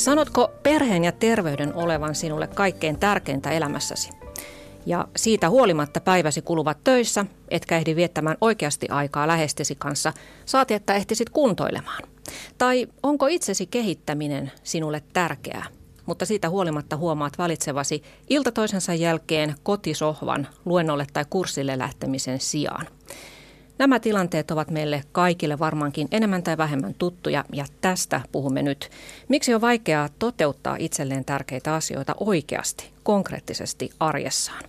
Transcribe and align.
Sanotko 0.00 0.50
perheen 0.62 1.04
ja 1.04 1.12
terveyden 1.12 1.74
olevan 1.74 2.14
sinulle 2.14 2.46
kaikkein 2.46 2.98
tärkeintä 2.98 3.50
elämässäsi? 3.50 4.10
Ja 4.86 5.08
siitä 5.16 5.50
huolimatta 5.50 6.00
päiväsi 6.00 6.42
kuluvat 6.42 6.78
töissä, 6.84 7.26
etkä 7.48 7.76
ehdi 7.76 7.96
viettämään 7.96 8.36
oikeasti 8.40 8.88
aikaa 8.90 9.26
lähestesi 9.26 9.74
kanssa, 9.74 10.12
saati 10.46 10.74
että 10.74 10.94
ehtisit 10.94 11.30
kuntoilemaan. 11.30 12.02
Tai 12.58 12.86
onko 13.02 13.26
itsesi 13.26 13.66
kehittäminen 13.66 14.52
sinulle 14.62 15.02
tärkeää, 15.12 15.66
mutta 16.06 16.26
siitä 16.26 16.50
huolimatta 16.50 16.96
huomaat 16.96 17.38
valitsevasi 17.38 18.02
ilta 18.30 18.52
toisensa 18.52 18.94
jälkeen 18.94 19.54
kotisohvan 19.62 20.48
luennolle 20.64 21.06
tai 21.12 21.24
kurssille 21.30 21.78
lähtemisen 21.78 22.40
sijaan. 22.40 22.86
Nämä 23.80 24.00
tilanteet 24.00 24.50
ovat 24.50 24.70
meille 24.70 25.02
kaikille 25.12 25.58
varmaankin 25.58 26.08
enemmän 26.10 26.42
tai 26.42 26.58
vähemmän 26.58 26.94
tuttuja 26.94 27.44
ja 27.52 27.64
tästä 27.80 28.20
puhumme 28.32 28.62
nyt. 28.62 28.90
Miksi 29.28 29.54
on 29.54 29.60
vaikeaa 29.60 30.08
toteuttaa 30.18 30.76
itselleen 30.78 31.24
tärkeitä 31.24 31.74
asioita 31.74 32.14
oikeasti, 32.20 32.90
konkreettisesti 33.02 33.90
arjessaan? 34.00 34.64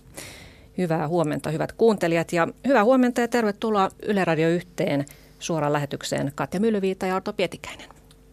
Hyvää 0.78 1.08
huomenta 1.08 1.50
hyvät 1.50 1.72
kuuntelijat 1.72 2.32
ja 2.32 2.48
hyvää 2.66 2.84
huomenta 2.84 3.20
ja 3.20 3.28
tervetuloa 3.28 3.90
Yle 4.02 4.24
Radio 4.24 4.48
yhteen 4.48 5.04
suoraan 5.38 5.72
lähetykseen 5.72 6.32
Katja 6.34 6.60
Myllyviita 6.60 7.06
ja 7.06 7.16
Arto 7.16 7.32
Pietikäinen. 7.32 7.88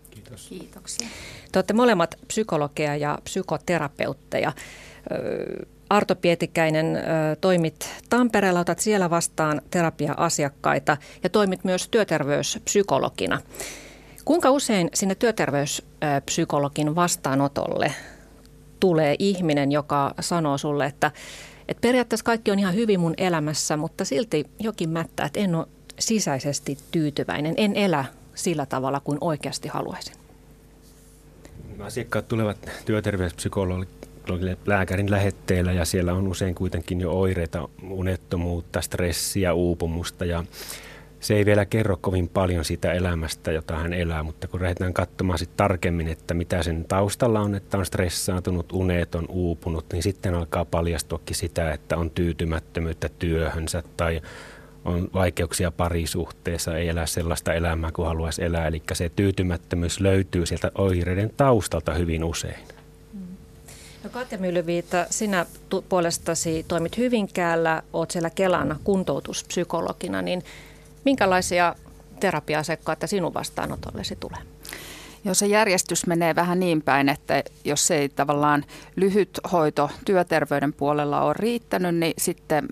Kiitos. 0.09 0.47
Kiitoksia. 0.49 1.07
Te 1.51 1.59
olette 1.59 1.73
molemmat 1.73 2.15
psykologeja 2.27 2.95
ja 2.95 3.19
psykoterapeutteja. 3.23 4.51
Arto 5.89 6.15
Pietikäinen, 6.15 6.97
toimit 7.41 7.89
Tampereella, 8.09 8.59
otat 8.59 8.79
siellä 8.79 9.09
vastaan 9.09 9.61
terapia-asiakkaita 9.71 10.97
ja 11.23 11.29
toimit 11.29 11.63
myös 11.63 11.87
työterveyspsykologina. 11.87 13.41
Kuinka 14.25 14.51
usein 14.51 14.89
sinne 14.93 15.15
työterveyspsykologin 15.15 16.95
vastaanotolle 16.95 17.93
tulee 18.79 19.15
ihminen, 19.19 19.71
joka 19.71 20.13
sanoo 20.19 20.57
sulle, 20.57 20.85
että, 20.85 21.11
että 21.67 21.81
periaatteessa 21.81 22.25
kaikki 22.25 22.51
on 22.51 22.59
ihan 22.59 22.75
hyvin 22.75 22.99
mun 22.99 23.13
elämässä, 23.17 23.77
mutta 23.77 24.05
silti 24.05 24.45
jokin 24.59 24.89
mättää, 24.89 25.25
että 25.25 25.39
en 25.39 25.55
ole 25.55 25.67
sisäisesti 25.99 26.77
tyytyväinen, 26.91 27.53
en 27.57 27.75
elä 27.75 28.05
sillä 28.35 28.65
tavalla 28.65 28.99
kuin 28.99 29.17
oikeasti 29.21 29.67
haluaisin? 29.67 30.13
Asiakkaat 31.79 32.27
tulevat 32.27 32.57
työterveyspsykologille 32.85 33.87
lääkärin 34.65 35.11
lähetteellä 35.11 35.71
ja 35.71 35.85
siellä 35.85 36.13
on 36.13 36.27
usein 36.27 36.55
kuitenkin 36.55 37.01
jo 37.01 37.11
oireita, 37.11 37.69
unettomuutta, 37.89 38.81
stressiä, 38.81 39.53
uupumusta 39.53 40.25
ja 40.25 40.43
se 41.19 41.35
ei 41.35 41.45
vielä 41.45 41.65
kerro 41.65 41.97
kovin 42.01 42.29
paljon 42.29 42.65
siitä 42.65 42.93
elämästä, 42.93 43.51
jota 43.51 43.75
hän 43.75 43.93
elää, 43.93 44.23
mutta 44.23 44.47
kun 44.47 44.61
lähdetään 44.61 44.93
katsomaan 44.93 45.39
sitten 45.39 45.57
tarkemmin, 45.57 46.07
että 46.07 46.33
mitä 46.33 46.63
sen 46.63 46.85
taustalla 46.85 47.39
on, 47.39 47.55
että 47.55 47.77
on 47.77 47.85
stressaantunut, 47.85 48.71
uneton, 48.71 49.25
uupunut, 49.29 49.85
niin 49.93 50.03
sitten 50.03 50.35
alkaa 50.35 50.65
paljastuakin 50.65 51.35
sitä, 51.35 51.73
että 51.73 51.97
on 51.97 52.11
tyytymättömyyttä 52.11 53.09
työhönsä 53.19 53.83
tai 53.97 54.21
on 54.85 55.09
vaikeuksia 55.13 55.71
parisuhteessa, 55.71 56.77
ei 56.77 56.89
elä 56.89 57.05
sellaista 57.05 57.53
elämää 57.53 57.91
kuin 57.91 58.07
haluaisi 58.07 58.43
elää. 58.43 58.67
Eli 58.67 58.81
se 58.93 59.11
tyytymättömyys 59.15 59.99
löytyy 59.99 60.45
sieltä 60.45 60.71
oireiden 60.75 61.31
taustalta 61.37 61.93
hyvin 61.93 62.23
usein. 62.23 62.78
No 64.03 64.09
Katja 64.09 64.37
Myllyviita, 64.37 65.05
sinä 65.09 65.45
puolestasi 65.89 66.65
toimit 66.67 66.97
Hyvinkäällä, 66.97 67.83
olet 67.93 68.11
siellä 68.11 68.29
Kelana 68.29 68.75
kuntoutuspsykologina, 68.83 70.21
niin 70.21 70.43
minkälaisia 71.05 71.75
terapia-asiakkaita 72.19 73.07
sinun 73.07 73.33
vastaanotollesi 73.33 74.15
tulee? 74.15 74.39
Joo, 75.25 75.33
se 75.33 75.47
järjestys 75.47 76.07
menee 76.07 76.35
vähän 76.35 76.59
niin 76.59 76.81
päin, 76.81 77.09
että 77.09 77.43
jos 77.65 77.91
ei 77.91 78.09
tavallaan 78.09 78.65
lyhyt 78.95 79.39
hoito 79.51 79.89
työterveyden 80.05 80.73
puolella 80.73 81.21
ole 81.21 81.33
riittänyt, 81.33 81.95
niin 81.95 82.13
sitten 82.17 82.67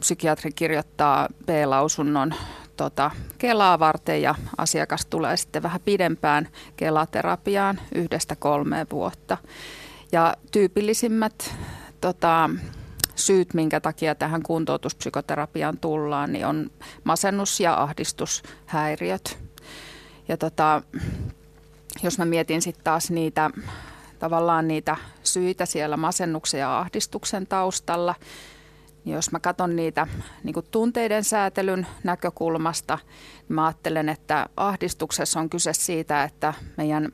psykiatri 0.00 0.52
kirjoittaa 0.52 1.28
B-lausunnon 1.46 2.34
tota, 2.76 3.10
Kelaa 3.38 3.78
varten 3.78 4.22
ja 4.22 4.34
asiakas 4.58 5.06
tulee 5.06 5.36
sitten 5.36 5.62
vähän 5.62 5.80
pidempään 5.84 6.48
Kelaterapiaan 6.76 7.80
yhdestä 7.94 8.36
kolmeen 8.36 8.86
vuotta. 8.90 9.38
Ja 10.12 10.34
tyypillisimmät 10.52 11.54
tota, 12.00 12.50
syyt, 13.14 13.54
minkä 13.54 13.80
takia 13.80 14.14
tähän 14.14 14.42
kuntoutuspsykoterapiaan 14.42 15.78
tullaan, 15.78 16.32
niin 16.32 16.46
on 16.46 16.70
masennus- 17.04 17.60
ja 17.60 17.82
ahdistushäiriöt. 17.82 19.38
Ja 20.28 20.36
tota, 20.36 20.82
jos 22.02 22.18
mä 22.18 22.24
mietin 22.24 22.62
sitten 22.62 22.84
taas 22.84 23.10
niitä 23.10 23.50
tavallaan 24.18 24.68
niitä 24.68 24.96
syitä 25.22 25.66
siellä 25.66 25.96
masennuksen 25.96 26.60
ja 26.60 26.78
ahdistuksen 26.78 27.46
taustalla, 27.46 28.14
niin 29.04 29.14
jos 29.14 29.32
mä 29.32 29.40
katson 29.40 29.76
niitä 29.76 30.06
niin 30.44 30.54
tunteiden 30.70 31.24
säätelyn 31.24 31.86
näkökulmasta, 32.04 32.98
niin 33.48 33.54
mä 33.54 33.66
ajattelen, 33.66 34.08
että 34.08 34.46
ahdistuksessa 34.56 35.40
on 35.40 35.50
kyse 35.50 35.72
siitä, 35.72 36.24
että 36.24 36.54
meidän 36.76 37.12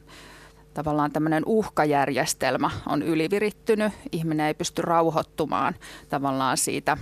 tavallaan 0.75 1.13
tämmöinen 1.13 1.43
uhkajärjestelmä 1.47 2.71
on 2.89 3.03
ylivirittynyt. 3.03 3.93
Ihminen 4.13 4.47
ei 4.47 4.55
pysty 4.55 4.83
rauhoittumaan 4.83 5.75
tavallaan 6.09 6.57
siitä 6.57 6.97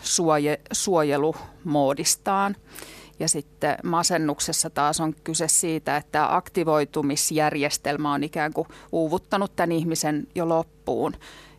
suoje, 0.00 0.60
suojelumoodistaan. 0.72 2.56
Ja 3.20 3.28
sitten 3.28 3.76
masennuksessa 3.84 4.70
taas 4.70 5.00
on 5.00 5.14
kyse 5.14 5.48
siitä, 5.48 5.96
että 5.96 6.36
aktivoitumisjärjestelmä 6.36 8.12
on 8.12 8.24
ikään 8.24 8.52
kuin 8.52 8.68
uuvuttanut 8.92 9.56
tämän 9.56 9.72
ihmisen 9.72 10.26
jo 10.34 10.48
loppuun, 10.48 11.12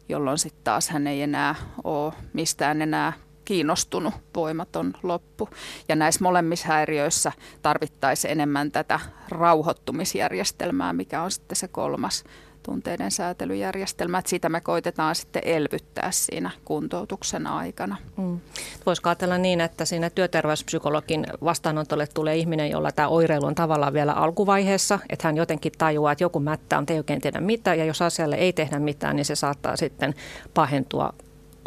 jolloin 0.09 0.37
sitten 0.37 0.63
taas 0.63 0.89
hän 0.89 1.07
ei 1.07 1.21
enää 1.21 1.55
ole 1.83 2.13
mistään 2.33 2.81
enää 2.81 3.13
kiinnostunut, 3.47 4.13
voimaton 4.35 4.93
loppu. 5.03 5.49
Ja 5.89 5.95
näissä 5.95 6.23
molemmissa 6.23 6.67
häiriöissä 6.67 7.31
tarvittaisiin 7.61 8.31
enemmän 8.31 8.71
tätä 8.71 8.99
rauhoittumisjärjestelmää, 9.29 10.93
mikä 10.93 11.21
on 11.21 11.31
sitten 11.31 11.55
se 11.55 11.67
kolmas 11.67 12.23
tunteiden 12.63 13.11
säätelyjärjestelmä. 13.11 14.17
Että 14.17 14.29
sitä 14.29 14.49
me 14.49 14.61
koitetaan 14.61 15.15
sitten 15.15 15.41
elvyttää 15.45 16.11
siinä 16.11 16.51
kuntoutuksen 16.65 17.47
aikana. 17.47 17.97
Mm. 18.17 18.39
Voisiko 18.85 19.09
ajatella 19.09 19.37
niin, 19.37 19.61
että 19.61 19.85
siinä 19.85 20.09
työterveyspsykologin 20.09 21.27
vastaanotolle 21.43 22.07
tulee 22.07 22.35
ihminen, 22.35 22.71
jolla 22.71 22.91
tämä 22.91 23.07
oireilu 23.07 23.45
on 23.45 23.55
tavallaan 23.55 23.93
vielä 23.93 24.13
alkuvaiheessa, 24.13 24.99
että 25.09 25.27
hän 25.27 25.37
jotenkin 25.37 25.71
tajuaa, 25.77 26.11
että 26.11 26.23
joku 26.23 26.39
mättä 26.39 26.77
on, 26.77 26.85
te 26.85 26.93
ei 26.93 26.99
oikein 26.99 27.21
tehdä 27.21 27.41
mitään, 27.41 27.79
ja 27.79 27.85
jos 27.85 28.01
asialle 28.01 28.35
ei 28.35 28.53
tehdä 28.53 28.79
mitään, 28.79 29.15
niin 29.15 29.25
se 29.25 29.35
saattaa 29.35 29.75
sitten 29.77 30.13
pahentua 30.53 31.13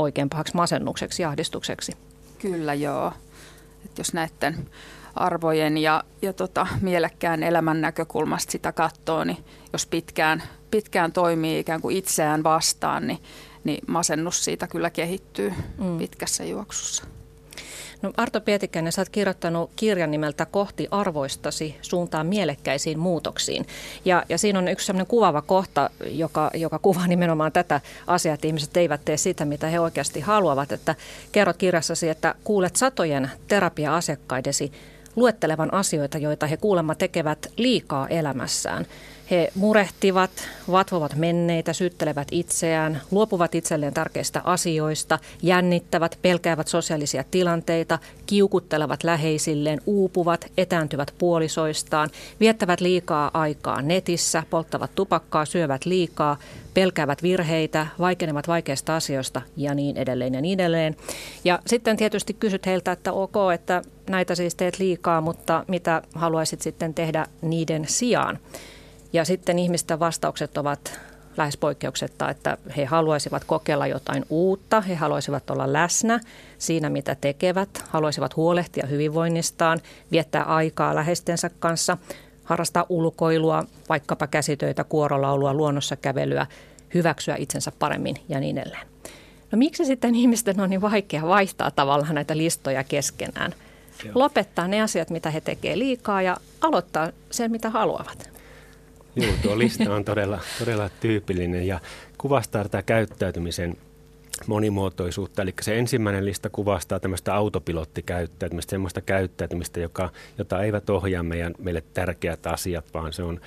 oikein 0.01 0.31
pahaksi 0.31 0.55
masennukseksi 0.55 1.23
ja 1.23 1.29
ahdistukseksi. 1.29 1.93
Kyllä 2.39 2.75
joo. 2.75 3.13
Et 3.85 3.99
jos 3.99 4.13
näiden 4.13 4.69
arvojen 5.15 5.79
ja, 5.79 6.05
ja 6.23 6.33
tota, 6.33 6.67
mielekkään 6.81 7.43
elämän 7.43 7.81
näkökulmasta 7.81 8.53
sitä 8.53 8.73
katsoo, 8.73 9.25
niin 9.25 9.45
jos 9.73 9.87
pitkään, 9.87 10.43
pitkään 10.71 11.13
toimii 11.13 11.59
ikään 11.59 11.81
kuin 11.81 11.97
itseään 11.97 12.43
vastaan, 12.43 13.07
niin, 13.07 13.19
niin 13.65 13.81
masennus 13.87 14.45
siitä 14.45 14.67
kyllä 14.67 14.91
kehittyy 14.91 15.53
mm. 15.79 15.99
pitkässä 15.99 16.45
juoksussa. 16.45 17.05
No 18.03 18.13
Arto 18.17 18.41
Pietikäinen, 18.41 18.93
sä 18.93 19.01
oot 19.01 19.09
kirjoittanut 19.09 19.71
kirjan 19.77 20.11
nimeltä 20.11 20.47
Kohti 20.47 20.89
arvoistasi 20.91 21.77
suuntaan 21.83 22.27
mielekkäisiin 22.27 22.99
muutoksiin. 22.99 23.67
Ja, 24.05 24.23
ja 24.29 24.39
siinä 24.39 24.59
on 24.59 24.69
yksi 24.69 24.87
sellainen 24.87 25.07
kuvaava 25.07 25.43
kohta, 25.43 25.91
joka, 26.11 26.51
joka 26.55 26.79
kuvaa 26.79 27.07
nimenomaan 27.07 27.53
tätä 27.53 27.81
asiaa, 28.07 28.35
että 28.35 28.47
ihmiset 28.47 28.77
eivät 28.77 29.05
tee 29.05 29.17
sitä, 29.17 29.45
mitä 29.45 29.67
he 29.67 29.81
oikeasti 29.81 30.21
haluavat. 30.21 30.73
Että 30.73 30.95
kerrot 31.33 31.57
kirjassasi, 31.57 32.09
että 32.09 32.35
kuulet 32.45 32.77
satojen 32.77 33.31
terapia-asiakkaidesi 33.49 34.73
luettelevan 35.17 35.75
asioita, 35.75 36.19
joita 36.19 36.47
he 36.47 36.57
kuulemma 36.57 36.95
tekevät 36.95 37.53
liikaa 37.57 38.09
elämässään– 38.09 38.87
he 39.31 39.49
murehtivat, 39.55 40.31
vatvovat 40.71 41.15
menneitä, 41.15 41.73
syyttelevät 41.73 42.29
itseään, 42.31 43.01
luopuvat 43.11 43.55
itselleen 43.55 43.95
tärkeistä 43.95 44.41
asioista, 44.45 45.19
jännittävät, 45.43 46.19
pelkäävät 46.23 46.69
sosiaalisia 46.69 47.25
tilanteita, 47.31 47.99
kiukuttelevat 48.27 49.05
läheisilleen, 49.05 49.81
uupuvat, 49.87 50.47
etääntyvät 50.57 51.15
puolisoistaan, 51.19 52.11
viettävät 52.41 52.81
liikaa 52.81 53.31
aikaa 53.35 53.83
netissä, 53.83 54.43
polttavat 54.51 54.95
tupakkaa, 54.95 55.45
syövät 55.45 55.85
liikaa, 55.85 56.37
pelkäävät 56.75 57.23
virheitä, 57.23 57.87
vaikenevat 57.99 58.49
vaikeista 58.49 58.97
asioista 58.97 59.43
ja 59.57 59.75
niin 59.75 59.97
edelleen 59.97 60.35
ja 60.35 60.41
niin 60.41 60.61
edelleen. 60.61 60.97
Ja 61.45 61.59
sitten 61.67 61.97
tietysti 61.97 62.35
kysyt 62.35 62.67
heiltä, 62.67 62.93
että 62.93 63.13
ok, 63.13 63.35
että 63.55 63.83
näitä 64.11 64.35
siis 64.35 64.55
teet 64.55 64.79
liikaa, 64.79 65.21
mutta 65.21 65.65
mitä 65.69 66.03
haluaisit 66.15 66.63
sitten 66.63 66.95
tehdä 66.95 67.27
niiden 67.43 67.85
sijaan? 67.89 68.39
Ja 69.13 69.25
sitten 69.25 69.59
ihmisten 69.59 70.01
vastaukset 70.01 70.59
ovat 70.59 71.01
lähes 71.37 71.57
poikkeuksetta, 71.57 72.31
että 72.31 72.59
he 72.77 72.85
haluaisivat 72.85 73.45
kokeilla 73.45 73.87
jotain 73.87 74.25
uutta, 74.29 74.81
he 74.81 74.95
haluaisivat 74.95 75.51
olla 75.51 75.73
läsnä 75.73 76.21
siinä, 76.59 76.91
mitä 76.91 77.17
tekevät, 77.21 77.85
haluaisivat 77.89 78.37
huolehtia 78.37 78.87
hyvinvoinnistaan, 78.87 79.81
viettää 80.13 80.43
aikaa 80.43 80.95
läheistensä 80.95 81.51
kanssa, 81.59 81.99
harrastaa 82.45 82.87
ulkoilua, 82.89 83.65
vaikkapa 83.89 84.27
käsitöitä, 84.27 84.85
kuorolaulua, 84.85 85.55
luonnossa 85.55 85.97
kävelyä, 85.97 86.47
hyväksyä 86.95 87.37
itsensä 87.39 87.73
paremmin 87.79 88.17
ja 88.29 88.41
niin 88.41 88.59
edelleen. 88.59 88.87
No 89.53 89.59
miksi 89.59 89.85
sitten 89.85 90.15
ihmisten 90.15 90.61
on 90.61 90.71
niin 90.71 90.81
vaikea 90.81 91.23
vaihtaa 91.23 91.71
tavallaan 91.71 92.15
näitä 92.15 92.37
listoja 92.37 92.85
keskenään? 92.85 93.55
Joo. 94.05 94.13
Lopettaa 94.15 94.69
ne 94.69 94.83
asiat, 94.83 95.11
mitä 95.11 95.31
he 95.31 95.41
tekevät 95.41 95.77
liikaa 95.77 96.23
ja 96.23 96.37
aloittaa 96.61 97.11
sen, 97.31 97.51
mitä 97.51 97.71
haluavat. 97.71 98.40
Joo, 99.17 99.33
tuo 99.43 99.59
lista 99.59 99.95
on 99.95 100.05
todella, 100.05 100.41
todella 100.59 100.91
tyypillinen 101.01 101.67
ja 101.67 101.81
kuvastaa 102.19 102.63
tätä 102.63 102.83
käyttäytymisen 102.83 103.77
monimuotoisuutta. 104.47 105.43
Eli 105.43 105.55
se 105.63 105.79
ensimmäinen 105.79 106.25
lista 106.25 106.51
kuvastaa 106.51 107.01
tämmöistä 107.01 107.35
autopilottikäyttäytymistä, 107.35 108.71
semmoista 108.71 109.01
käyttäytymistä, 109.01 109.81
joka, 109.81 110.11
jota 110.39 110.63
eivät 110.63 110.91
ohjaa 110.91 111.23
meidän, 111.23 111.55
meille 111.59 111.83
tärkeät 111.95 112.47
asiat, 112.47 112.85
vaan 112.95 113.13
se 113.13 113.23
on 113.23 113.41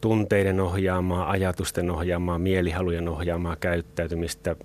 tunteiden 0.00 0.60
ohjaamaa, 0.60 1.30
ajatusten 1.30 1.90
ohjaamaa, 1.90 2.38
mielihalujen 2.38 3.08
ohjaamaa 3.08 3.56
käyttäytymistä. 3.56 4.56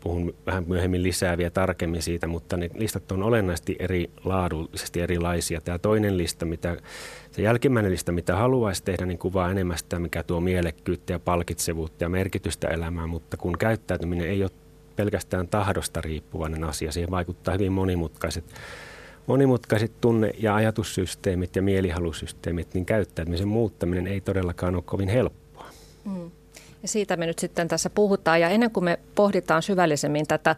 Puhun 0.00 0.34
vähän 0.46 0.64
myöhemmin 0.66 1.02
lisää 1.02 1.38
vielä 1.38 1.50
tarkemmin 1.50 2.02
siitä, 2.02 2.26
mutta 2.26 2.56
ne 2.56 2.70
listat 2.74 3.12
on 3.12 3.22
olennaisesti 3.22 3.76
eri 3.78 4.10
laadullisesti 4.24 5.00
erilaisia. 5.00 5.60
Tämä 5.60 5.78
toinen 5.78 6.18
lista, 6.18 6.44
mitä, 6.44 6.76
se 7.38 7.42
jälkimmäinen 7.42 7.92
lista, 7.92 8.12
mitä 8.12 8.36
haluaisi 8.36 8.84
tehdä, 8.84 9.06
niin 9.06 9.18
kuvaa 9.18 9.50
enemmän 9.50 9.78
sitä, 9.78 9.98
mikä 9.98 10.22
tuo 10.22 10.40
mielekkyyttä 10.40 11.12
ja 11.12 11.18
palkitsevuutta 11.18 12.04
ja 12.04 12.08
merkitystä 12.08 12.68
elämään, 12.68 13.08
mutta 13.08 13.36
kun 13.36 13.58
käyttäytyminen 13.58 14.28
ei 14.28 14.42
ole 14.42 14.50
pelkästään 14.96 15.48
tahdosta 15.48 16.00
riippuvainen 16.00 16.64
asia, 16.64 16.92
siihen 16.92 17.10
vaikuttaa 17.10 17.54
hyvin 17.54 17.72
monimutkaiset 17.72 18.44
monimutkaiset 19.26 19.92
tunne- 20.00 20.32
ja 20.38 20.54
ajatussysteemit 20.54 21.56
ja 21.56 21.62
mielihalusysteemit, 21.62 22.74
niin 22.74 22.86
käyttäytymisen 22.86 23.48
muuttaminen 23.48 24.06
ei 24.06 24.20
todellakaan 24.20 24.74
ole 24.74 24.82
kovin 24.86 25.08
helppoa. 25.08 25.66
Mm. 26.04 26.30
Ja 26.82 26.88
siitä 26.88 27.16
me 27.16 27.26
nyt 27.26 27.38
sitten 27.38 27.68
tässä 27.68 27.90
puhutaan. 27.90 28.40
Ja 28.40 28.48
ennen 28.48 28.70
kuin 28.70 28.84
me 28.84 28.98
pohditaan 29.14 29.62
syvällisemmin 29.62 30.26
tätä, 30.26 30.56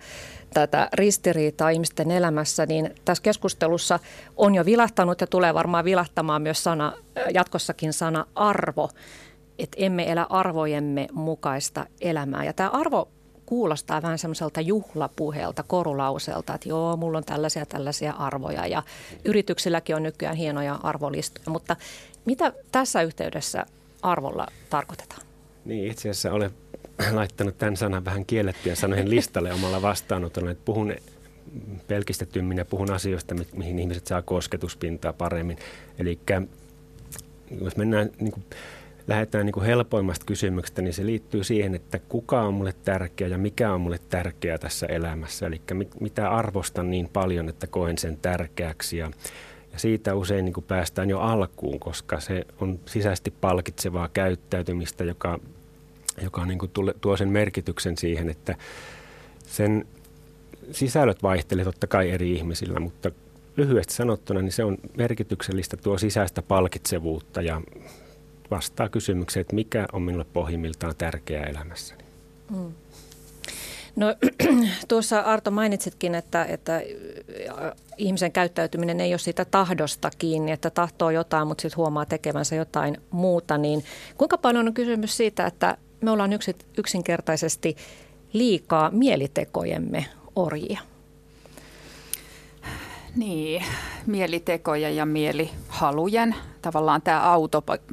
tätä 0.54 0.88
ristiriitaa 0.92 1.70
ihmisten 1.70 2.10
elämässä, 2.10 2.66
niin 2.66 2.94
tässä 3.04 3.22
keskustelussa 3.22 3.98
on 4.36 4.54
jo 4.54 4.64
vilahtanut 4.64 5.20
ja 5.20 5.26
tulee 5.26 5.54
varmaan 5.54 5.84
vilahtamaan 5.84 6.42
myös 6.42 6.64
sana, 6.64 6.92
jatkossakin 7.34 7.92
sana 7.92 8.26
arvo. 8.34 8.90
Että 9.58 9.76
emme 9.80 10.10
elä 10.10 10.26
arvojemme 10.30 11.08
mukaista 11.12 11.86
elämää. 12.00 12.44
Ja 12.44 12.52
tämä 12.52 12.68
arvo 12.68 13.08
kuulostaa 13.46 14.02
vähän 14.02 14.18
semmoiselta 14.18 14.60
juhlapuheelta, 14.60 15.62
korulauselta, 15.62 16.54
että 16.54 16.68
joo, 16.68 16.96
mulla 16.96 17.18
on 17.18 17.24
tällaisia 17.24 17.66
tällaisia 17.66 18.12
arvoja 18.12 18.66
ja 18.66 18.82
yrityksilläkin 19.24 19.96
on 19.96 20.02
nykyään 20.02 20.36
hienoja 20.36 20.78
arvolistoja, 20.82 21.50
mutta 21.50 21.76
mitä 22.24 22.52
tässä 22.72 23.02
yhteydessä 23.02 23.66
arvolla 24.02 24.46
tarkoitetaan? 24.70 25.29
Niin, 25.70 25.90
itse 25.90 26.10
asiassa 26.10 26.32
olen 26.32 26.50
laittanut 27.12 27.58
tämän 27.58 27.76
sanan 27.76 28.04
vähän 28.04 28.26
kiellettyjen 28.26 28.76
sanojen 28.76 29.10
listalle 29.16 29.52
omalla 29.52 29.82
vastaanotolla, 29.82 30.50
että 30.50 30.64
puhun 30.64 30.94
pelkistetymmin 31.88 32.58
ja 32.58 32.64
puhun 32.64 32.90
asioista, 32.90 33.34
mihin 33.56 33.78
ihmiset 33.78 34.06
saa 34.06 34.22
kosketuspintaa 34.22 35.12
paremmin. 35.12 35.58
Eli 35.98 36.18
jos 37.60 37.76
mennään 37.76 38.10
niin 38.20 38.32
kuin 38.32 38.44
lähdetään 39.06 39.46
niin 39.46 39.52
kuin 39.52 39.66
helpoimmasta 39.66 40.26
kysymyksestä, 40.26 40.82
niin 40.82 40.94
se 40.94 41.06
liittyy 41.06 41.44
siihen, 41.44 41.74
että 41.74 41.98
kuka 41.98 42.42
on 42.42 42.54
mulle 42.54 42.74
tärkeä 42.84 43.28
ja 43.28 43.38
mikä 43.38 43.72
on 43.72 43.80
mulle 43.80 43.98
tärkeää 44.08 44.58
tässä 44.58 44.86
elämässä. 44.86 45.46
Eli 45.46 45.60
mitä 46.00 46.30
arvostan 46.30 46.90
niin 46.90 47.08
paljon, 47.08 47.48
että 47.48 47.66
koen 47.66 47.98
sen 47.98 48.16
tärkeäksi. 48.16 48.96
Ja, 48.96 49.10
ja 49.72 49.78
siitä 49.78 50.14
usein 50.14 50.44
niin 50.44 50.52
kuin 50.52 50.64
päästään 50.68 51.10
jo 51.10 51.18
alkuun, 51.18 51.80
koska 51.80 52.20
se 52.20 52.44
on 52.60 52.80
sisäisesti 52.86 53.30
palkitsevaa 53.30 54.08
käyttäytymistä, 54.08 55.04
joka, 55.04 55.40
joka 56.22 56.46
niin 56.46 56.58
kuin 56.58 56.70
tule, 56.70 56.94
tuo 57.00 57.16
sen 57.16 57.28
merkityksen 57.28 57.98
siihen, 57.98 58.28
että 58.28 58.56
sen 59.46 59.86
sisällöt 60.72 61.22
vaihtelevat 61.22 61.74
totta 61.74 61.86
kai 61.86 62.10
eri 62.10 62.32
ihmisillä, 62.32 62.80
mutta 62.80 63.10
lyhyesti 63.56 63.94
sanottuna 63.94 64.42
niin 64.42 64.52
se 64.52 64.64
on 64.64 64.78
merkityksellistä 64.96 65.76
tuo 65.76 65.98
sisäistä 65.98 66.42
palkitsevuutta 66.42 67.42
ja 67.42 67.60
vastaa 68.50 68.88
kysymykseen, 68.88 69.40
että 69.40 69.54
mikä 69.54 69.86
on 69.92 70.02
minulle 70.02 70.26
pohjimmiltaan 70.32 70.94
tärkeää 70.98 71.46
elämässäni. 71.46 72.04
Mm. 72.50 72.72
No 73.96 74.14
tuossa 74.88 75.20
Arto 75.20 75.50
mainitsitkin, 75.50 76.14
että, 76.14 76.44
että 76.44 76.82
ihmisen 77.98 78.32
käyttäytyminen 78.32 79.00
ei 79.00 79.12
ole 79.12 79.18
siitä 79.18 79.44
tahdosta 79.44 80.10
kiinni, 80.18 80.52
että 80.52 80.70
tahtoo 80.70 81.10
jotain, 81.10 81.48
mutta 81.48 81.62
sitten 81.62 81.76
huomaa 81.76 82.06
tekevänsä 82.06 82.56
jotain 82.56 82.96
muuta. 83.10 83.58
Niin 83.58 83.84
kuinka 84.16 84.38
paljon 84.38 84.68
on 84.68 84.74
kysymys 84.74 85.16
siitä, 85.16 85.46
että 85.46 85.76
me 86.00 86.10
ollaan 86.10 86.30
yksinkertaisesti 86.78 87.76
liikaa 88.32 88.90
mielitekojemme 88.90 90.06
orjia? 90.36 90.80
Niin, 93.16 93.64
mielitekoja 94.06 94.90
ja 94.90 95.06
mielihalujen. 95.06 96.34
Tavallaan 96.62 97.02
tämä 97.02 97.36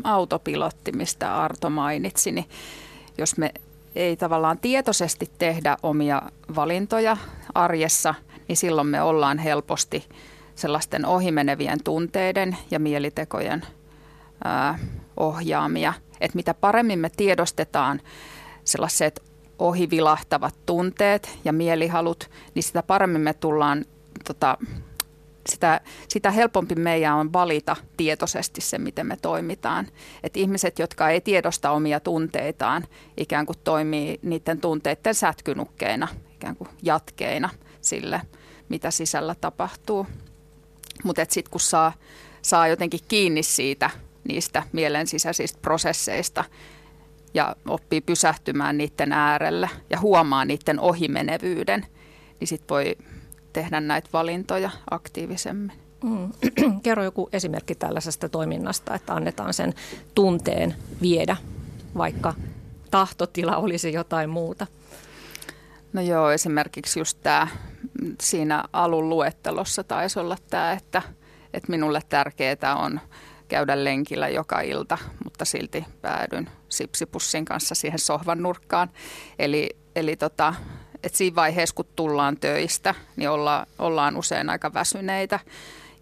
autopilotti, 0.04 0.92
mistä 0.92 1.36
Arto 1.44 1.69
mainitsi, 1.69 2.31
niin 2.31 2.45
jos 3.18 3.38
me 3.38 3.51
ei 3.95 4.18
tavallaan 4.18 4.57
tietoisesti 4.57 5.31
tehdä 5.38 5.77
omia 5.83 6.21
valintoja 6.56 7.18
arjessa, 7.54 8.15
niin 8.48 8.57
silloin 8.57 8.88
me 8.88 9.01
ollaan 9.01 9.38
helposti 9.38 10.06
sellaisten 10.56 11.06
ohimenevien 11.06 11.83
tunteiden 11.83 12.57
ja 12.71 12.80
mielitekojen 12.80 13.65
ohjaamia. 15.18 15.94
Et 16.22 16.36
mitä 16.36 16.54
paremmin 16.54 17.00
me 17.00 17.10
tiedostetaan 17.18 18.01
sellaiset 18.63 19.24
ohivilahtavat 19.60 20.56
tunteet 20.66 21.39
ja 21.45 21.54
mielihalut, 21.54 22.30
niin 22.56 22.63
sitä 22.63 22.84
paremmin 22.84 23.22
me 23.22 23.34
tullaan 23.34 23.86
tota, 24.28 24.57
sitä, 25.50 25.81
sitä 26.07 26.31
helpompi 26.31 26.75
meidän 26.75 27.16
on 27.16 27.34
valita 27.34 27.75
tietoisesti 27.98 28.62
se, 28.62 28.78
miten 28.78 29.07
me 29.07 29.18
toimitaan. 29.22 29.88
Et 30.24 30.38
ihmiset, 30.38 30.80
jotka 30.80 31.10
ei 31.10 31.22
tiedosta 31.22 31.72
omia 31.72 32.00
tunteitaan, 32.00 32.88
ikään 33.18 33.45
kuin 33.45 33.57
toimii 33.64 34.19
niiden 34.21 34.62
tunteiden 34.62 35.16
sätkynukkeina, 35.16 36.07
ikään 36.35 36.56
kuin 36.56 36.69
jatkeina 36.83 37.50
sille, 37.81 38.21
mitä 38.69 38.92
sisällä 38.92 39.35
tapahtuu. 39.42 40.07
Mutta 41.04 41.26
sitten 41.30 41.52
kun 41.52 41.62
saa, 41.62 41.94
saa 42.42 42.68
jotenkin 42.68 43.00
kiinni 43.07 43.44
siitä, 43.44 43.90
niistä 44.28 44.64
mielen 44.72 45.07
sisäisistä 45.07 45.60
prosesseista, 45.62 46.44
ja 47.34 47.56
oppii 47.68 48.02
pysähtymään 48.02 48.78
niiden 48.78 49.12
äärelle 49.12 49.69
ja 49.90 50.00
huomaa 50.00 50.46
niiden 50.46 50.80
ohimenevyyden, 50.80 51.86
niin 52.40 52.48
sitten 52.48 52.76
voi 52.76 52.96
tehdä 53.54 53.81
näitä 53.81 54.10
valintoja 54.14 54.69
aktiivisemmin. 54.92 55.72
Mm. 56.04 56.31
Kerro 56.84 57.04
joku 57.04 57.30
esimerkki 57.34 57.76
tällaisesta 57.76 58.30
toiminnasta, 58.30 58.96
että 58.96 59.14
annetaan 59.14 59.54
sen 59.54 59.74
tunteen 60.16 60.76
viedä, 61.02 61.38
vaikka 61.98 62.34
tahtotila 62.92 63.57
olisi 63.57 63.94
jotain 63.94 64.30
muuta. 64.30 64.68
No 65.94 66.02
joo, 66.02 66.31
esimerkiksi 66.31 67.00
just 67.00 67.18
tämä 67.24 67.48
siinä 68.22 68.64
alun 68.74 69.10
luettelossa 69.10 69.84
taisi 69.84 70.19
olla 70.19 70.38
tämä, 70.50 70.72
että, 70.72 71.02
että 71.54 71.72
minulle 71.72 72.02
tärkeää 72.10 72.76
on 72.76 73.00
käydä 73.47 73.83
lenkillä 73.83 74.30
joka 74.30 74.61
ilta, 74.61 74.97
mutta 75.23 75.45
silti 75.45 75.85
päädyn 76.01 76.49
sipsipussin 76.69 77.45
kanssa 77.45 77.75
siihen 77.75 77.99
sohvan 77.99 78.44
nurkkaan. 78.44 78.89
Eli, 79.39 79.69
eli 79.95 80.16
tota, 80.16 80.54
että 81.04 81.18
siinä 81.18 81.35
vaiheessa, 81.35 81.75
kun 81.75 81.85
tullaan 81.95 82.37
töistä, 82.39 82.95
niin 83.16 83.30
olla, 83.30 83.66
ollaan 83.80 84.18
usein 84.18 84.49
aika 84.49 84.73
väsyneitä. 84.73 85.39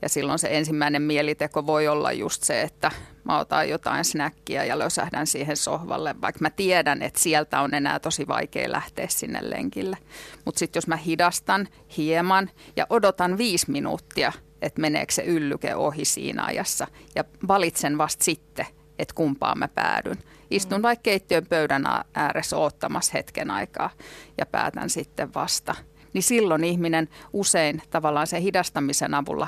Ja 0.01 0.09
silloin 0.09 0.39
se 0.39 0.47
ensimmäinen 0.51 1.01
mieliteko 1.01 1.67
voi 1.67 1.87
olla 1.87 2.11
just 2.11 2.43
se, 2.43 2.61
että 2.61 2.91
mä 3.23 3.39
otan 3.39 3.69
jotain 3.69 4.05
snäkkiä 4.05 4.63
ja 4.63 4.79
lösähdän 4.79 5.27
siihen 5.27 5.57
sohvalle, 5.57 6.15
vaikka 6.21 6.39
mä 6.41 6.49
tiedän, 6.49 7.01
että 7.01 7.19
sieltä 7.19 7.61
on 7.61 7.73
enää 7.73 7.99
tosi 7.99 8.27
vaikea 8.27 8.71
lähteä 8.71 9.07
sinne 9.09 9.49
lenkille. 9.49 9.97
Mutta 10.45 10.59
sitten 10.59 10.77
jos 10.77 10.87
mä 10.87 10.95
hidastan 10.95 11.67
hieman 11.97 12.49
ja 12.75 12.87
odotan 12.89 13.37
viisi 13.37 13.71
minuuttia, 13.71 14.33
että 14.65 14.81
meneekö 14.81 15.13
se 15.13 15.23
yllyke 15.23 15.75
ohi 15.75 16.05
siinä 16.05 16.45
ajassa 16.45 16.87
ja 17.15 17.23
valitsen 17.47 17.97
vasta 17.97 18.23
sitten, 18.23 18.65
että 18.99 19.15
kumpaan 19.15 19.59
mä 19.59 19.67
päädyn. 19.67 20.17
Istun 20.51 20.81
vaikka 20.81 21.03
keittiön 21.03 21.45
pöydän 21.49 21.83
ääressä 22.13 22.57
oottamassa 22.57 23.11
hetken 23.13 23.51
aikaa 23.51 23.89
ja 24.37 24.45
päätän 24.45 24.89
sitten 24.89 25.33
vasta. 25.33 25.75
Niin 26.13 26.23
silloin 26.23 26.63
ihminen 26.63 27.09
usein 27.33 27.81
tavallaan 27.89 28.27
sen 28.27 28.41
hidastamisen 28.41 29.13
avulla 29.13 29.47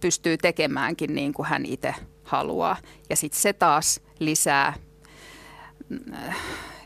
pystyy 0.00 0.36
tekemäänkin 0.36 1.14
niin 1.14 1.32
kuin 1.32 1.46
hän 1.46 1.66
itse 1.66 1.94
haluaa. 2.24 2.76
Ja 3.10 3.16
sitten 3.16 3.40
se 3.40 3.52
taas 3.52 4.00
lisää 4.18 4.74
äh, 6.14 6.36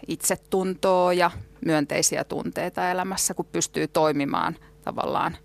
itsetuntoa 0.08 1.12
ja 1.12 1.30
myönteisiä 1.64 2.25
tunteita 2.25 2.90
elämässä, 2.90 3.35
kun 3.35 3.46
pystyy 3.52 3.88
toimimaan 3.88 4.56
tavallaan 4.85 5.37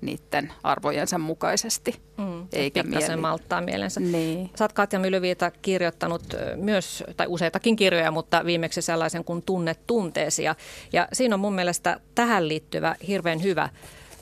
niiden 0.00 0.52
arvojensa 0.62 1.18
mukaisesti. 1.18 2.00
Mm, 2.18 2.46
eikä 2.52 2.82
mieli. 2.82 3.16
malttaa 3.16 3.60
mielensä. 3.60 4.00
Niin. 4.00 4.50
Sä 4.58 4.64
oot 4.64 4.72
Katja 4.72 4.98
Mylyviita 4.98 5.50
kirjoittanut 5.62 6.22
myös, 6.56 7.04
tai 7.16 7.26
useitakin 7.26 7.76
kirjoja, 7.76 8.10
mutta 8.10 8.44
viimeksi 8.44 8.82
sellaisen 8.82 9.24
kuin 9.24 9.42
Tunne 9.42 9.74
tunteesi. 9.86 10.42
Ja, 10.42 10.54
ja 10.92 11.08
siinä 11.12 11.34
on 11.34 11.40
mun 11.40 11.54
mielestä 11.54 12.00
tähän 12.14 12.48
liittyvä 12.48 12.96
hirveän 13.08 13.42
hyvä 13.42 13.68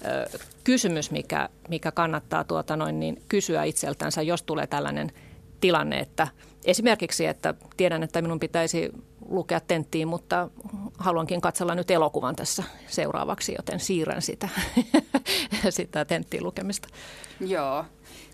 ö, 0.04 0.38
kysymys, 0.64 1.10
mikä, 1.10 1.48
mikä 1.68 1.92
kannattaa 1.92 2.44
tuota 2.44 2.76
noin, 2.76 3.00
niin 3.00 3.22
kysyä 3.28 3.64
itseltänsä, 3.64 4.22
jos 4.22 4.42
tulee 4.42 4.66
tällainen 4.66 5.12
tilanne, 5.60 5.98
että 5.98 6.28
esimerkiksi, 6.64 7.26
että 7.26 7.54
tiedän, 7.76 8.02
että 8.02 8.22
minun 8.22 8.40
pitäisi 8.40 8.92
lukea 9.28 9.60
tenttiin, 9.60 10.08
mutta 10.08 10.48
haluankin 10.98 11.40
katsella 11.40 11.74
nyt 11.74 11.90
elokuvan 11.90 12.36
tässä 12.36 12.62
seuraavaksi, 12.86 13.54
joten 13.58 13.80
siirrän 13.80 14.22
sitä, 14.22 14.48
sitä 15.70 16.04
tenttiin 16.04 16.44
lukemista. 16.44 16.88
Joo, 17.40 17.84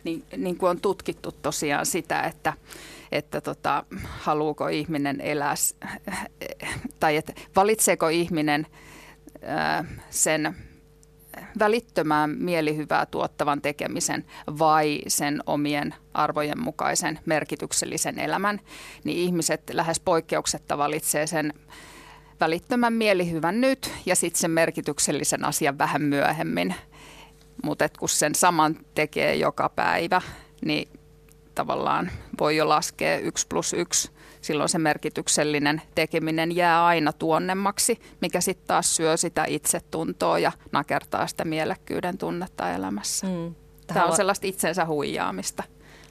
niin, 0.04 0.24
niin 0.36 0.58
kuin 0.58 0.70
on 0.70 0.80
tutkittu 0.80 1.32
tosiaan 1.32 1.86
sitä, 1.86 2.22
että, 2.22 2.52
että 3.12 3.40
tota, 3.40 3.84
haluuko 4.02 4.68
ihminen 4.68 5.20
elää, 5.20 5.54
tai 7.00 7.16
että 7.16 7.32
valitseeko 7.56 8.08
ihminen 8.08 8.66
ää, 9.42 9.84
sen 10.10 10.56
välittömään 11.58 12.30
mielihyvää 12.30 13.06
tuottavan 13.06 13.62
tekemisen 13.62 14.24
vai 14.58 15.00
sen 15.08 15.42
omien 15.46 15.94
arvojen 16.14 16.60
mukaisen 16.60 17.18
merkityksellisen 17.26 18.18
elämän, 18.18 18.60
niin 19.04 19.18
ihmiset 19.18 19.70
lähes 19.72 20.00
poikkeuksetta 20.00 20.78
valitsee 20.78 21.26
sen 21.26 21.54
välittömän 22.40 22.92
mielihyvän 22.92 23.60
nyt 23.60 23.90
ja 24.06 24.16
sitten 24.16 24.40
sen 24.40 24.50
merkityksellisen 24.50 25.44
asian 25.44 25.78
vähän 25.78 26.02
myöhemmin. 26.02 26.74
Mutta 27.64 27.88
kun 27.98 28.08
sen 28.08 28.34
saman 28.34 28.76
tekee 28.94 29.34
joka 29.34 29.68
päivä, 29.68 30.22
niin 30.64 30.88
tavallaan 31.54 32.10
voi 32.40 32.56
jo 32.56 32.68
laskea 32.68 33.18
yksi 33.18 33.46
plus 33.48 33.72
yksi 33.72 34.10
silloin 34.42 34.68
se 34.68 34.78
merkityksellinen 34.78 35.82
tekeminen 35.94 36.56
jää 36.56 36.86
aina 36.86 37.12
tuonnemmaksi, 37.12 38.00
mikä 38.20 38.40
sitten 38.40 38.66
taas 38.66 38.96
syö 38.96 39.16
sitä 39.16 39.44
itsetuntoa 39.48 40.38
ja 40.38 40.52
nakertaa 40.72 41.26
sitä 41.26 41.44
mielekkyyden 41.44 42.18
tunnetta 42.18 42.70
elämässä. 42.70 43.26
Mm. 43.26 43.54
Tämä 43.86 44.06
on 44.06 44.16
sellaista 44.16 44.46
itsensä 44.46 44.86
huijaamista. 44.86 45.62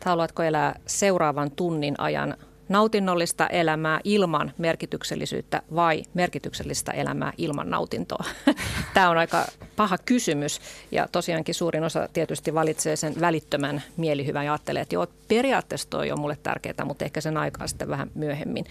Haluatko 0.05 0.43
elää 0.43 0.79
seuraavan 0.87 1.51
tunnin 1.51 1.95
ajan 1.97 2.37
nautinnollista 2.71 3.47
elämää 3.47 3.99
ilman 4.03 4.53
merkityksellisyyttä 4.57 5.61
vai 5.75 6.03
merkityksellistä 6.13 6.91
elämää 6.91 7.33
ilman 7.37 7.69
nautintoa? 7.69 8.25
Tämä 8.93 9.09
on 9.09 9.17
aika 9.17 9.45
paha 9.75 9.97
kysymys 9.97 10.61
ja 10.91 11.07
tosiaankin 11.11 11.55
suurin 11.55 11.83
osa 11.83 12.09
tietysti 12.13 12.53
valitsee 12.53 12.95
sen 12.95 13.13
välittömän 13.21 13.83
mielihyvän 13.97 14.45
ja 14.45 14.51
ajattelee, 14.51 14.81
että 14.81 14.95
joo, 14.95 15.07
periaatteessa 15.27 15.89
toi 15.89 16.11
on 16.11 16.19
mulle 16.19 16.37
tärkeää, 16.43 16.85
mutta 16.85 17.05
ehkä 17.05 17.21
sen 17.21 17.37
aikaa 17.37 17.67
sitten 17.67 17.89
vähän 17.89 18.11
myöhemmin. 18.15 18.65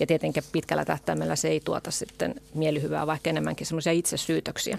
Ja 0.00 0.06
tietenkin 0.06 0.42
pitkällä 0.52 0.84
tähtäimellä 0.84 1.36
se 1.36 1.48
ei 1.48 1.60
tuota 1.60 1.90
sitten 1.90 2.34
mielihyvää, 2.54 3.06
vaikka 3.06 3.30
enemmänkin 3.30 3.66
semmoisia 3.66 3.92
itsesyytöksiä. 3.92 4.78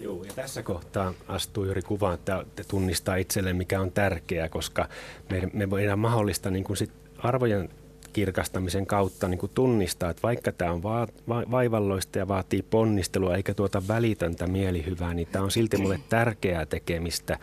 Joo, 0.00 0.24
ja 0.24 0.32
tässä 0.32 0.62
kohtaa 0.62 1.14
astuu 1.28 1.64
juuri 1.64 1.82
kuvaan, 1.82 2.14
että 2.14 2.44
tunnistaa 2.68 3.16
itselleen, 3.16 3.56
mikä 3.56 3.80
on 3.80 3.92
tärkeää, 3.92 4.48
koska 4.48 4.88
me, 5.30 5.50
me 5.52 5.70
voidaan 5.70 5.98
mahdollista 5.98 6.50
niin 6.50 6.64
kuin 6.64 6.76
sit 6.76 6.90
arvojen 7.18 7.68
kirkastamisen 8.16 8.86
kautta 8.86 9.28
niin 9.28 9.38
kuin 9.38 9.52
tunnistaa, 9.54 10.10
että 10.10 10.22
vaikka 10.22 10.52
tämä 10.52 10.72
on 10.72 10.82
va- 10.82 11.08
va- 11.28 11.44
vaivalloista 11.50 12.18
ja 12.18 12.28
vaatii 12.28 12.62
ponnistelua 12.62 13.36
eikä 13.36 13.54
tuota 13.54 13.82
välitöntä 13.88 14.46
mielihyvää, 14.46 15.14
niin 15.14 15.28
tämä 15.32 15.44
on 15.44 15.50
silti 15.50 15.76
mulle 15.76 16.00
tärkeää 16.08 16.66
tekemistä, 16.66 17.38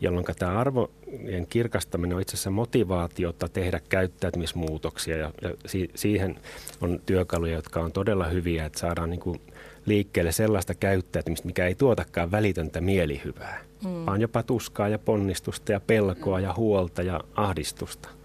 jolloin 0.00 0.24
tämä 0.38 0.58
arvojen 0.58 1.46
kirkastaminen 1.48 2.16
on 2.16 2.22
itse 2.22 2.34
asiassa 2.34 2.50
motivaatiota 2.50 3.48
tehdä 3.48 3.80
käyttäytymismuutoksia 3.88 5.16
ja, 5.16 5.32
ja 5.42 5.50
si- 5.66 5.90
siihen 5.94 6.38
on 6.80 7.00
työkaluja, 7.06 7.54
jotka 7.54 7.80
on 7.80 7.92
todella 7.92 8.24
hyviä, 8.24 8.64
että 8.64 8.78
saadaan 8.78 9.10
niin 9.10 9.20
kuin 9.20 9.40
liikkeelle 9.86 10.32
sellaista 10.32 10.74
käyttäytymistä, 10.74 11.46
mikä 11.46 11.66
ei 11.66 11.74
tuotakaan 11.74 12.30
välitöntä 12.30 12.80
mielihyvää, 12.80 13.60
mm. 13.84 14.06
vaan 14.06 14.20
jopa 14.20 14.42
tuskaa 14.42 14.88
ja 14.88 14.98
ponnistusta 14.98 15.72
ja 15.72 15.80
pelkoa 15.80 16.40
ja 16.40 16.54
huolta 16.56 17.02
ja 17.02 17.20
ahdistusta. 17.34 18.19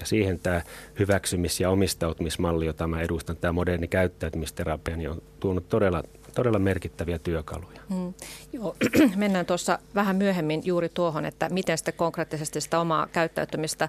Ja 0.00 0.06
siihen 0.06 0.38
tämä 0.38 0.60
hyväksymis- 0.98 1.60
ja 1.60 1.70
omistautumismalli, 1.70 2.66
jota 2.66 2.86
mä 2.86 3.00
edustan, 3.00 3.36
tämä 3.36 3.52
moderni 3.52 3.88
käyttäytymisterapia, 3.88 4.96
niin 4.96 5.10
on 5.10 5.22
tuonut 5.40 5.68
todella, 5.68 6.02
todella 6.34 6.58
merkittäviä 6.58 7.18
työkaluja. 7.18 7.80
Mm. 7.88 8.14
Joo, 8.52 8.76
mennään 9.16 9.46
tuossa 9.46 9.78
vähän 9.94 10.16
myöhemmin 10.16 10.62
juuri 10.64 10.88
tuohon, 10.88 11.24
että 11.24 11.48
miten 11.48 11.78
sitten 11.78 11.94
konkreettisesti 11.94 12.60
sitä 12.60 12.80
omaa 12.80 13.06
käyttäytymistä 13.06 13.88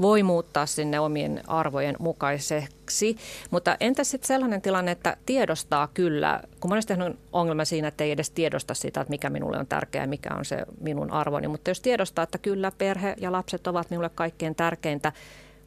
voi 0.00 0.22
muuttaa 0.22 0.66
sinne 0.66 1.00
omien 1.00 1.42
arvojen 1.46 1.96
mukaiseksi. 1.98 3.16
Mutta 3.50 3.76
entä 3.80 4.04
sitten 4.04 4.26
sellainen 4.26 4.62
tilanne, 4.62 4.90
että 4.90 5.16
tiedostaa 5.26 5.88
kyllä, 5.94 6.40
kun 6.60 6.70
monesti 6.70 6.92
on 6.92 7.18
ongelma 7.32 7.64
siinä, 7.64 7.88
että 7.88 8.04
ei 8.04 8.10
edes 8.10 8.30
tiedosta 8.30 8.74
sitä, 8.74 9.00
että 9.00 9.10
mikä 9.10 9.30
minulle 9.30 9.58
on 9.58 9.66
tärkeää, 9.66 10.06
mikä 10.06 10.34
on 10.34 10.44
se 10.44 10.66
minun 10.80 11.12
arvoni. 11.12 11.48
Mutta 11.48 11.70
jos 11.70 11.80
tiedostaa, 11.80 12.22
että 12.22 12.38
kyllä 12.38 12.72
perhe 12.78 13.14
ja 13.20 13.32
lapset 13.32 13.66
ovat 13.66 13.90
minulle 13.90 14.10
kaikkein 14.14 14.54
tärkeintä, 14.54 15.12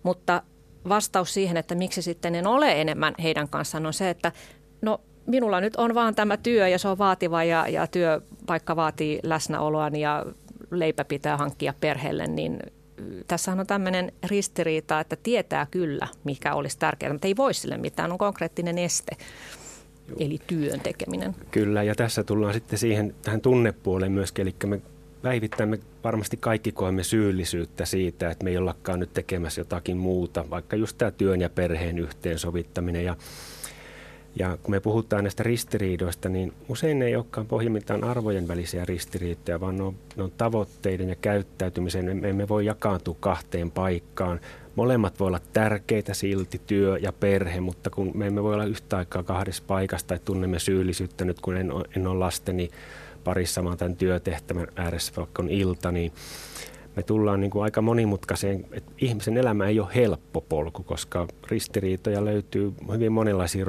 mutta 0.04 0.44
vastaus 0.90 1.34
siihen, 1.34 1.58
että 1.58 1.76
miksi 1.76 2.02
sitten 2.02 2.36
en 2.36 2.48
ole 2.48 2.82
enemmän 2.82 3.14
heidän 3.24 3.50
kanssaan, 3.50 3.86
on 3.86 3.94
se, 3.94 4.10
että 4.10 4.32
no 4.82 5.02
minulla 5.26 5.62
nyt 5.62 5.76
on 5.76 5.96
vaan 5.96 6.16
tämä 6.16 6.38
työ 6.38 6.68
ja 6.68 6.80
se 6.80 6.88
on 6.88 6.98
vaativa 6.98 7.44
ja, 7.44 7.68
ja 7.68 7.88
työ 7.88 8.22
vaikka 8.48 8.76
vaatii 8.76 9.20
läsnäoloa 9.24 9.88
ja 9.88 10.26
leipä 10.72 11.06
pitää 11.06 11.38
hankkia 11.38 11.74
perheelle, 11.80 12.28
niin 12.28 12.60
tässä 13.28 13.52
on 13.52 13.68
tämmöinen 13.68 14.12
ristiriita, 14.24 15.00
että 15.00 15.16
tietää 15.24 15.68
kyllä, 15.72 16.08
mikä 16.24 16.54
olisi 16.54 16.80
tärkeää, 16.80 17.14
mutta 17.14 17.28
ei 17.28 17.36
voi 17.36 17.54
sille 17.54 17.78
mitään, 17.78 18.12
on 18.12 18.18
konkreettinen 18.18 18.78
este. 18.78 19.18
Joo. 20.08 20.18
Eli 20.20 20.40
työn 20.48 20.80
tekeminen. 20.80 21.36
Kyllä, 21.52 21.84
ja 21.84 21.96
tässä 21.96 22.24
tullaan 22.24 22.54
sitten 22.54 22.80
siihen 22.80 23.16
tähän 23.22 23.42
tunnepuoleen 23.42 24.12
myöskin, 24.12 24.42
eli 24.42 24.56
me 24.66 24.82
päivittäin 25.22 25.70
me 25.70 25.80
varmasti 26.04 26.38
kaikki 26.38 26.72
koemme 26.72 27.04
syyllisyyttä 27.04 27.86
siitä, 27.86 28.30
että 28.30 28.44
me 28.44 28.50
ei 28.50 28.58
ollakaan 28.58 29.00
nyt 29.00 29.14
tekemässä 29.14 29.62
jotakin 29.62 29.98
muuta, 29.98 30.50
vaikka 30.50 30.76
just 30.76 30.98
tämä 30.98 31.12
työn 31.12 31.42
ja 31.42 31.50
perheen 31.50 32.00
yhteensovittaminen. 32.00 33.06
Ja, 33.06 33.16
ja 34.36 34.58
kun 34.64 34.72
me 34.72 34.80
puhutaan 34.80 35.24
näistä 35.24 35.44
ristiriidoista, 35.44 36.30
niin 36.30 36.54
usein 36.70 37.00
ne 37.00 37.06
ei 37.06 37.16
olekaan 37.16 37.48
pohjimmiltaan 37.48 38.04
arvojen 38.04 38.48
välisiä 38.48 38.86
ristiriitoja, 38.86 39.60
vaan 39.60 39.78
ne 39.78 39.84
on, 39.84 39.96
ne 40.16 40.24
on 40.24 40.32
tavoitteiden 40.38 41.10
ja 41.10 41.16
käyttäytymisen. 41.16 42.18
Me 42.18 42.30
emme 42.30 42.48
voi 42.48 42.66
jakaantua 42.66 43.16
kahteen 43.20 43.72
paikkaan. 43.72 44.40
Molemmat 44.76 45.20
voi 45.20 45.28
olla 45.28 45.42
tärkeitä 45.54 46.14
silti, 46.14 46.62
työ 46.68 46.98
ja 46.98 47.14
perhe, 47.14 47.60
mutta 47.60 47.90
kun 47.90 48.12
me 48.14 48.28
emme 48.28 48.44
voi 48.44 48.54
olla 48.54 48.66
yhtä 48.66 48.98
aikaa 48.98 49.24
kahdessa 49.24 49.64
paikassa 49.68 50.08
tai 50.08 50.20
tunnemme 50.26 50.60
syyllisyyttä 50.60 51.26
nyt, 51.26 51.42
kun 51.42 51.58
en, 51.58 51.72
en 51.96 52.08
ole 52.08 52.20
lasteni 52.20 52.70
parissa, 53.24 53.64
vaan 53.64 53.78
tämän 53.78 53.96
työtehtävän 53.96 54.68
ääressä, 54.76 55.14
vaikka 55.18 55.44
on 55.44 55.50
ilta, 55.50 55.92
niin 55.92 56.12
me 56.96 57.04
tullaan 57.04 57.40
niin 57.40 57.52
kuin 57.52 57.64
aika 57.64 57.82
monimutkaiseen, 57.82 58.66
että 58.72 58.92
ihmisen 58.98 59.38
elämä 59.38 59.68
ei 59.68 59.80
ole 59.80 59.96
helppo 59.96 60.42
polku, 60.42 60.84
koska 60.84 61.28
ristiriitoja 61.48 62.26
löytyy 62.26 62.74
hyvin 62.94 63.12
monenlaisia 63.12 63.66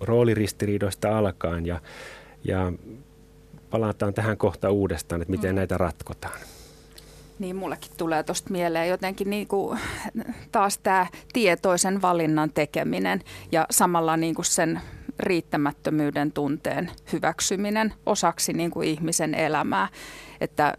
rooliristiriidoista 0.00 1.18
alkaen 1.18 1.66
ja, 1.66 1.80
ja 2.44 2.72
palataan 3.70 4.14
tähän 4.14 4.36
kohta 4.36 4.70
uudestaan, 4.70 5.22
että 5.22 5.30
miten 5.30 5.50
mm. 5.50 5.56
näitä 5.56 5.78
ratkotaan. 5.78 6.40
Niin, 7.38 7.56
mullekin 7.56 7.90
tulee 7.96 8.22
tuosta 8.22 8.50
mieleen 8.50 8.88
jotenkin 8.88 9.30
niin 9.30 9.46
kuin 9.46 9.78
taas 10.52 10.78
tämä 10.78 11.06
tietoisen 11.32 12.02
valinnan 12.02 12.50
tekeminen 12.52 13.20
ja 13.52 13.66
samalla 13.70 14.16
niin 14.16 14.34
kuin 14.34 14.46
sen 14.46 14.80
riittämättömyyden 15.18 16.32
tunteen 16.32 16.90
hyväksyminen 17.12 17.94
osaksi 18.06 18.52
niin 18.52 18.70
kuin 18.70 18.88
ihmisen 18.88 19.34
elämää. 19.34 19.88
Että 20.40 20.74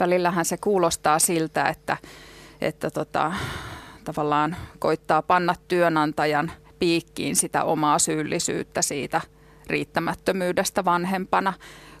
välillähän 0.00 0.44
se 0.44 0.56
kuulostaa 0.56 1.18
siltä, 1.18 1.68
että, 1.68 1.96
että 2.60 2.90
tota, 2.90 3.32
tavallaan 4.04 4.56
koittaa 4.78 5.22
panna 5.22 5.54
työnantajan 5.68 6.52
piikkiin 6.78 7.36
sitä 7.36 7.64
omaa 7.64 7.98
syyllisyyttä 7.98 8.82
siitä 8.82 9.20
riittämättömyydestä 9.66 10.84
vanhempana, 10.84 11.52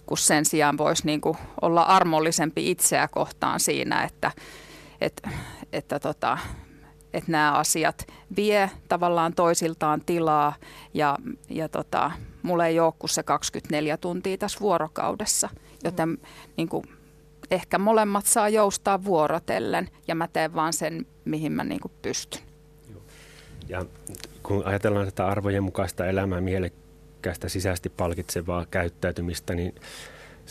kun 0.06 0.18
sen 0.18 0.44
sijaan 0.44 0.78
voisi 0.78 1.06
niin 1.06 1.20
kuin 1.20 1.36
olla 1.62 1.82
armollisempi 1.82 2.70
itseä 2.70 3.08
kohtaan 3.08 3.60
siinä, 3.60 4.02
että, 4.02 4.32
että, 5.00 5.30
että 5.72 6.00
tota, 6.00 6.38
että 7.12 7.32
nämä 7.32 7.52
asiat 7.52 8.06
vie 8.36 8.70
tavallaan 8.88 9.34
toisiltaan 9.34 10.00
tilaa 10.06 10.54
ja, 10.94 11.18
ja 11.48 11.68
tota, 11.68 12.10
mulla 12.42 12.66
ei 12.66 12.80
ole 12.80 12.92
kuin 12.98 13.10
se 13.10 13.22
24 13.22 13.96
tuntia 13.96 14.38
tässä 14.38 14.60
vuorokaudessa, 14.60 15.48
joten 15.84 16.08
mm. 16.08 16.18
niin 16.56 16.68
kuin, 16.68 16.84
ehkä 17.50 17.78
molemmat 17.78 18.26
saa 18.26 18.48
joustaa 18.48 19.04
vuorotellen 19.04 19.88
ja 20.08 20.14
mä 20.14 20.28
teen 20.28 20.54
vaan 20.54 20.72
sen, 20.72 21.06
mihin 21.24 21.52
mä 21.52 21.64
niin 21.64 21.80
kuin 21.80 21.92
pystyn. 22.02 22.42
Ja 23.68 23.84
kun 24.42 24.62
ajatellaan 24.66 25.06
tätä 25.06 25.26
arvojen 25.26 25.62
mukaista 25.62 26.06
elämää, 26.06 26.40
mielekkäästä 26.40 27.48
sisäisesti 27.48 27.88
palkitsevaa 27.88 28.66
käyttäytymistä, 28.70 29.54
niin 29.54 29.74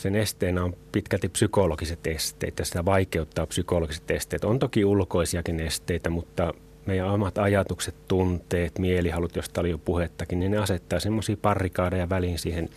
sen 0.00 0.16
esteenä 0.16 0.64
on 0.64 0.76
pitkälti 0.92 1.28
psykologiset 1.28 2.06
esteet 2.06 2.58
ja 2.58 2.64
sitä 2.64 2.84
vaikeuttaa 2.84 3.46
psykologiset 3.46 4.10
esteet. 4.10 4.44
On 4.44 4.58
toki 4.58 4.84
ulkoisiakin 4.84 5.60
esteitä, 5.60 6.10
mutta 6.10 6.54
meidän 6.86 7.10
omat 7.10 7.38
ajatukset, 7.38 7.94
tunteet, 8.08 8.78
mielihalut, 8.78 9.36
josta 9.36 9.60
oli 9.60 9.70
jo 9.70 9.78
puhettakin, 9.78 10.40
niin 10.40 10.52
ne 10.52 10.58
asettaa 10.58 11.00
semmoisia 11.00 11.36
parrikaadeja 11.42 12.08
väliin 12.08 12.38
siihen 12.38 12.68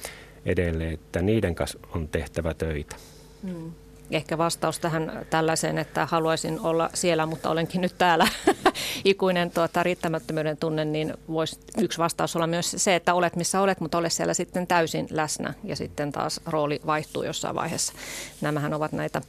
edelleen, 0.46 0.94
että 0.94 1.22
niiden 1.22 1.56
kanssa 1.56 1.80
on 1.96 2.08
tehtävä 2.08 2.54
töitä. 2.54 2.96
Hmm 3.44 3.72
ehkä 4.14 4.38
vastaus 4.38 4.80
tähän 4.80 5.26
tällaiseen, 5.30 5.78
että 5.78 6.06
haluaisin 6.06 6.60
olla 6.60 6.90
siellä, 6.94 7.26
mutta 7.26 7.50
olenkin 7.50 7.82
nyt 7.82 7.98
täällä 7.98 8.28
ikuinen 9.06 9.52
tuota, 9.52 9.84
riittämättömyyden 9.84 10.58
tunne, 10.58 10.86
niin 10.86 11.14
voisi 11.28 11.60
yksi 11.78 11.98
vastaus 11.98 12.36
olla 12.36 12.48
myös 12.48 12.76
se, 12.78 12.96
että 12.96 13.14
olet 13.14 13.36
missä 13.36 13.62
olet, 13.62 13.80
mutta 13.80 13.98
ole 13.98 14.10
siellä 14.10 14.34
sitten 14.34 14.68
täysin 14.68 15.08
läsnä 15.10 15.54
ja 15.64 15.76
sitten 15.76 16.12
taas 16.12 16.42
rooli 16.46 16.80
vaihtuu 16.86 17.24
jossain 17.24 17.56
vaiheessa. 17.56 17.94
Nämähän 18.42 18.74
ovat 18.74 18.92
näitä 18.92 19.22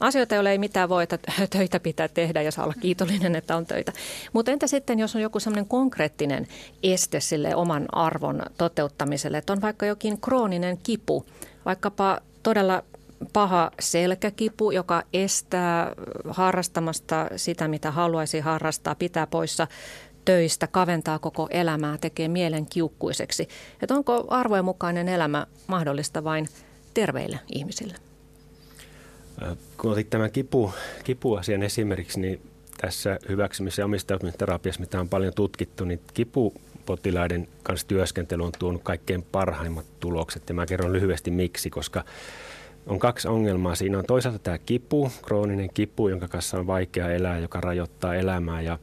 asioita, 0.00 0.34
joille 0.34 0.50
ei 0.50 0.58
mitään 0.58 0.88
voi, 0.88 1.02
että 1.02 1.18
töitä 1.50 1.80
pitää 1.80 2.08
tehdä 2.08 2.42
ja 2.42 2.52
saa 2.52 2.64
olla 2.64 2.74
kiitollinen, 2.80 3.36
että 3.36 3.56
on 3.56 3.66
töitä. 3.66 3.92
Mutta 4.32 4.50
entä 4.50 4.66
sitten, 4.66 4.98
jos 4.98 5.16
on 5.16 5.22
joku 5.22 5.40
sellainen 5.40 5.68
konkreettinen 5.68 6.48
este 6.82 7.20
sille 7.20 7.54
oman 7.54 7.86
arvon 7.92 8.42
toteuttamiselle, 8.58 9.38
että 9.38 9.52
on 9.52 9.60
vaikka 9.60 9.86
jokin 9.86 10.20
krooninen 10.20 10.78
kipu, 10.82 11.26
vaikkapa 11.64 12.20
todella 12.42 12.82
paha 13.32 13.70
selkäkipu, 13.80 14.70
joka 14.70 15.02
estää 15.12 15.92
harrastamasta 16.28 17.26
sitä, 17.36 17.68
mitä 17.68 17.90
haluaisi 17.90 18.40
harrastaa, 18.40 18.94
pitää 18.94 19.26
poissa 19.26 19.66
töistä, 20.24 20.66
kaventaa 20.66 21.18
koko 21.18 21.48
elämää, 21.50 21.98
tekee 21.98 22.28
mielen 22.28 22.66
kiukkuiseksi. 22.66 23.48
Että 23.82 23.94
onko 23.94 24.24
arvojen 24.28 24.64
mukainen 24.64 25.08
elämä 25.08 25.46
mahdollista 25.66 26.24
vain 26.24 26.48
terveille 26.94 27.38
ihmisille? 27.54 27.94
Äh, 29.42 29.56
kun 29.76 29.92
otit 29.92 30.10
tämän 30.10 30.30
kipu, 30.30 30.72
kipuasian 31.04 31.62
esimerkiksi, 31.62 32.20
niin 32.20 32.40
tässä 32.80 33.18
hyväksymis- 33.28 33.78
ja 33.78 33.84
omistautumisterapiassa, 33.84 34.80
mitä 34.80 35.00
on 35.00 35.08
paljon 35.08 35.34
tutkittu, 35.34 35.84
niin 35.84 36.00
kipupotilaiden 36.14 37.48
kanssa 37.62 37.86
työskentely 37.86 38.44
on 38.44 38.52
tuonut 38.58 38.82
kaikkein 38.82 39.22
parhaimmat 39.22 39.86
tulokset. 40.00 40.48
Ja 40.48 40.54
mä 40.54 40.66
kerron 40.66 40.92
lyhyesti 40.92 41.30
miksi, 41.30 41.70
koska 41.70 42.04
on 42.86 42.98
kaksi 42.98 43.28
ongelmaa. 43.28 43.74
Siinä 43.74 43.98
on 43.98 44.04
toisaalta 44.04 44.38
tämä 44.38 44.58
kipu, 44.58 45.12
krooninen 45.22 45.70
kipu, 45.74 46.08
jonka 46.08 46.28
kanssa 46.28 46.58
on 46.58 46.66
vaikea 46.66 47.10
elää, 47.10 47.38
joka 47.38 47.60
rajoittaa 47.60 48.14
elämää. 48.14 48.60
Ja 48.60 48.78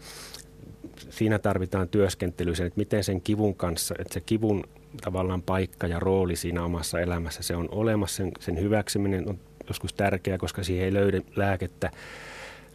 siinä 1.10 1.40
tarvitaan 1.40 1.90
työskentelyä 1.90 2.56
sen, 2.56 2.68
että 2.68 2.80
miten 2.80 3.04
sen 3.04 3.22
kivun 3.22 3.56
kanssa, 3.56 3.96
että 4.00 4.14
se 4.14 4.22
kivun 4.22 4.64
tavallaan 5.02 5.42
paikka 5.42 5.88
ja 5.88 6.00
rooli 6.00 6.36
siinä 6.36 6.64
omassa 6.64 7.00
elämässä, 7.00 7.44
se 7.44 7.56
on 7.56 7.70
olemassa, 7.72 8.18
sen, 8.18 8.32
sen 8.40 8.60
hyväksyminen 8.60 9.30
on 9.30 9.40
joskus 9.68 9.94
tärkeää, 9.94 10.38
koska 10.38 10.64
siihen 10.64 10.86
ei 10.86 10.94
löydy 10.94 11.22
lääkettä 11.36 11.92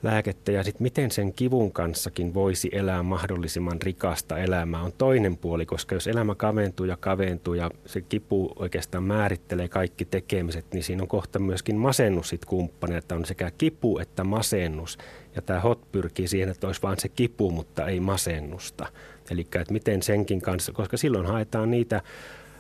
lääkettä 0.02 0.52
ja 0.52 0.62
sitten 0.62 0.82
miten 0.82 1.10
sen 1.10 1.32
kivun 1.32 1.72
kanssakin 1.72 2.34
voisi 2.34 2.68
elää 2.72 3.02
mahdollisimman 3.02 3.82
rikasta 3.82 4.38
elämää 4.38 4.82
on 4.82 4.92
toinen 4.98 5.36
puoli, 5.36 5.66
koska 5.66 5.94
jos 5.94 6.06
elämä 6.06 6.34
kaventuu 6.34 6.86
ja 6.86 6.96
kaventuu 6.96 7.54
ja 7.54 7.70
se 7.86 8.00
kipu 8.00 8.52
oikeastaan 8.56 9.04
määrittelee 9.04 9.68
kaikki 9.68 10.04
tekemiset, 10.04 10.66
niin 10.72 10.82
siinä 10.82 11.02
on 11.02 11.08
kohta 11.08 11.38
myöskin 11.38 11.76
masennus 11.76 12.28
sitten 12.28 12.48
kumppanina, 12.48 12.98
että 12.98 13.14
on 13.14 13.24
sekä 13.24 13.50
kipu 13.58 13.98
että 13.98 14.24
masennus. 14.24 14.98
Ja 15.36 15.42
tämä 15.42 15.60
HOT 15.60 15.92
pyrkii 15.92 16.28
siihen, 16.28 16.48
että 16.48 16.66
olisi 16.66 16.82
vain 16.82 17.00
se 17.00 17.08
kipu, 17.08 17.50
mutta 17.50 17.86
ei 17.86 18.00
masennusta. 18.00 18.86
Eli 19.30 19.46
miten 19.70 20.02
senkin 20.02 20.40
kanssa, 20.42 20.72
koska 20.72 20.96
silloin 20.96 21.26
haetaan 21.26 21.70
niitä 21.70 22.02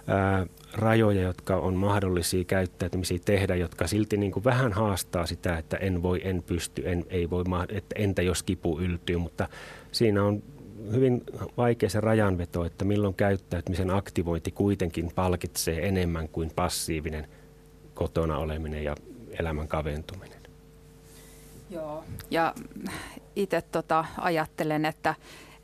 ää, 0.06 0.46
rajoja, 0.72 1.22
jotka 1.22 1.56
on 1.56 1.74
mahdollisia 1.74 2.44
käyttäytymisiä 2.44 3.18
tehdä, 3.24 3.56
jotka 3.56 3.86
silti 3.86 4.16
niin 4.16 4.32
kuin 4.32 4.44
vähän 4.44 4.72
haastaa 4.72 5.26
sitä, 5.26 5.58
että 5.58 5.76
en 5.76 6.02
voi, 6.02 6.20
en 6.24 6.42
pysty, 6.42 6.82
en, 6.84 7.04
ei 7.08 7.30
voi, 7.30 7.44
että 7.68 7.94
entä 7.98 8.22
jos 8.22 8.42
kipu 8.42 8.80
yltyy, 8.80 9.16
mutta 9.16 9.48
siinä 9.92 10.24
on 10.24 10.42
hyvin 10.92 11.22
vaikea 11.56 11.88
se 11.90 12.00
rajanveto, 12.00 12.64
että 12.64 12.84
milloin 12.84 13.14
käyttäytymisen 13.14 13.90
aktivointi 13.90 14.50
kuitenkin 14.50 15.10
palkitsee 15.14 15.88
enemmän 15.88 16.28
kuin 16.28 16.50
passiivinen 16.56 17.28
kotona 17.94 18.38
oleminen 18.38 18.84
ja 18.84 18.96
elämän 19.38 19.68
kaventuminen. 19.68 20.40
Joo, 21.70 22.04
ja 22.30 22.54
itse 23.36 23.62
tota 23.62 24.04
ajattelen, 24.18 24.84
että 24.84 25.14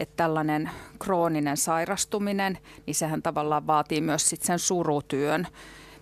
että 0.02 0.16
tällainen 0.16 0.70
krooninen 0.98 1.56
sairastuminen, 1.56 2.58
niin 2.86 2.94
sehän 2.94 3.22
tavallaan 3.22 3.66
vaatii 3.66 4.00
myös 4.00 4.28
sit 4.28 4.42
sen 4.42 4.58
surutyön, 4.58 5.46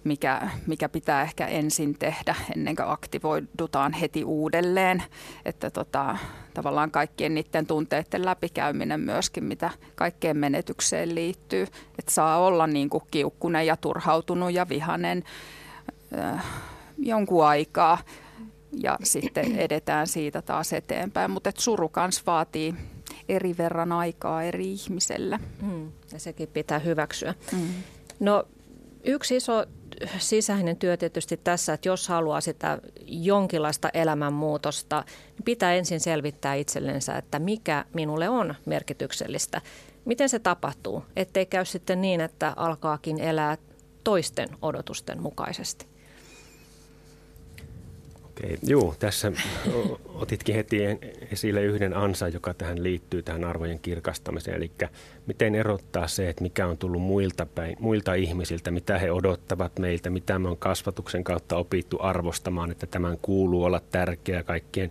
mikä, 0.05 0.51
mikä 0.67 0.89
pitää 0.89 1.23
ehkä 1.23 1.47
ensin 1.47 1.99
tehdä 1.99 2.35
ennen 2.57 2.77
kuin 2.77 2.89
aktivoidutaan 2.89 3.93
heti 3.93 4.25
uudelleen. 4.25 5.03
Että 5.45 5.71
tota, 5.71 6.17
tavallaan 6.55 6.91
kaikkien 6.91 7.35
niiden 7.35 7.67
tunteiden 7.67 8.25
läpikäyminen 8.25 9.01
myöskin, 9.01 9.45
mitä 9.45 9.71
kaikkeen 9.95 10.37
menetykseen 10.37 11.15
liittyy. 11.15 11.63
Että 11.99 12.13
saa 12.13 12.39
olla 12.39 12.67
niin 12.67 12.91
kuin 12.91 13.05
kiukkunen 13.11 13.67
ja 13.67 13.77
turhautunut 13.77 14.53
ja 14.53 14.69
vihanen 14.69 15.25
äh, 16.19 16.45
jonkun 16.99 17.47
aikaa 17.47 17.99
ja 18.73 18.99
sitten 19.03 19.57
edetään 19.57 20.07
siitä 20.07 20.43
taas 20.43 20.73
eteenpäin. 20.73 21.31
Mutta 21.31 21.53
suru 21.59 21.89
kans 21.89 22.27
vaatii 22.27 22.75
eri 23.31 23.55
verran 23.59 23.93
aikaa 23.93 24.43
eri 24.43 24.73
ihmiselle. 24.73 25.39
Mm, 25.63 25.93
ja 26.13 26.19
sekin 26.19 26.49
pitää 26.49 26.79
hyväksyä. 26.79 27.35
Mm. 27.53 27.69
No 28.21 28.45
yksi 29.05 29.37
iso 29.37 29.67
sisäinen 30.19 30.77
työ 30.77 30.97
tietysti 30.97 31.37
tässä, 31.37 31.73
että 31.73 31.89
jos 31.89 32.09
haluaa 32.09 32.41
sitä 32.41 32.79
jonkinlaista 33.07 33.89
elämänmuutosta, 33.95 35.05
niin 35.37 35.45
pitää 35.45 35.75
ensin 35.75 36.01
selvittää 36.01 36.55
itsellensä, 36.55 37.17
että 37.17 37.39
mikä 37.39 37.85
minulle 37.95 38.29
on 38.29 38.55
merkityksellistä. 38.67 39.61
Miten 40.05 40.29
se 40.29 40.39
tapahtuu, 40.39 41.05
ettei 41.17 41.47
käy 41.47 41.65
sitten 41.65 42.01
niin, 42.01 42.21
että 42.21 42.53
alkaakin 42.57 43.21
elää 43.21 43.59
toisten 44.05 44.49
odotusten 44.63 45.23
mukaisesti. 45.23 45.90
Okei, 48.45 48.59
juu, 48.67 48.95
tässä 48.99 49.33
otitkin 50.15 50.55
heti 50.55 50.79
esille 51.33 51.63
yhden 51.63 51.97
ansa, 51.97 52.29
joka 52.29 52.55
tähän 52.55 52.83
liittyy, 52.83 53.23
tähän 53.23 53.45
arvojen 53.45 53.79
kirkastamiseen. 53.79 54.57
Eli 54.57 54.71
miten 55.27 55.55
erottaa 55.55 56.09
se, 56.09 56.29
että 56.29 56.43
mikä 56.43 56.67
on 56.67 56.79
tullut 56.79 57.03
muilta, 57.03 57.47
päin, 57.47 57.77
muilta 57.81 58.15
ihmisiltä, 58.15 58.71
mitä 58.71 58.99
he 58.99 59.13
odottavat 59.13 59.79
meiltä, 59.79 60.11
mitä 60.11 60.39
me 60.39 60.49
on 60.49 60.57
kasvatuksen 60.57 61.25
kautta 61.25 61.57
opittu 61.57 61.99
arvostamaan, 62.01 62.71
että 62.71 62.87
tämän 62.87 63.19
kuuluu 63.23 63.65
olla 63.65 63.81
tärkeä 63.91 64.43
kaikkien 64.43 64.91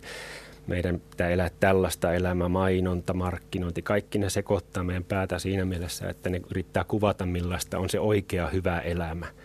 meidän 0.66 1.00
pitää 1.10 1.30
elää 1.30 1.50
tällaista 1.60 2.14
elämää, 2.14 2.48
mainonta, 2.48 3.14
markkinointi, 3.14 3.82
kaikki 3.82 4.18
ne 4.18 4.30
sekoittaa 4.30 4.84
meidän 4.84 5.04
päätä 5.04 5.38
siinä 5.38 5.64
mielessä, 5.64 6.08
että 6.08 6.30
ne 6.30 6.40
yrittää 6.50 6.84
kuvata 6.84 7.26
millaista 7.26 7.78
on 7.78 7.90
se 7.90 8.00
oikea 8.00 8.48
hyvä 8.48 8.80
elämä– 8.80 9.26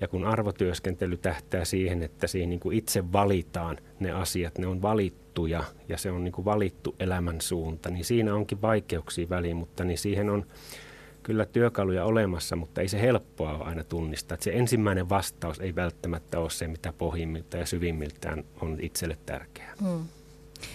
ja 0.00 0.08
kun 0.08 0.24
arvotyöskentely 0.24 1.16
tähtää 1.16 1.64
siihen, 1.64 2.02
että 2.02 2.26
siihen 2.26 2.50
niin 2.50 2.60
kuin 2.60 2.78
itse 2.78 3.12
valitaan 3.12 3.78
ne 4.00 4.10
asiat, 4.10 4.58
ne 4.58 4.66
on 4.66 4.82
valittuja 4.82 5.64
ja 5.88 5.98
se 5.98 6.10
on 6.10 6.24
niin 6.24 6.32
kuin 6.32 6.44
valittu 6.44 6.94
elämän 7.00 7.40
suunta, 7.40 7.90
niin 7.90 8.04
siinä 8.04 8.34
onkin 8.34 8.62
vaikeuksia 8.62 9.28
väliin, 9.28 9.56
mutta 9.56 9.84
niin 9.84 9.98
siihen 9.98 10.30
on 10.30 10.46
kyllä 11.22 11.46
työkaluja 11.46 12.04
olemassa, 12.04 12.56
mutta 12.56 12.80
ei 12.80 12.88
se 12.88 13.00
helppoa 13.00 13.54
ole 13.54 13.64
aina 13.64 13.84
tunnistaa. 13.84 14.34
Että 14.34 14.44
se 14.44 14.52
ensimmäinen 14.52 15.08
vastaus 15.08 15.60
ei 15.60 15.74
välttämättä 15.74 16.38
ole 16.38 16.50
se, 16.50 16.68
mitä 16.68 16.92
pohjimmilta 16.98 17.56
ja 17.56 17.66
syvimmiltään 17.66 18.44
on 18.60 18.76
itselle 18.80 19.18
tärkeää. 19.26 19.74
Hmm. 19.80 20.04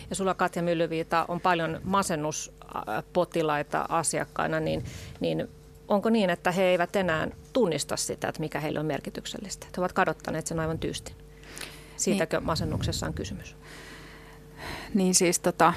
Ja 0.10 0.16
sulla 0.16 0.34
Katja 0.34 0.62
Myllyviita 0.62 1.26
on 1.28 1.42
paljon 1.42 1.82
masennuspotilaita 1.84 3.86
asiakkaina, 3.90 4.60
niin, 4.60 4.84
niin 5.20 5.48
onko 5.88 6.10
niin, 6.10 6.30
että 6.30 6.52
he 6.52 6.64
eivät 6.64 6.96
enää 6.96 7.28
tunnista 7.54 7.98
sitä, 7.98 8.28
että 8.28 8.42
mikä 8.42 8.60
heille 8.60 8.80
on 8.80 8.86
merkityksellistä? 8.86 9.68
He 9.78 9.82
ovat 9.82 9.94
kadottaneet 9.94 10.48
sen 10.48 10.60
aivan 10.60 10.80
tyystin. 10.80 11.16
Siitäkö 11.98 12.38
niin. 12.38 12.46
masennuksessa 12.46 13.06
on 13.06 13.14
kysymys? 13.14 13.56
Niin 14.94 15.16
siis 15.16 15.40
tota, 15.40 15.74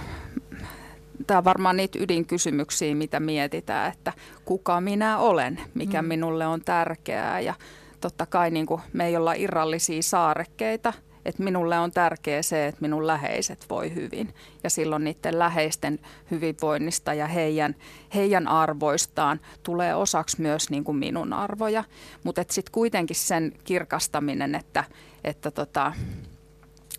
tämä 1.26 1.38
on 1.38 1.44
varmaan 1.44 1.76
niitä 1.76 1.98
ydinkysymyksiä, 1.98 2.94
mitä 2.94 3.20
mietitään, 3.20 3.92
että 3.92 4.12
kuka 4.44 4.80
minä 4.80 5.18
olen, 5.18 5.60
mikä 5.74 6.02
mm. 6.02 6.08
minulle 6.08 6.46
on 6.46 6.60
tärkeää 6.60 7.40
ja 7.40 7.54
totta 8.00 8.26
kai 8.26 8.50
niin 8.50 8.66
kuin 8.66 8.80
me 8.92 9.06
ei 9.06 9.16
olla 9.16 9.32
irrallisia 9.32 10.02
saarekkeita– 10.02 10.92
että 11.24 11.42
minulle 11.42 11.78
on 11.78 11.90
tärkeää 11.90 12.42
se, 12.42 12.66
että 12.66 12.80
minun 12.80 13.06
läheiset 13.06 13.66
voi 13.70 13.94
hyvin. 13.94 14.34
Ja 14.64 14.70
silloin 14.70 15.04
niiden 15.04 15.38
läheisten 15.38 15.98
hyvinvoinnista 16.30 17.14
ja 17.14 17.26
heidän, 17.26 17.74
heidän 18.14 18.48
arvoistaan 18.48 19.40
tulee 19.62 19.94
osaksi 19.94 20.40
myös 20.40 20.70
niin 20.70 20.84
kuin 20.84 20.96
minun 20.96 21.32
arvoja. 21.32 21.84
Mutta 22.24 22.44
sitten 22.50 22.72
kuitenkin 22.72 23.16
sen 23.16 23.52
kirkastaminen, 23.64 24.54
että, 24.54 24.84
että 25.24 25.50
tota, 25.50 25.92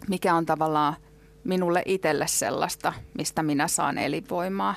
mikä 0.07 0.35
on 0.35 0.45
tavallaan 0.45 0.95
minulle 1.43 1.81
itselle 1.85 2.27
sellaista, 2.27 2.93
mistä 3.17 3.43
minä 3.43 3.67
saan 3.67 3.97
elinvoimaa, 3.97 4.75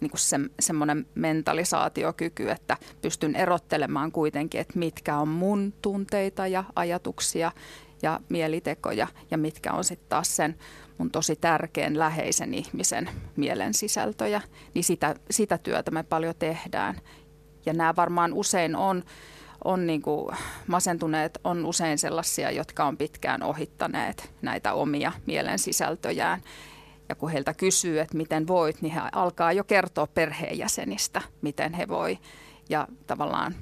niin 0.00 0.10
kuin 0.10 0.20
se, 0.20 0.40
semmoinen 0.60 1.06
mentalisaatiokyky, 1.14 2.50
että 2.50 2.76
pystyn 3.02 3.36
erottelemaan 3.36 4.12
kuitenkin, 4.12 4.60
että 4.60 4.78
mitkä 4.78 5.16
on 5.16 5.28
mun 5.28 5.74
tunteita 5.82 6.46
ja 6.46 6.64
ajatuksia 6.76 7.52
ja 8.04 8.20
mielitekoja 8.28 9.08
ja 9.30 9.38
mitkä 9.38 9.72
on 9.72 9.84
sitten 9.84 10.08
taas 10.08 10.36
sen 10.36 10.58
mun 10.98 11.10
tosi 11.10 11.36
tärkeän 11.36 11.98
läheisen 11.98 12.54
ihmisen 12.54 13.10
mielen 13.36 13.74
sisältöjä, 13.74 14.40
niin 14.74 14.84
sitä, 14.84 15.14
sitä 15.30 15.58
työtä 15.58 15.90
me 15.90 16.02
paljon 16.02 16.34
tehdään. 16.38 17.00
Ja 17.66 17.72
nämä 17.72 17.96
varmaan 17.96 18.32
usein 18.32 18.76
on, 18.76 19.04
on 19.64 19.86
niin 19.86 20.02
kuin, 20.02 20.36
masentuneet 20.66 21.38
on 21.44 21.66
usein 21.66 21.98
sellaisia, 21.98 22.50
jotka 22.50 22.84
on 22.84 22.96
pitkään 22.96 23.42
ohittaneet 23.42 24.34
näitä 24.42 24.72
omia 24.72 25.12
mielen 25.26 25.58
sisältöjään. 25.58 26.42
Ja 27.08 27.14
kun 27.14 27.30
heiltä 27.30 27.54
kysyy, 27.54 28.00
että 28.00 28.16
miten 28.16 28.46
voit, 28.46 28.82
niin 28.82 28.92
he 28.92 29.00
alkaa 29.12 29.52
jo 29.52 29.64
kertoa 29.64 30.06
perheenjäsenistä, 30.06 31.22
miten 31.42 31.72
he 31.72 31.88
voi. 31.88 32.18
Ja 32.68 32.88
tavallaan 33.06 33.54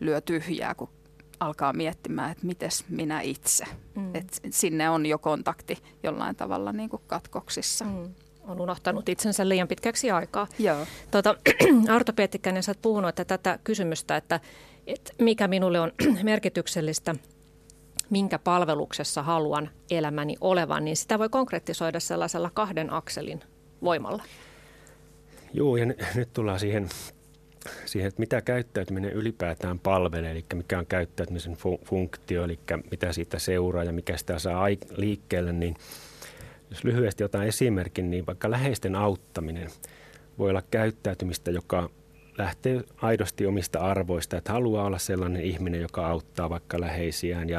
lyö 0.00 0.20
tyhjää, 0.20 0.74
kun 0.74 0.88
alkaa 1.40 1.72
miettimään, 1.72 2.30
että 2.30 2.46
mites 2.46 2.84
minä 2.88 3.20
itse. 3.20 3.64
Mm. 3.94 4.14
Et 4.14 4.40
sinne 4.50 4.90
on 4.90 5.06
jo 5.06 5.18
kontakti 5.18 5.78
jollain 6.02 6.36
tavalla 6.36 6.72
niin 6.72 6.90
kuin 6.90 7.02
katkoksissa. 7.06 7.84
Mm. 7.84 8.14
On 8.48 8.60
unohtanut 8.60 9.08
itsensä 9.08 9.48
liian 9.48 9.68
pitkäksi 9.68 10.10
aikaa. 10.10 10.46
Joo. 10.58 10.86
Tuota, 11.10 11.36
Arto 11.94 12.12
Pietikäinen, 12.12 12.62
sä 12.62 12.70
oot 12.70 12.82
puhunut 12.82 13.08
että 13.08 13.24
tätä 13.24 13.58
kysymystä, 13.64 14.16
että, 14.16 14.40
että 14.86 15.12
mikä 15.18 15.48
minulle 15.48 15.80
on 15.80 15.92
merkityksellistä, 16.22 17.14
minkä 18.10 18.38
palveluksessa 18.38 19.22
haluan 19.22 19.70
elämäni 19.90 20.36
olevan, 20.40 20.84
niin 20.84 20.96
sitä 20.96 21.18
voi 21.18 21.28
konkretisoida 21.28 22.00
sellaisella 22.00 22.50
kahden 22.54 22.92
akselin 22.92 23.40
voimalla. 23.82 24.22
Joo, 25.52 25.76
ja 25.76 25.86
nyt 26.14 26.32
tullaan 26.32 26.60
siihen 26.60 26.88
siihen, 27.84 28.08
että 28.08 28.20
mitä 28.20 28.40
käyttäytyminen 28.40 29.12
ylipäätään 29.12 29.78
palvelee, 29.78 30.30
eli 30.30 30.44
mikä 30.54 30.78
on 30.78 30.86
käyttäytymisen 30.86 31.56
funktio, 31.84 32.44
eli 32.44 32.58
mitä 32.90 33.12
siitä 33.12 33.38
seuraa 33.38 33.84
ja 33.84 33.92
mikä 33.92 34.16
sitä 34.16 34.38
saa 34.38 34.66
liikkeelle, 34.96 35.52
niin 35.52 35.74
jos 36.70 36.84
lyhyesti 36.84 37.24
otan 37.24 37.46
esimerkin, 37.46 38.10
niin 38.10 38.26
vaikka 38.26 38.50
läheisten 38.50 38.96
auttaminen 38.96 39.70
voi 40.38 40.50
olla 40.50 40.62
käyttäytymistä, 40.70 41.50
joka 41.50 41.90
lähtee 42.38 42.84
aidosti 42.96 43.46
omista 43.46 43.78
arvoista, 43.78 44.36
että 44.36 44.52
haluaa 44.52 44.84
olla 44.84 44.98
sellainen 44.98 45.42
ihminen, 45.42 45.80
joka 45.80 46.06
auttaa 46.06 46.50
vaikka 46.50 46.80
läheisiään 46.80 47.48
ja 47.48 47.58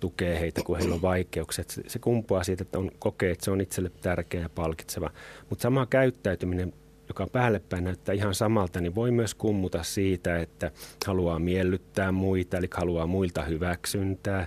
tukee 0.00 0.40
heitä, 0.40 0.60
kun 0.64 0.78
heillä 0.78 0.94
on 0.94 1.02
vaikeuksia. 1.02 1.64
Se 1.86 1.98
kumpuaa 1.98 2.44
siitä, 2.44 2.62
että 2.62 2.78
on 2.78 2.90
kokee, 2.98 3.30
että 3.30 3.44
se 3.44 3.50
on 3.50 3.60
itselle 3.60 3.90
tärkeä 4.00 4.40
ja 4.40 4.48
palkitseva. 4.48 5.10
Mutta 5.50 5.62
sama 5.62 5.86
käyttäytyminen 5.86 6.72
joka 7.12 7.26
päällepäin 7.26 7.84
näyttää 7.84 8.14
ihan 8.14 8.34
samalta, 8.34 8.80
niin 8.80 8.94
voi 8.94 9.10
myös 9.10 9.34
kummuta 9.34 9.82
siitä, 9.82 10.38
että 10.38 10.70
haluaa 11.06 11.38
miellyttää 11.38 12.12
muita, 12.12 12.56
eli 12.56 12.68
haluaa 12.74 13.06
muilta 13.06 13.42
hyväksyntää. 13.42 14.46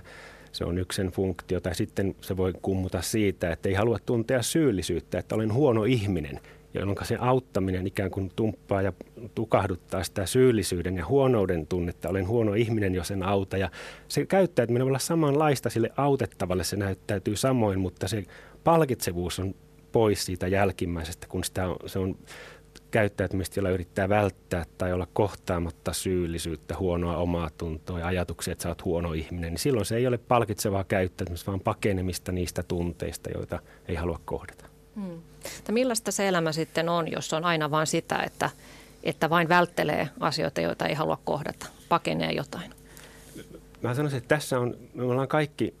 Se 0.52 0.64
on 0.64 0.78
yksen 0.78 1.08
funktio. 1.08 1.60
Tai 1.60 1.74
sitten 1.74 2.14
se 2.20 2.36
voi 2.36 2.52
kummuta 2.62 3.02
siitä, 3.02 3.52
että 3.52 3.68
ei 3.68 3.74
halua 3.74 3.98
tuntea 4.06 4.42
syyllisyyttä, 4.42 5.18
että 5.18 5.34
olen 5.34 5.52
huono 5.52 5.84
ihminen, 5.84 6.40
jolloin 6.74 6.98
se 7.02 7.16
auttaminen 7.20 7.86
ikään 7.86 8.10
kuin 8.10 8.32
tumppaa 8.36 8.82
ja 8.82 8.92
tukahduttaa 9.34 10.04
sitä 10.04 10.26
syyllisyyden 10.26 10.96
ja 10.96 11.06
huonouden 11.06 11.66
tunnetta. 11.66 12.08
Olen 12.08 12.28
huono 12.28 12.54
ihminen, 12.54 12.94
jos 12.94 13.10
en 13.10 13.22
auta. 13.22 13.56
Ja 13.56 13.70
se 14.08 14.26
käyttäytyminen 14.26 14.84
voi 14.84 14.90
olla 14.90 14.98
samanlaista 14.98 15.70
sille 15.70 15.90
autettavalle, 15.96 16.64
se 16.64 16.76
näyttäytyy 16.76 17.36
samoin, 17.36 17.80
mutta 17.80 18.08
se 18.08 18.22
palkitsevuus 18.64 19.38
on 19.38 19.54
pois 19.92 20.24
siitä 20.24 20.46
jälkimmäisestä, 20.46 21.26
kun 21.26 21.44
sitä 21.44 21.68
on, 21.68 21.76
se 21.86 21.98
on 21.98 22.16
käyttäytymistä, 22.90 23.60
jolla 23.60 23.70
yrittää 23.70 24.08
välttää 24.08 24.64
tai 24.78 24.92
olla 24.92 25.06
kohtaamatta 25.12 25.92
syyllisyyttä, 25.92 26.76
huonoa 26.78 27.16
omaa 27.16 27.50
tuntoa 27.58 27.98
ja 27.98 28.06
ajatuksia, 28.06 28.52
että 28.52 28.62
sä 28.62 28.68
oot 28.68 28.84
huono 28.84 29.12
ihminen, 29.12 29.52
niin 29.52 29.58
silloin 29.58 29.86
se 29.86 29.96
ei 29.96 30.06
ole 30.06 30.18
palkitsevaa 30.18 30.84
käyttäytymistä, 30.84 31.46
vaan 31.46 31.60
pakenemista 31.60 32.32
niistä 32.32 32.62
tunteista, 32.62 33.30
joita 33.30 33.58
ei 33.88 33.94
halua 33.94 34.20
kohdata. 34.24 34.66
Hmm. 34.94 35.22
Millaista 35.70 36.12
se 36.12 36.28
elämä 36.28 36.52
sitten 36.52 36.88
on, 36.88 37.12
jos 37.12 37.32
on 37.32 37.44
aina 37.44 37.70
vain 37.70 37.86
sitä, 37.86 38.18
että, 38.18 38.50
että 39.04 39.30
vain 39.30 39.48
välttelee 39.48 40.08
asioita, 40.20 40.60
joita 40.60 40.86
ei 40.86 40.94
halua 40.94 41.18
kohdata, 41.24 41.66
pakenee 41.88 42.32
jotain? 42.32 42.70
Mä 43.82 43.94
sanoisin, 43.94 44.18
että 44.18 44.34
tässä 44.34 44.60
on, 44.60 44.76
me 44.94 45.02
ollaan 45.02 45.28
kaikki 45.28 45.74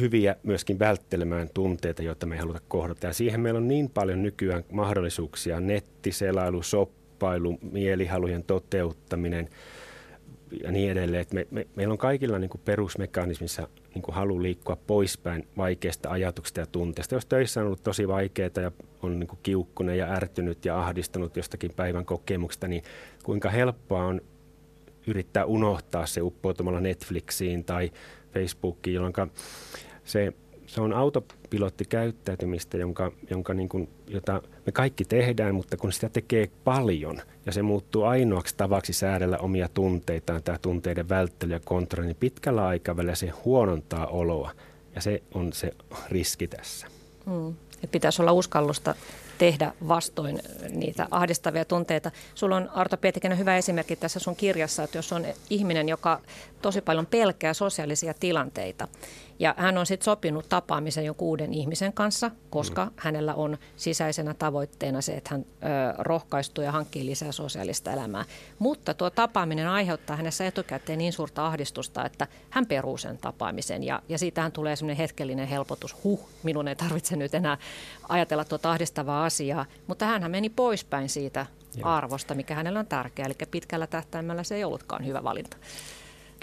hyviä 0.00 0.36
myöskin 0.42 0.78
välttelemään 0.78 1.50
tunteita, 1.54 2.02
joita 2.02 2.26
me 2.26 2.34
ei 2.34 2.40
haluta 2.40 2.60
kohdata. 2.68 3.06
Ja 3.06 3.12
siihen 3.12 3.40
meillä 3.40 3.58
on 3.58 3.68
niin 3.68 3.90
paljon 3.90 4.22
nykyään 4.22 4.64
mahdollisuuksia, 4.72 5.60
nettiselailu, 5.60 6.62
soppailu, 6.62 7.58
mielihalujen 7.72 8.44
toteuttaminen 8.44 9.48
ja 10.62 10.72
niin 10.72 10.90
edelleen. 10.90 11.26
Me, 11.32 11.46
me, 11.50 11.66
meillä 11.76 11.92
on 11.92 11.98
kaikilla 11.98 12.38
niin 12.38 12.50
kuin 12.50 12.60
perusmekanismissa 12.64 13.68
niin 13.94 14.02
kuin 14.02 14.14
halu 14.14 14.42
liikkua 14.42 14.76
poispäin 14.76 15.48
vaikeista 15.56 16.10
ajatuksista 16.10 16.60
ja 16.60 16.66
tunteista. 16.66 17.14
Jos 17.14 17.26
töissä 17.26 17.60
on 17.60 17.66
ollut 17.66 17.82
tosi 17.82 18.08
vaikeaa 18.08 18.50
ja 18.56 18.72
on 19.02 19.18
niin 19.20 19.28
kuin 19.28 19.38
kiukkunen 19.42 19.98
ja 19.98 20.12
ärtynyt 20.12 20.64
ja 20.64 20.80
ahdistunut 20.80 21.36
jostakin 21.36 21.70
päivän 21.76 22.04
kokemuksesta, 22.04 22.68
niin 22.68 22.82
kuinka 23.22 23.50
helppoa 23.50 24.04
on 24.04 24.20
yrittää 25.06 25.44
unohtaa 25.44 26.06
se 26.06 26.20
uppoutumalla 26.20 26.80
Netflixiin 26.80 27.64
tai 27.64 27.90
Facebookiin, 28.34 28.94
jolloin 28.94 29.14
se, 30.04 30.32
se 30.66 30.80
on 30.80 30.92
autopilottikäyttäytymistä, 30.92 32.76
jonka, 32.76 33.12
jonka 33.30 33.54
niin 33.54 33.68
kuin, 33.68 33.88
jota 34.08 34.42
me 34.66 34.72
kaikki 34.72 35.04
tehdään, 35.04 35.54
mutta 35.54 35.76
kun 35.76 35.92
sitä 35.92 36.08
tekee 36.08 36.50
paljon 36.64 37.22
ja 37.46 37.52
se 37.52 37.62
muuttuu 37.62 38.02
ainoaksi 38.02 38.54
tavaksi 38.56 38.92
säädellä 38.92 39.38
omia 39.38 39.68
tunteitaan, 39.68 40.42
tämä 40.42 40.58
tunteiden 40.58 41.08
välttely 41.08 41.52
ja 41.52 41.60
kontrolli, 41.64 42.06
niin 42.06 42.16
pitkällä 42.20 42.66
aikavälillä 42.66 43.14
se 43.14 43.28
huonontaa 43.28 44.06
oloa 44.06 44.50
ja 44.94 45.00
se 45.00 45.22
on 45.34 45.52
se 45.52 45.72
riski 46.08 46.48
tässä. 46.48 46.86
Mm. 47.26 47.54
Pitäisi 47.90 48.22
olla 48.22 48.32
uskallusta 48.32 48.94
tehdä 49.38 49.72
vastoin 49.88 50.40
niitä 50.70 51.08
ahdistavia 51.10 51.64
tunteita. 51.64 52.10
Sulla 52.34 52.56
on 52.56 52.70
Arto 52.74 52.96
Pietikäinen 52.96 53.38
hyvä 53.38 53.56
esimerkki 53.56 53.96
tässä 53.96 54.20
sun 54.20 54.36
kirjassa, 54.36 54.82
että 54.82 54.98
jos 54.98 55.12
on 55.12 55.26
ihminen, 55.50 55.88
joka 55.88 56.20
tosi 56.64 56.80
paljon 56.80 57.06
pelkää 57.06 57.54
sosiaalisia 57.54 58.14
tilanteita, 58.14 58.88
ja 59.38 59.54
hän 59.58 59.78
on 59.78 59.86
sitten 59.86 60.04
sopinut 60.04 60.48
tapaamisen 60.48 61.04
jonkun 61.04 61.28
uuden 61.28 61.54
ihmisen 61.54 61.92
kanssa, 61.92 62.30
koska 62.50 62.84
mm. 62.84 62.90
hänellä 62.96 63.34
on 63.34 63.58
sisäisenä 63.76 64.34
tavoitteena 64.34 65.00
se, 65.00 65.12
että 65.12 65.30
hän 65.34 65.46
ö, 65.46 65.66
rohkaistuu 65.98 66.64
ja 66.64 66.72
hankkii 66.72 67.06
lisää 67.06 67.32
sosiaalista 67.32 67.92
elämää. 67.92 68.24
Mutta 68.58 68.94
tuo 68.94 69.10
tapaaminen 69.10 69.68
aiheuttaa 69.68 70.16
hänessä 70.16 70.46
etukäteen 70.46 70.98
niin 70.98 71.12
suurta 71.12 71.46
ahdistusta, 71.46 72.04
että 72.04 72.26
hän 72.50 72.66
peruu 72.66 72.96
sen 72.96 73.18
tapaamisen. 73.18 73.84
Ja, 73.84 74.02
ja 74.08 74.18
siitähän 74.18 74.52
tulee 74.52 74.76
semmoinen 74.76 74.96
hetkellinen 74.96 75.48
helpotus. 75.48 76.04
Huh, 76.04 76.28
minun 76.42 76.68
ei 76.68 76.76
tarvitse 76.76 77.16
nyt 77.16 77.34
enää 77.34 77.58
ajatella 78.08 78.44
tuota 78.44 78.70
ahdistavaa 78.70 79.24
asiaa. 79.24 79.66
Mutta 79.86 80.06
hän 80.06 80.30
meni 80.30 80.48
poispäin 80.48 81.08
siitä 81.08 81.46
Joo. 81.76 81.88
arvosta, 81.88 82.34
mikä 82.34 82.54
hänellä 82.54 82.78
on 82.78 82.86
tärkeää. 82.86 83.26
Eli 83.26 83.34
pitkällä 83.50 83.86
tähtäimellä 83.86 84.42
se 84.42 84.54
ei 84.54 84.64
ollutkaan 84.64 85.06
hyvä 85.06 85.24
valinta. 85.24 85.56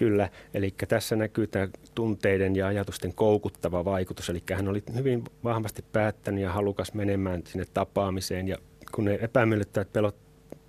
Kyllä, 0.02 0.30
eli 0.54 0.74
tässä 0.88 1.16
näkyy 1.16 1.48
tämä 1.48 1.68
tunteiden 1.96 2.56
ja 2.56 2.68
ajatusten 2.68 3.14
koukuttava 3.14 3.86
vaikutus. 3.86 4.30
Eli 4.30 4.44
hän 4.54 4.68
oli 4.68 4.84
hyvin 4.96 5.24
vahvasti 5.44 5.86
päättänyt 5.92 6.44
ja 6.44 6.52
halukas 6.52 6.94
menemään 6.94 7.44
sinne 7.48 7.66
tapaamiseen. 7.74 8.48
Ja 8.48 8.58
kun 8.92 9.06
ne 9.06 9.20
epämiellyttävät 9.22 9.94
pelot, 9.94 10.16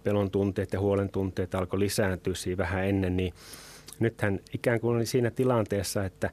pelon 0.05 0.31
tunteet 0.31 0.73
ja 0.73 0.81
huolen 0.81 1.09
tunteet 1.09 1.55
alkoi 1.55 1.79
lisääntyä 1.79 2.35
siinä 2.35 2.59
vähän 2.59 2.85
ennen, 2.85 3.16
niin 3.16 3.35
nyt 4.01 4.21
hän 4.21 4.40
ikään 4.55 4.81
kuin 4.81 4.97
oli 4.97 5.07
siinä 5.07 5.31
tilanteessa, 5.31 6.05
että, 6.05 6.31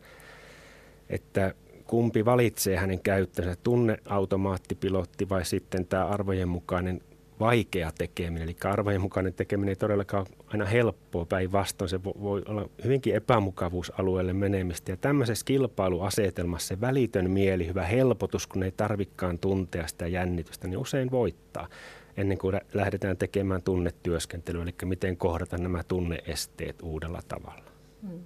että 1.09 1.53
kumpi 1.87 2.25
valitsee 2.25 2.77
hänen 2.77 2.99
käyttönsä, 2.99 3.55
tunneautomaattipilotti 3.63 5.29
vai 5.29 5.45
sitten 5.45 5.85
tämä 5.85 6.05
arvojen 6.05 6.49
mukainen 6.49 7.01
vaikea 7.39 7.91
tekeminen. 7.97 8.43
Eli 8.43 8.55
arvojen 8.63 9.01
mukainen 9.01 9.33
tekeminen 9.33 9.69
ei 9.69 9.75
todellakaan 9.75 10.25
aina 10.47 10.65
helppoa 10.65 11.25
päinvastoin. 11.25 11.89
Se 11.89 12.03
voi 12.03 12.43
olla 12.47 12.69
hyvinkin 12.83 13.15
epämukavuusalueelle 13.15 14.33
menemistä. 14.33 14.91
Ja 14.91 14.97
tämmöisessä 14.97 15.45
kilpailuasetelmassa 15.45 16.67
se 16.67 16.81
välitön 16.81 17.31
mieli, 17.31 17.67
hyvä 17.67 17.83
helpotus, 17.83 18.47
kun 18.47 18.63
ei 18.63 18.71
tarvikkaan 18.71 19.39
tuntea 19.39 19.87
sitä 19.87 20.07
jännitystä, 20.07 20.67
niin 20.67 20.77
usein 20.77 21.11
voittaa 21.11 21.67
ennen 22.17 22.37
kuin 22.37 22.61
lähdetään 22.73 23.17
tekemään 23.17 23.61
tunnetyöskentelyä, 23.61 24.63
eli 24.63 24.73
miten 24.85 25.17
kohdata 25.17 25.57
nämä 25.57 25.83
tunneesteet 25.83 26.81
uudella 26.81 27.19
tavalla. 27.27 27.71
Hmm. 28.01 28.19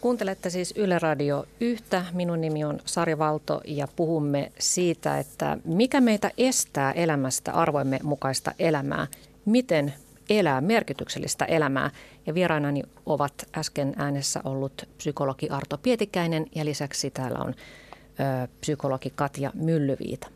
Kuuntelette 0.00 0.50
siis 0.50 0.74
Yle 0.76 0.98
Radio 0.98 1.44
yhtä. 1.60 2.04
Minun 2.12 2.40
nimi 2.40 2.64
on 2.64 2.78
Sari 2.84 3.18
Valto 3.18 3.60
ja 3.64 3.88
puhumme 3.96 4.52
siitä, 4.58 5.18
että 5.18 5.58
mikä 5.64 6.00
meitä 6.00 6.30
estää 6.38 6.92
elämästä 6.92 7.52
arvoimme 7.52 8.00
mukaista 8.02 8.52
elämää. 8.58 9.06
Miten 9.44 9.94
elää 10.30 10.60
merkityksellistä 10.60 11.44
elämää. 11.44 11.90
Ja 12.26 12.34
vierainani 12.34 12.82
ovat 13.06 13.32
äsken 13.56 13.94
äänessä 13.96 14.40
ollut 14.44 14.88
psykologi 14.96 15.48
Arto 15.48 15.78
Pietikäinen 15.78 16.46
ja 16.54 16.64
lisäksi 16.64 17.10
täällä 17.10 17.38
on 17.38 17.54
ö, 17.54 18.48
psykologi 18.60 19.12
Katja 19.14 19.50
Myllyviita. 19.54 20.26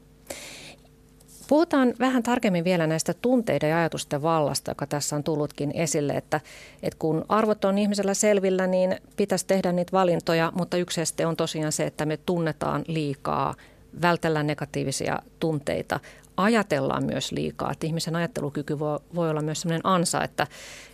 Puhutaan 1.49 1.95
vähän 1.99 2.23
tarkemmin 2.23 2.65
vielä 2.65 2.87
näistä 2.87 3.15
tunteiden 3.15 3.71
ja 3.71 3.79
ajatusten 3.79 4.23
vallasta, 4.23 4.71
joka 4.71 4.87
tässä 4.87 5.17
on 5.17 5.25
tullutkin 5.25 5.71
esille, 5.75 6.13
että, 6.13 6.41
että 6.83 6.99
kun 6.99 7.25
arvot 7.29 7.65
on 7.65 7.79
ihmisellä 7.79 8.15
selvillä, 8.15 8.67
niin 8.67 8.97
pitäisi 9.17 9.47
tehdä 9.47 9.73
niitä 9.73 9.93
valintoja, 9.93 10.53
mutta 10.55 10.77
yksi 10.77 11.01
este 11.01 11.27
on 11.27 11.37
tosiaan 11.37 11.73
se, 11.73 11.85
että 11.85 12.07
me 12.07 12.17
tunnetaan 12.17 12.85
liikaa, 12.87 13.55
vältellään 14.03 14.47
negatiivisia 14.47 15.19
tunteita, 15.41 16.01
ajatellaan 16.37 17.05
myös 17.05 17.33
liikaa. 17.33 17.73
Että 17.73 17.87
ihmisen 17.87 18.17
ajattelukyky 18.17 18.79
voi, 18.79 18.99
voi 19.15 19.31
olla 19.31 19.43
myös 19.43 19.61
sellainen 19.61 19.87
ansa, 19.87 20.25
että, 20.25 20.47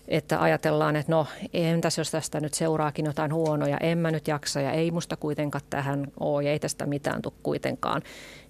että 0.09 0.41
ajatellaan, 0.41 0.97
että 0.97 1.13
no 1.13 1.27
entäs 1.53 1.99
jos 1.99 2.11
tästä 2.11 2.41
nyt 2.41 2.55
seuraakin 2.55 3.07
jotain 3.07 3.33
huonoja, 3.33 3.79
en 3.79 3.99
mä 3.99 4.11
nyt 4.11 4.29
jaksa 4.29 4.61
ja 4.61 4.73
ei 4.73 4.91
musta 4.91 5.17
kuitenkaan 5.17 5.65
tähän 5.71 6.07
ole 6.21 6.43
ja 6.43 6.51
ei 6.51 6.59
tästä 6.59 6.87
mitään 6.87 7.23
tule 7.23 7.35
kuitenkaan. 7.43 8.03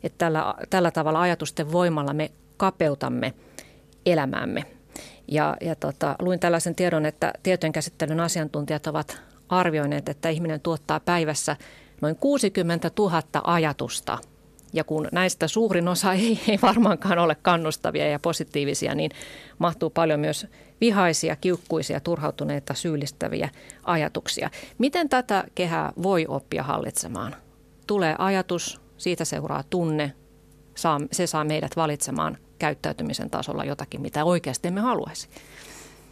Että 0.02 0.18
tällä, 0.18 0.54
tällä 0.70 0.90
tavalla 0.90 1.20
ajatusten 1.20 1.72
voimalla 1.72 2.12
me 2.12 2.30
kapeutamme 2.56 3.34
elämäämme. 4.06 4.64
Ja, 5.28 5.56
ja 5.60 5.74
tota, 5.74 6.16
luin 6.18 6.40
tällaisen 6.40 6.74
tiedon, 6.74 7.06
että 7.06 7.32
tietojenkäsittelyn 7.42 8.20
asiantuntijat 8.20 8.86
ovat 8.86 9.22
arvioineet, 9.48 10.08
että 10.08 10.28
ihminen 10.28 10.60
tuottaa 10.60 11.00
päivässä 11.00 11.56
noin 12.00 12.16
60 12.16 12.90
000 12.98 13.22
ajatusta– 13.44 14.18
ja 14.72 14.84
kun 14.84 15.08
näistä 15.12 15.48
suurin 15.48 15.88
osa 15.88 16.12
ei, 16.22 16.40
ei 16.48 16.58
varmaankaan 16.62 17.18
ole 17.18 17.34
kannustavia 17.34 18.08
ja 18.08 18.18
positiivisia, 18.18 18.94
niin 18.94 19.10
mahtuu 19.58 19.90
paljon 19.90 20.20
myös 20.20 20.46
vihaisia, 20.80 21.36
kiukkuisia, 21.36 22.00
turhautuneita, 22.00 22.74
syyllistäviä 22.74 23.48
ajatuksia. 23.84 24.50
Miten 24.78 25.08
tätä 25.08 25.44
kehää 25.54 25.92
voi 26.02 26.26
oppia 26.28 26.62
hallitsemaan? 26.62 27.36
Tulee 27.86 28.14
ajatus, 28.18 28.80
siitä 28.96 29.24
seuraa 29.24 29.62
tunne, 29.70 30.12
saa, 30.74 31.00
se 31.12 31.26
saa 31.26 31.44
meidät 31.44 31.76
valitsemaan 31.76 32.38
käyttäytymisen 32.58 33.30
tasolla 33.30 33.64
jotakin, 33.64 34.00
mitä 34.00 34.24
oikeasti 34.24 34.68
emme 34.68 34.80
haluaisi. 34.80 35.28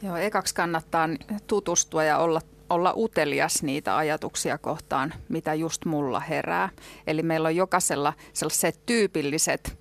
Joo, 0.03 0.17
ekaksi 0.17 0.55
kannattaa 0.55 1.09
tutustua 1.47 2.05
ja 2.05 2.19
olla 2.19 2.41
olla 2.71 2.93
utelias 2.97 3.63
niitä 3.63 3.97
ajatuksia 3.97 4.59
kohtaan, 4.59 5.15
mitä 5.29 5.55
just 5.55 5.85
mulla 5.85 6.21
herää. 6.21 6.69
Eli 7.07 7.23
meillä 7.23 7.49
on 7.49 7.57
jokaisella 7.57 8.13
sellaiset 8.33 8.81
tyypilliset 8.87 9.79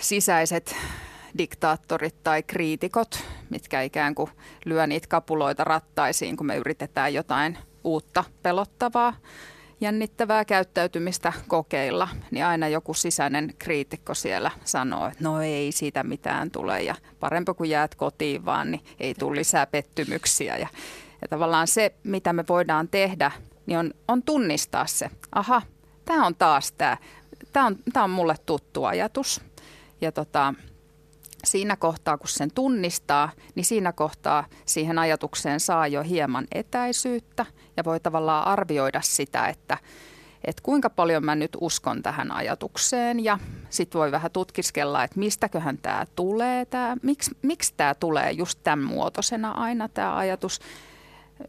sisäiset 0.00 0.76
diktaattorit 1.38 2.22
tai 2.22 2.42
kriitikot, 2.42 3.24
mitkä 3.50 3.82
ikään 3.82 4.14
kuin 4.14 4.30
lyö 4.64 4.86
niitä 4.86 5.08
kapuloita 5.08 5.64
rattaisiin, 5.64 6.36
kun 6.36 6.46
me 6.46 6.56
yritetään 6.56 7.14
jotain 7.14 7.58
uutta 7.84 8.24
pelottavaa, 8.42 9.16
jännittävää 9.80 10.44
käyttäytymistä 10.44 11.32
kokeilla, 11.48 12.08
niin 12.30 12.44
aina 12.44 12.68
joku 12.68 12.94
sisäinen 12.94 13.54
kriitikko 13.58 14.14
siellä 14.14 14.50
sanoo, 14.64 15.06
että 15.06 15.24
no 15.24 15.40
ei 15.40 15.72
siitä 15.72 16.02
mitään 16.02 16.50
tule 16.50 16.82
ja 16.82 16.94
parempi 17.20 17.54
kuin 17.54 17.70
jäät 17.70 17.94
kotiin 17.94 18.44
vaan, 18.44 18.70
niin 18.70 18.84
ei 19.00 19.14
tule 19.14 19.36
lisää 19.36 19.66
pettymyksiä 19.66 20.56
ja 20.56 20.68
ja 21.22 21.28
tavallaan 21.28 21.66
se, 21.66 21.94
mitä 22.04 22.32
me 22.32 22.44
voidaan 22.48 22.88
tehdä, 22.88 23.30
niin 23.66 23.78
on, 23.78 23.90
on 24.08 24.22
tunnistaa 24.22 24.86
se. 24.86 25.10
Aha, 25.32 25.62
tämä 26.04 26.26
on 26.26 26.34
taas 26.34 26.72
tämä. 26.72 26.96
Tämä 27.52 27.66
on, 27.66 27.76
tämä 27.92 28.04
on 28.04 28.10
mulle 28.10 28.34
tuttu 28.46 28.84
ajatus. 28.84 29.40
Ja 30.00 30.12
tota, 30.12 30.54
siinä 31.44 31.76
kohtaa, 31.76 32.18
kun 32.18 32.28
sen 32.28 32.50
tunnistaa, 32.54 33.30
niin 33.54 33.64
siinä 33.64 33.92
kohtaa 33.92 34.44
siihen 34.66 34.98
ajatukseen 34.98 35.60
saa 35.60 35.86
jo 35.86 36.02
hieman 36.02 36.46
etäisyyttä 36.52 37.46
ja 37.76 37.84
voi 37.84 38.00
tavallaan 38.00 38.46
arvioida 38.46 39.00
sitä, 39.04 39.46
että, 39.46 39.78
että 40.44 40.62
kuinka 40.62 40.90
paljon 40.90 41.24
mä 41.24 41.34
nyt 41.34 41.56
uskon 41.60 42.02
tähän 42.02 42.32
ajatukseen 42.32 43.24
ja 43.24 43.38
sitten 43.70 43.98
voi 43.98 44.12
vähän 44.12 44.30
tutkiskella, 44.30 45.04
että 45.04 45.18
mistäköhän 45.18 45.78
tämä 45.78 46.06
tulee, 46.16 46.64
tää, 46.64 46.96
miksi, 47.02 47.30
miksi 47.42 47.74
tämä 47.76 47.94
tulee 47.94 48.30
just 48.30 48.58
tämän 48.62 48.84
muotoisena 48.84 49.50
aina 49.50 49.88
tämä 49.88 50.16
ajatus 50.16 50.60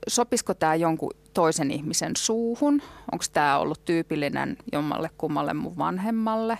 sopisiko 0.07 0.53
tämä 0.53 0.75
jonkun 0.75 1.11
toisen 1.33 1.71
ihmisen 1.71 2.11
suuhun? 2.17 2.81
Onko 3.11 3.25
tämä 3.33 3.57
ollut 3.57 3.85
tyypillinen 3.85 4.57
jommalle 4.71 5.09
kummalle 5.17 5.53
mun 5.53 5.77
vanhemmalle? 5.77 6.59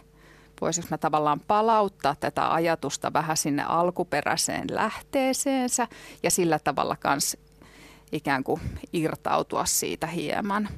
Voisiko 0.62 0.88
mä 0.92 0.98
tavallaan 0.98 1.40
palauttaa 1.40 2.16
tätä 2.20 2.54
ajatusta 2.54 3.14
vähän 3.14 3.38
sinne 3.38 3.64
alkuperäiseen 3.64 4.68
lähteeseensä 4.72 5.88
ja 6.24 6.32
sillä 6.32 6.60
tavalla 6.60 6.96
kans 6.96 7.38
ikään 8.12 8.44
kuin 8.44 8.62
irtautua 8.94 9.66
siitä 9.66 10.08
hieman. 10.08 10.70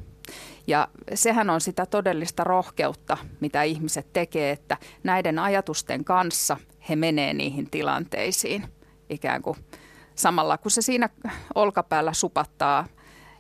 Ja 0.68 0.88
sehän 1.14 1.50
on 1.50 1.62
sitä 1.62 1.86
todellista 1.86 2.44
rohkeutta, 2.44 3.18
mitä 3.40 3.64
ihmiset 3.64 4.14
tekee, 4.14 4.52
että 4.52 4.78
näiden 5.04 5.40
ajatusten 5.40 6.06
kanssa 6.06 6.58
he 6.90 6.96
menee 6.96 7.34
niihin 7.34 7.70
tilanteisiin 7.70 8.66
ikään 9.10 9.42
kuin– 9.42 9.58
samalla 10.16 10.58
kun 10.58 10.72
se 10.72 10.82
siinä 10.82 11.10
olkapäällä 11.56 12.14
supattaa, 12.14 12.88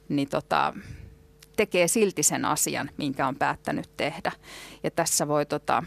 niin 0.10 0.30
tota, 0.30 0.74
tekee 1.56 1.88
silti 1.88 2.24
sen 2.24 2.46
asian, 2.46 2.90
minkä 2.98 3.28
on 3.28 3.36
päättänyt 3.36 3.90
tehdä. 3.98 4.32
Ja 4.84 4.92
tässä 4.92 5.28
voi 5.28 5.46
tota, 5.46 5.84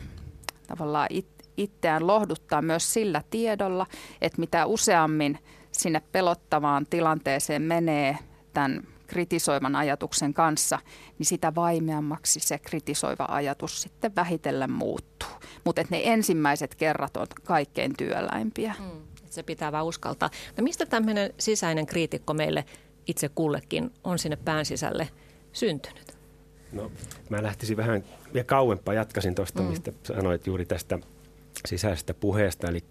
tavallaan 0.67 1.07
it, 1.11 1.29
itseään 1.57 2.07
lohduttaa 2.07 2.63
myös 2.63 2.93
sillä 2.93 3.23
tiedolla, 3.31 3.87
että 4.21 4.41
mitä 4.41 4.67
useammin 4.67 5.39
sinne 5.73 6.03
pelottavaan 6.13 6.87
tilanteeseen 6.91 7.63
menee 7.63 8.19
tämän 8.53 8.83
kritisoivan 9.07 9.77
ajatuksen 9.77 10.35
kanssa, 10.35 10.79
niin 11.19 11.27
sitä 11.27 11.55
vaimeammaksi 11.55 12.41
se 12.41 12.59
kritisoiva 12.59 13.27
ajatus 13.29 13.83
sitten 13.83 14.17
vähitellen 14.17 14.73
muuttuu. 14.73 15.29
Mutta 15.65 15.83
ne 15.91 16.01
ensimmäiset 16.05 16.75
kerrat 16.75 17.17
on 17.17 17.27
kaikkein 17.45 17.97
työläimpiä. 17.97 18.75
Mm 18.79 19.16
se 19.37 19.43
pitää 19.43 19.73
vaan 19.73 19.87
uskaltaa. 19.87 20.31
No 20.57 20.65
mistä 20.65 20.87
tämmöinen 20.87 21.35
sisäinen 21.39 21.87
kriitikko 21.87 22.35
meille 22.35 22.65
itse 23.07 23.29
kullekin 23.29 23.91
on 24.05 24.19
sinne 24.19 24.37
pään 24.37 24.67
sisälle 24.67 25.09
syntynyt? 25.53 26.17
No 26.73 26.91
mä 27.29 27.43
lähtisin 27.43 27.77
vähän 27.77 28.05
vielä 28.35 28.45
kauempaa, 28.45 28.95
jatkasin 28.95 29.35
tuosta, 29.35 29.63
mm. 29.63 29.69
mistä 29.69 29.93
sanoit 30.03 30.47
juuri 30.47 30.67
tästä 30.67 30.99
sisäisestä 31.67 32.15
puheesta. 32.15 32.69
Eli 32.69 32.85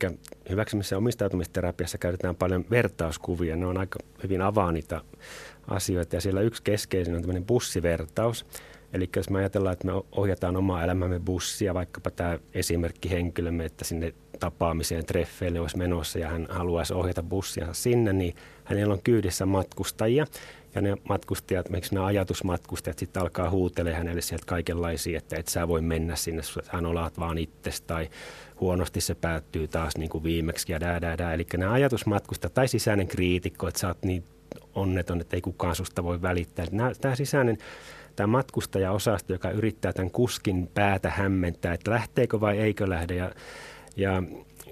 hyväksymisessä 0.50 0.98
omistautumisterapiassa 0.98 1.98
käytetään 1.98 2.36
paljon 2.36 2.66
vertauskuvia. 2.72 3.56
Ne 3.56 3.66
on 3.66 3.78
aika 3.78 4.00
hyvin 4.24 4.42
avaa 4.42 4.72
niitä 4.72 5.02
asioita 5.68 6.16
ja 6.16 6.22
siellä 6.22 6.42
yksi 6.42 6.64
keskeisin 6.64 7.16
on 7.16 7.22
tämmöinen 7.22 7.46
bussivertaus. 7.46 8.46
Eli 8.94 9.10
jos 9.16 9.30
me 9.30 9.40
ajatellaan, 9.40 9.74
että 9.74 9.88
me 9.88 9.94
ohjataan 10.12 10.56
omaa 10.56 10.84
elämämme 10.84 11.20
bussia, 11.20 11.74
vaikkapa 11.74 12.12
tämä 12.12 12.40
esimerkki 12.54 13.10
henkilömme, 13.10 13.66
että 13.66 13.86
sinne 13.86 14.14
tapaamiseen, 14.40 15.06
treffeille 15.06 15.60
olisi 15.60 15.78
menossa 15.78 16.20
ja 16.20 16.30
hän 16.30 16.48
haluaisi 16.50 16.94
ohjata 16.94 17.24
bussia 17.24 17.74
sinne, 17.74 18.14
niin 18.14 18.36
hänellä 18.64 18.94
on 18.94 19.02
kyydissä 19.04 19.46
matkustajia. 19.46 20.26
Ja 20.76 20.82
ne 20.82 20.96
matkustajat, 21.10 21.70
miksi 21.70 21.94
nämä 21.94 22.06
ajatusmatkustajat 22.06 23.00
sitten 23.00 23.22
alkaa 23.22 23.50
huutelemaan 23.50 23.98
hänelle 23.98 24.22
sieltä 24.22 24.46
kaikenlaisia, 24.46 25.18
että 25.18 25.36
et 25.36 25.48
sä 25.48 25.68
voi 25.68 25.82
mennä 25.82 26.16
sinne, 26.16 26.42
hän 26.68 26.86
olaat 26.86 27.20
vaan 27.20 27.38
itsesi 27.38 27.84
tai 27.88 28.10
huonosti 28.60 29.02
se 29.02 29.16
päättyy 29.16 29.68
taas 29.68 29.98
niin 29.98 30.10
kuin 30.10 30.24
viimeksi 30.24 30.72
ja 30.72 30.80
dää, 30.80 31.02
dää, 31.02 31.18
dää. 31.18 31.34
Eli 31.34 31.46
nämä 31.58 31.72
ajatusmatkustajat 31.72 32.54
tai 32.54 32.68
sisäinen 32.68 33.08
kriitikko, 33.08 33.68
että 33.68 33.80
sä 33.80 33.88
oot 33.88 34.04
niin 34.04 34.24
onneton, 34.76 35.22
että 35.22 35.38
ei 35.38 35.42
kukaan 35.42 35.76
susta 35.76 36.04
voi 36.04 36.22
välittää. 36.22 36.66
Tämä 37.02 37.16
sisäinen 37.16 37.58
tämä 38.16 38.28
matkustajaosasto, 38.28 39.34
joka 39.34 39.52
yrittää 39.52 39.94
tämän 39.94 40.12
kuskin 40.12 40.70
päätä 40.74 41.10
hämmentää, 41.10 41.74
että 41.74 41.92
lähteekö 41.92 42.42
vai 42.42 42.58
eikö 42.58 42.90
lähde. 42.90 43.16
Ja, 43.16 43.32
ja 43.96 44.24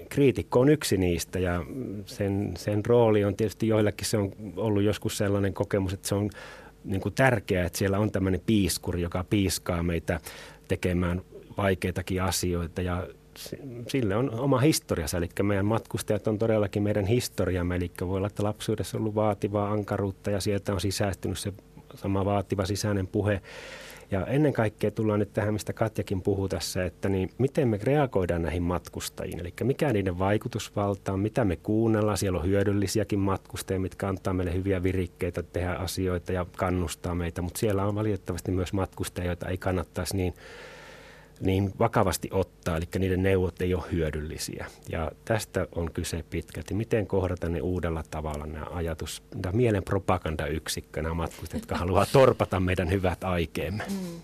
kriitikko 0.08 0.60
on 0.60 0.68
yksi 0.68 0.96
niistä 0.96 1.38
ja 1.38 1.64
sen, 2.06 2.54
sen 2.56 2.86
rooli 2.86 3.24
on 3.24 3.36
tietysti 3.36 3.68
joillakin 3.68 4.06
se 4.06 4.16
on 4.16 4.32
ollut 4.56 4.82
joskus 4.82 5.18
sellainen 5.18 5.54
kokemus, 5.54 5.92
että 5.92 6.08
se 6.08 6.14
on 6.14 6.30
niin 6.84 7.00
kuin 7.00 7.14
tärkeää, 7.14 7.66
että 7.66 7.78
siellä 7.78 7.98
on 7.98 8.10
tämmöinen 8.10 8.40
piiskuri, 8.46 9.02
joka 9.02 9.24
piiskaa 9.30 9.82
meitä 9.82 10.20
tekemään 10.68 11.22
vaikeitakin 11.56 12.22
asioita 12.22 12.82
ja 12.82 13.06
sille 13.88 14.16
on 14.16 14.30
oma 14.30 14.58
historiansa, 14.58 15.18
eli 15.18 15.28
meidän 15.42 15.66
matkustajat 15.66 16.26
on 16.26 16.38
todellakin 16.38 16.82
meidän 16.82 17.06
historiamme, 17.06 17.76
eli 17.76 17.90
voi 18.00 18.16
olla, 18.16 18.26
että 18.26 18.42
lapsuudessa 18.42 18.96
on 18.96 19.00
ollut 19.00 19.14
vaativaa 19.14 19.72
ankaruutta 19.72 20.30
ja 20.30 20.40
sieltä 20.40 20.72
on 20.72 20.80
sisäistynyt 20.80 21.38
se 21.38 21.52
sama 21.94 22.24
vaativa 22.24 22.66
sisäinen 22.66 23.06
puhe. 23.06 23.40
Ja 24.10 24.26
ennen 24.26 24.52
kaikkea 24.52 24.90
tullaan 24.90 25.18
nyt 25.18 25.32
tähän, 25.32 25.52
mistä 25.52 25.72
Katjakin 25.72 26.22
puhuu 26.22 26.48
tässä, 26.48 26.84
että 26.84 27.08
niin 27.08 27.30
miten 27.38 27.68
me 27.68 27.78
reagoidaan 27.82 28.42
näihin 28.42 28.62
matkustajiin. 28.62 29.40
Eli 29.40 29.54
mikä 29.62 29.92
niiden 29.92 30.18
vaikutusvalta 30.18 31.12
on, 31.12 31.20
mitä 31.20 31.44
me 31.44 31.56
kuunnellaan. 31.56 32.18
Siellä 32.18 32.38
on 32.38 32.46
hyödyllisiäkin 32.46 33.18
matkustajia, 33.18 33.80
mitkä 33.80 34.08
antaa 34.08 34.34
meille 34.34 34.54
hyviä 34.54 34.82
virikkeitä 34.82 35.42
tehdä 35.42 35.72
asioita 35.72 36.32
ja 36.32 36.46
kannustaa 36.56 37.14
meitä. 37.14 37.42
Mutta 37.42 37.58
siellä 37.58 37.84
on 37.84 37.94
valitettavasti 37.94 38.50
myös 38.50 38.72
matkustajia, 38.72 39.30
joita 39.30 39.48
ei 39.48 39.58
kannattaisi 39.58 40.16
niin 40.16 40.34
niin 41.44 41.72
vakavasti 41.78 42.28
ottaa, 42.32 42.76
eli 42.76 42.84
niiden 42.98 43.22
neuvot 43.22 43.62
ei 43.62 43.74
ole 43.74 43.84
hyödyllisiä. 43.92 44.66
Ja 44.88 45.10
tästä 45.24 45.66
on 45.74 45.92
kyse 45.92 46.24
pitkälti. 46.30 46.74
Miten 46.74 47.06
kohdata 47.06 47.48
ne 47.48 47.60
uudella 47.60 48.02
tavalla 48.10 48.46
nämä 48.46 48.66
ajatus, 48.70 49.22
tämä 49.42 49.52
mielen 49.52 49.82
propagandayksikkö, 49.84 51.02
nämä 51.02 51.14
matkustajat, 51.14 51.62
jotka 51.62 51.76
haluaa 51.76 52.06
torpata 52.12 52.60
meidän 52.60 52.90
hyvät 52.90 53.24
aikeemme. 53.24 53.84
Mm. 53.90 54.20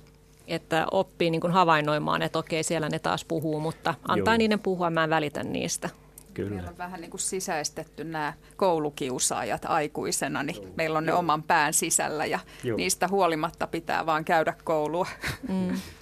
että 0.49 0.87
oppii 0.91 1.31
niin 1.31 1.41
kuin 1.41 1.53
havainnoimaan, 1.53 2.23
että 2.23 2.39
okei, 2.39 2.63
siellä 2.63 2.89
ne 2.89 2.99
taas 2.99 3.25
puhuu, 3.25 3.61
mutta 3.61 3.95
antaa 4.09 4.35
Joo. 4.35 4.39
niiden 4.39 4.61
puhua, 4.61 4.91
mä 4.91 5.05
en 5.05 5.11
välitä 5.11 5.43
niistä. 5.45 5.91
Kyllä. 6.35 6.51
Meillä 6.51 6.71
on 6.71 6.79
vähän 6.79 7.01
niin 7.01 7.11
kuin 7.11 7.21
sisäistetty 7.21 8.05
nämä 8.05 8.33
koulukiusaajat 8.57 9.65
aikuisena, 9.65 10.43
niin 10.43 10.63
Joo. 10.63 10.73
meillä 10.77 10.99
on 10.99 11.07
ne 11.07 11.11
Joo. 11.11 11.19
oman 11.19 11.43
pään 11.43 11.75
sisällä 11.75 12.27
ja 12.27 12.39
Joo. 12.65 12.77
niistä 12.77 13.09
huolimatta 13.09 13.67
pitää 13.67 14.07
vaan 14.07 14.25
käydä 14.25 14.55
koulua. 14.65 15.07
Mm. 15.49 15.77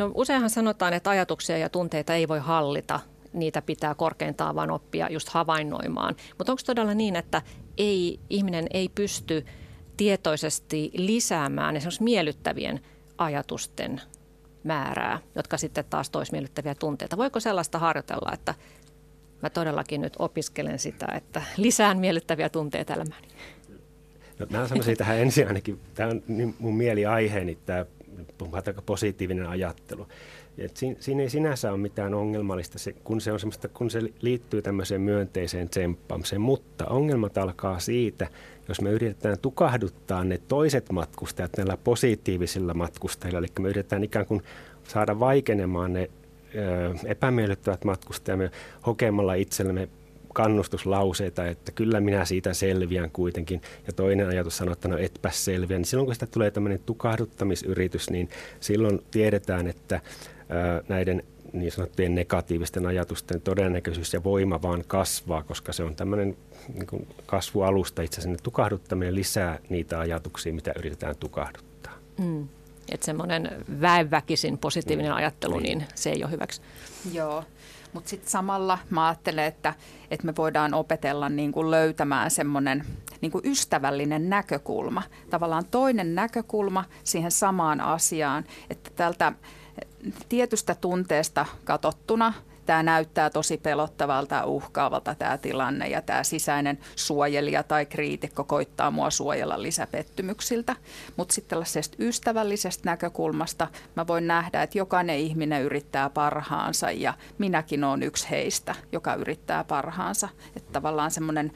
No 0.00 0.10
useinhan 0.14 0.50
sanotaan, 0.50 0.92
että 0.92 1.10
ajatuksia 1.10 1.58
ja 1.58 1.68
tunteita 1.68 2.14
ei 2.14 2.28
voi 2.28 2.38
hallita, 2.38 3.00
niitä 3.32 3.62
pitää 3.62 3.94
korkeintaan 3.94 4.54
vain 4.54 4.70
oppia 4.70 5.08
just 5.10 5.28
havainnoimaan. 5.28 6.16
Mutta 6.38 6.52
onko 6.52 6.62
todella 6.66 6.94
niin, 6.94 7.16
että 7.16 7.42
ei, 7.78 8.20
ihminen 8.30 8.66
ei 8.70 8.88
pysty 8.94 9.46
tietoisesti 9.96 10.90
lisäämään 10.94 11.76
esimerkiksi 11.76 12.02
miellyttävien 12.02 12.80
ajatusten 13.18 14.00
määrää, 14.64 15.18
jotka 15.34 15.56
sitten 15.56 15.84
taas 15.90 16.10
tois 16.10 16.32
miellyttäviä 16.32 16.74
tunteita. 16.74 17.16
Voiko 17.16 17.40
sellaista 17.40 17.78
harjoitella, 17.78 18.30
että 18.32 18.54
mä 19.42 19.50
todellakin 19.50 20.00
nyt 20.00 20.16
opiskelen 20.18 20.78
sitä, 20.78 21.06
että 21.14 21.42
lisään 21.56 21.98
miellyttäviä 21.98 22.48
tunteita 22.48 22.94
elämääni? 22.94 23.28
No, 24.38 24.46
mä 24.50 24.68
sanoisin 24.68 24.96
tähän 24.96 25.18
ensin 25.18 25.46
ainakin, 25.46 25.80
tämä 25.94 26.10
on 26.10 26.22
mun 26.58 26.76
mieliaiheeni, 26.76 27.58
tämä 27.66 27.84
positiivinen 28.86 29.48
ajattelu. 29.48 30.06
Et 30.58 30.76
siinä, 30.76 30.96
siinä 31.00 31.22
ei 31.22 31.30
sinänsä 31.30 31.70
ole 31.70 31.78
mitään 31.78 32.14
ongelmallista, 32.14 32.78
se, 32.78 32.92
kun, 32.92 33.20
se 33.20 33.32
on 33.32 33.40
semmoista, 33.40 33.68
kun 33.68 33.90
se 33.90 34.00
liittyy 34.20 34.62
tämmöiseen 34.62 35.00
myönteiseen 35.00 35.68
tsemppaamiseen, 35.68 36.40
mutta 36.40 36.86
ongelmat 36.86 37.38
alkaa 37.38 37.78
siitä, 37.78 38.28
jos 38.68 38.80
me 38.80 38.90
yritetään 38.90 39.38
tukahduttaa 39.42 40.24
ne 40.24 40.38
toiset 40.48 40.92
matkustajat 40.92 41.56
näillä 41.56 41.76
positiivisilla 41.76 42.74
matkustajilla, 42.74 43.38
eli 43.38 43.46
me 43.60 43.68
yritetään 43.68 44.04
ikään 44.04 44.26
kuin 44.26 44.42
saada 44.88 45.20
vaikenemaan 45.20 45.92
ne 45.92 46.10
epämiellyttävät 47.04 47.84
matkustajamme 47.84 48.50
hokemalla 48.86 49.34
itsellemme 49.34 49.88
kannustuslauseita, 50.34 51.46
että 51.46 51.72
kyllä 51.72 52.00
minä 52.00 52.24
siitä 52.24 52.54
selviän 52.54 53.10
kuitenkin. 53.10 53.62
Ja 53.86 53.92
toinen 53.92 54.28
ajatus 54.28 54.56
sanoo, 54.56 54.72
että 54.72 54.88
no 54.88 54.98
etpä 54.98 55.30
selviä. 55.30 55.78
Niin 55.78 55.84
silloin 55.84 56.06
kun 56.06 56.14
sitä 56.14 56.26
tulee 56.26 56.50
tämmöinen 56.50 56.80
tukahduttamisyritys, 56.86 58.10
niin 58.10 58.28
silloin 58.60 59.00
tiedetään, 59.10 59.66
että 59.66 60.00
näiden 60.88 61.22
niin 61.52 61.72
sanottujen 61.72 62.14
negatiivisten 62.14 62.86
ajatusten 62.86 63.40
todennäköisyys 63.40 64.14
ja 64.14 64.24
voima 64.24 64.62
vaan 64.62 64.84
kasvaa, 64.86 65.42
koska 65.42 65.72
se 65.72 65.82
on 65.82 65.96
tämmöinen 65.96 66.36
niin 66.74 66.86
kuin 66.86 67.08
kasvualusta 67.26 68.02
itse 68.02 68.20
asiassa. 68.20 68.42
Tukahduttaminen 68.42 69.14
lisää 69.14 69.58
niitä 69.68 70.00
ajatuksia, 70.00 70.52
mitä 70.52 70.72
yritetään 70.78 71.16
tukahduttaa. 71.16 71.92
Mm. 72.18 72.48
Että 72.92 73.06
semmoinen 73.06 73.64
väenväkisin 73.80 74.58
positiivinen 74.58 75.12
mm. 75.12 75.16
ajattelu, 75.16 75.58
niin. 75.58 75.78
niin 75.78 75.88
se 75.94 76.10
ei 76.10 76.24
ole 76.24 76.30
hyväksi. 76.30 76.60
Joo. 77.12 77.44
Mutta 77.92 78.10
sitten 78.10 78.30
samalla 78.30 78.78
mä 78.90 79.06
ajattelen, 79.06 79.44
että, 79.44 79.74
että 80.10 80.26
me 80.26 80.36
voidaan 80.36 80.74
opetella 80.74 81.28
niin 81.28 81.52
kuin 81.52 81.70
löytämään 81.70 82.30
semmoinen 82.30 82.84
niin 83.20 83.32
kuin 83.32 83.46
ystävällinen 83.46 84.30
näkökulma. 84.30 85.02
Tavallaan 85.30 85.64
toinen 85.70 86.14
näkökulma 86.14 86.84
siihen 87.04 87.30
samaan 87.30 87.80
asiaan, 87.80 88.44
että 88.70 88.90
tältä 88.96 89.32
tietystä 90.28 90.74
tunteesta 90.74 91.46
katottuna 91.64 92.32
tämä 92.70 92.82
näyttää 92.82 93.30
tosi 93.30 93.58
pelottavalta 93.58 94.44
uhkaavalta 94.44 95.14
tämä 95.14 95.38
tilanne 95.38 95.88
ja 95.88 96.02
tämä 96.02 96.24
sisäinen 96.24 96.78
suojelija 96.96 97.62
tai 97.62 97.86
kriitikko 97.86 98.44
koittaa 98.44 98.90
mua 98.90 99.10
suojella 99.10 99.62
lisäpettymyksiltä. 99.62 100.76
Mutta 101.16 101.34
sitten 101.34 101.50
tällaisesta 101.50 101.96
ystävällisestä 102.00 102.90
näkökulmasta 102.90 103.68
mä 103.96 104.06
voin 104.06 104.26
nähdä, 104.26 104.62
että 104.62 104.78
jokainen 104.78 105.18
ihminen 105.18 105.62
yrittää 105.62 106.10
parhaansa 106.10 106.90
ja 106.90 107.14
minäkin 107.38 107.84
olen 107.84 108.02
yksi 108.02 108.30
heistä, 108.30 108.74
joka 108.92 109.14
yrittää 109.14 109.64
parhaansa. 109.64 110.28
Että 110.56 110.72
tavallaan 110.72 111.10
semmoinen 111.10 111.52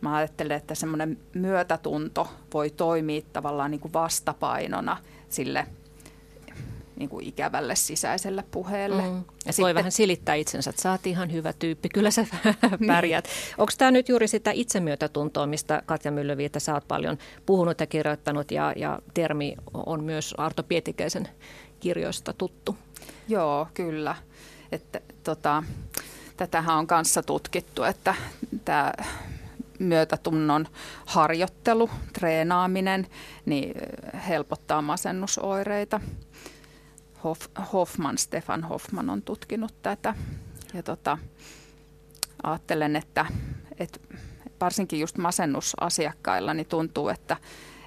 Mä 0.00 0.16
ajattelen, 0.16 0.56
että 0.56 0.74
semmoinen 0.74 1.18
myötätunto 1.34 2.28
voi 2.54 2.70
toimia 2.70 3.22
tavallaan 3.32 3.70
niin 3.70 3.80
kuin 3.80 3.92
vastapainona 3.92 4.96
sille 5.28 5.66
niin 6.96 7.08
kuin 7.08 7.26
ikävälle 7.26 7.76
sisäiselle 7.76 8.44
puheelle. 8.50 9.02
Mm. 9.02 9.16
Ja 9.16 9.52
sitten, 9.52 9.62
voi 9.62 9.74
vähän 9.74 9.92
silittää 9.92 10.34
itsensä, 10.34 10.70
että 10.70 10.90
oot 10.90 11.06
ihan 11.06 11.32
hyvä 11.32 11.52
tyyppi, 11.52 11.88
kyllä 11.88 12.10
sä 12.10 12.26
pärjät. 12.86 13.24
Niin. 13.26 13.54
Onko 13.58 13.72
tämä 13.78 13.90
nyt 13.90 14.08
juuri 14.08 14.28
sitä 14.28 14.50
itsemyötätuntoa, 14.50 15.46
mistä 15.46 15.82
Katja 15.86 16.10
Myllyviitä 16.10 16.60
sä 16.60 16.74
oot 16.74 16.88
paljon 16.88 17.18
puhunut 17.46 17.80
ja 17.80 17.86
kirjoittanut 17.86 18.50
ja, 18.50 18.72
ja 18.76 18.98
termi 19.14 19.54
on 19.74 20.04
myös 20.04 20.34
Arto 20.38 20.62
Pietikäisen 20.62 21.28
kirjoista 21.80 22.32
tuttu? 22.32 22.76
Joo, 23.28 23.68
kyllä. 23.74 24.16
Että, 24.72 25.00
tota, 25.24 25.62
tätähän 26.36 26.76
on 26.76 26.86
kanssa 26.86 27.22
tutkittu, 27.22 27.82
että 27.82 28.14
tämä 28.64 28.92
myötätunnon 29.78 30.66
harjoittelu, 31.06 31.90
treenaaminen, 32.12 33.06
niin 33.46 33.74
helpottaa 34.28 34.82
masennusoireita. 34.82 36.00
Hoff, 37.26 37.46
Hoffman, 37.72 38.18
Stefan 38.18 38.64
Hoffman 38.64 39.10
on 39.10 39.22
tutkinut 39.22 39.74
tätä. 39.82 40.14
Ja 40.74 40.82
tota, 40.82 41.18
ajattelen, 42.42 42.96
että, 42.96 43.26
että 43.78 44.00
varsinkin 44.60 45.00
just 45.00 45.18
masennusasiakkailla 45.18 46.54
niin 46.54 46.66
tuntuu, 46.66 47.08
että, 47.08 47.36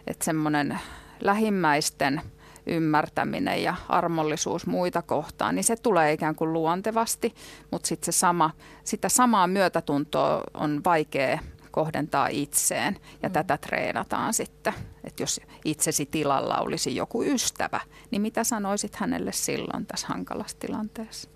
että 0.07 0.25
semmoinen 0.25 0.79
lähimmäisten 1.19 2.21
ymmärtäminen 2.65 3.63
ja 3.63 3.75
armollisuus 3.89 4.67
muita 4.67 5.01
kohtaan, 5.01 5.55
niin 5.55 5.63
se 5.63 5.75
tulee 5.75 6.13
ikään 6.13 6.35
kuin 6.35 6.53
luontevasti, 6.53 7.35
mutta 7.71 7.87
sitten 7.87 8.13
se 8.13 8.17
sama, 8.17 8.51
sitä 8.83 9.09
samaa 9.09 9.47
myötätuntoa 9.47 10.43
on 10.53 10.81
vaikea 10.85 11.39
kohdentaa 11.71 12.27
itseen 12.27 12.97
ja 13.23 13.29
mm. 13.29 13.33
tätä 13.33 13.57
treenataan 13.57 14.33
sitten. 14.33 14.73
Että 15.03 15.23
jos 15.23 15.41
itsesi 15.65 16.05
tilalla 16.05 16.57
olisi 16.57 16.95
joku 16.95 17.23
ystävä, 17.23 17.79
niin 18.11 18.21
mitä 18.21 18.43
sanoisit 18.43 18.95
hänelle 18.95 19.31
silloin 19.31 19.85
tässä 19.85 20.07
hankalassa 20.07 20.57
tilanteessa? 20.59 21.29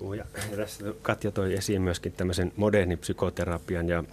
Joo, 0.00 0.14
ja, 0.14 0.24
ja 0.50 0.56
tässä 0.56 0.84
Katja 1.02 1.30
toi 1.30 1.54
esiin 1.54 1.82
myöskin 1.82 2.12
tämmöisen 2.12 2.52
modernin 2.56 2.98
psykoterapian 2.98 3.88
ja 3.88 4.04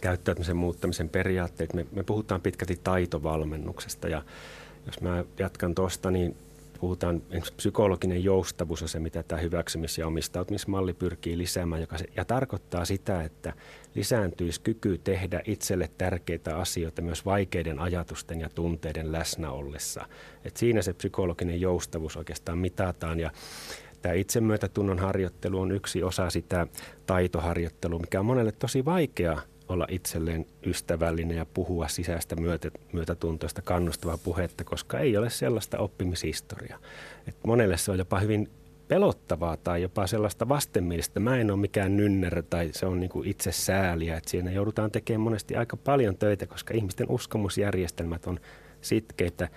käyttäytymisen 0.00 0.56
muuttamisen 0.56 1.08
periaatteet. 1.08 1.74
Me, 1.74 1.86
me 1.92 2.02
puhutaan 2.02 2.40
pitkälti 2.40 2.80
taitovalmennuksesta 2.84 4.08
ja 4.08 4.22
jos 4.86 5.00
mä 5.00 5.24
jatkan 5.38 5.74
tuosta, 5.74 6.10
niin 6.10 6.36
puhutaan, 6.80 7.22
psykologinen 7.56 8.24
joustavuus 8.24 8.82
on 8.82 8.88
se, 8.88 9.00
mitä 9.00 9.22
tämä 9.22 9.40
hyväksymis- 9.40 9.98
ja 9.98 10.06
omistautumismalli 10.06 10.92
pyrkii 10.92 11.38
lisäämään, 11.38 11.80
joka 11.80 11.98
se, 11.98 12.04
ja 12.16 12.24
tarkoittaa 12.24 12.84
sitä, 12.84 13.22
että 13.22 13.52
lisääntyisi 13.98 14.60
kyky 14.60 14.98
tehdä 14.98 15.40
itselle 15.44 15.90
tärkeitä 15.98 16.56
asioita 16.56 17.02
myös 17.02 17.24
vaikeiden 17.24 17.78
ajatusten 17.78 18.40
ja 18.40 18.48
tunteiden 18.54 19.12
läsnä 19.12 19.50
ollessa. 19.50 20.06
Et 20.44 20.56
siinä 20.56 20.82
se 20.82 20.92
psykologinen 20.92 21.60
joustavuus 21.60 22.16
oikeastaan 22.16 22.58
mitataan 22.58 23.20
ja 23.20 23.30
Tämä 24.02 24.14
itsemyötätunnon 24.14 24.98
harjoittelu 24.98 25.60
on 25.60 25.72
yksi 25.72 26.02
osa 26.02 26.30
sitä 26.30 26.66
taitoharjoittelua, 27.06 27.98
mikä 27.98 28.20
on 28.20 28.26
monelle 28.26 28.52
tosi 28.52 28.84
vaikea 28.84 29.38
olla 29.68 29.86
itselleen 29.90 30.46
ystävällinen 30.66 31.36
ja 31.36 31.46
puhua 31.46 31.88
sisäistä 31.88 32.36
myötä, 32.36 32.70
myötätuntoista 32.92 33.62
kannustavaa 33.62 34.18
puhetta, 34.18 34.64
koska 34.64 34.98
ei 34.98 35.16
ole 35.16 35.30
sellaista 35.30 35.78
oppimishistoriaa. 35.78 36.78
Et 37.26 37.36
monelle 37.46 37.76
se 37.76 37.90
on 37.92 37.98
jopa 37.98 38.20
hyvin 38.20 38.48
pelottavaa 38.88 39.56
tai 39.56 39.82
jopa 39.82 40.06
sellaista 40.06 40.48
vastenmielistä. 40.48 41.20
Mä 41.20 41.36
en 41.36 41.50
ole 41.50 41.60
mikään 41.60 41.96
nynnerä 41.96 42.42
tai 42.42 42.70
se 42.72 42.86
on 42.86 43.00
niin 43.00 43.10
kuin 43.10 43.28
itse 43.28 43.52
sääliä. 43.52 44.16
Että 44.16 44.30
siinä 44.30 44.50
joudutaan 44.50 44.90
tekemään 44.90 45.20
monesti 45.20 45.56
aika 45.56 45.76
paljon 45.76 46.16
töitä, 46.16 46.46
koska 46.46 46.74
ihmisten 46.74 47.06
uskomusjärjestelmät 47.10 48.26
on 48.26 48.40
sitkeitä 48.80 49.48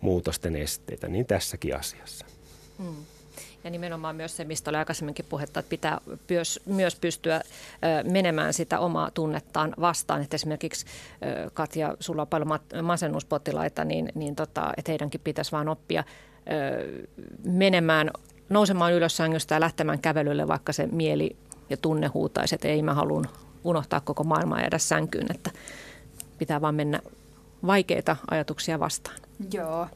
muutosten 0.00 0.56
esteitä, 0.56 1.08
niin 1.08 1.26
tässäkin 1.26 1.76
asiassa. 1.76 2.26
Hmm. 2.78 2.96
Ja 3.64 3.70
nimenomaan 3.70 4.16
myös 4.16 4.36
se, 4.36 4.44
mistä 4.44 4.70
oli 4.70 4.76
aikaisemminkin 4.76 5.24
puhetta, 5.28 5.60
että 5.60 5.70
pitää 5.70 6.00
myös, 6.30 6.60
myös 6.66 6.96
pystyä 6.96 7.40
menemään 8.10 8.52
sitä 8.52 8.78
omaa 8.78 9.10
tunnettaan 9.10 9.74
vastaan. 9.80 10.22
Että 10.22 10.34
esimerkiksi 10.34 10.86
Katja, 11.54 11.96
sulla 12.00 12.22
on 12.22 12.28
paljon 12.28 12.48
masennuspotilaita, 12.82 13.84
niin, 13.84 14.12
niin 14.14 14.36
tota, 14.36 14.72
että 14.76 14.92
heidänkin 14.92 15.20
pitäisi 15.24 15.52
vaan 15.52 15.68
oppia 15.68 16.04
menemään, 17.44 18.10
nousemaan 18.48 18.92
ylös 18.92 19.16
sängystä 19.16 19.54
ja 19.54 19.60
lähtemään 19.60 19.98
kävelylle, 19.98 20.48
vaikka 20.48 20.72
se 20.72 20.86
mieli 20.86 21.36
ja 21.70 21.76
tunne 21.76 22.06
huutaisi, 22.06 22.54
että 22.54 22.68
ei 22.68 22.82
mä 22.82 22.94
halun 22.94 23.26
unohtaa 23.64 24.00
koko 24.00 24.24
maailmaa 24.24 24.58
ja 24.58 24.62
jäädä 24.62 24.78
sänkyyn, 24.78 25.26
että 25.34 25.50
pitää 26.38 26.60
vaan 26.60 26.74
mennä 26.74 27.00
vaikeita 27.66 28.16
ajatuksia 28.30 28.80
vastaan. 28.80 29.16
Joo, 29.52 29.88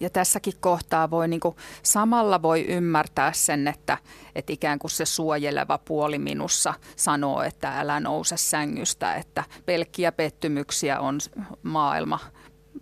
ja 0.00 0.10
tässäkin 0.10 0.52
kohtaa 0.60 1.10
voi 1.10 1.28
niin 1.28 1.40
kuin, 1.40 1.56
samalla 1.82 2.42
voi 2.42 2.66
ymmärtää 2.66 3.32
sen, 3.32 3.68
että, 3.68 3.98
että 4.34 4.52
ikään 4.52 4.78
kuin 4.78 4.90
se 4.90 5.04
suojeleva 5.04 5.78
puoli 5.78 6.18
minussa 6.18 6.74
sanoo, 6.96 7.42
että 7.42 7.80
älä 7.80 8.00
nouse 8.00 8.36
sängystä, 8.36 9.14
että 9.14 9.44
pelkkiä 9.66 10.12
pettymyksiä 10.12 11.00
on 11.00 11.18
maailma 11.62 12.18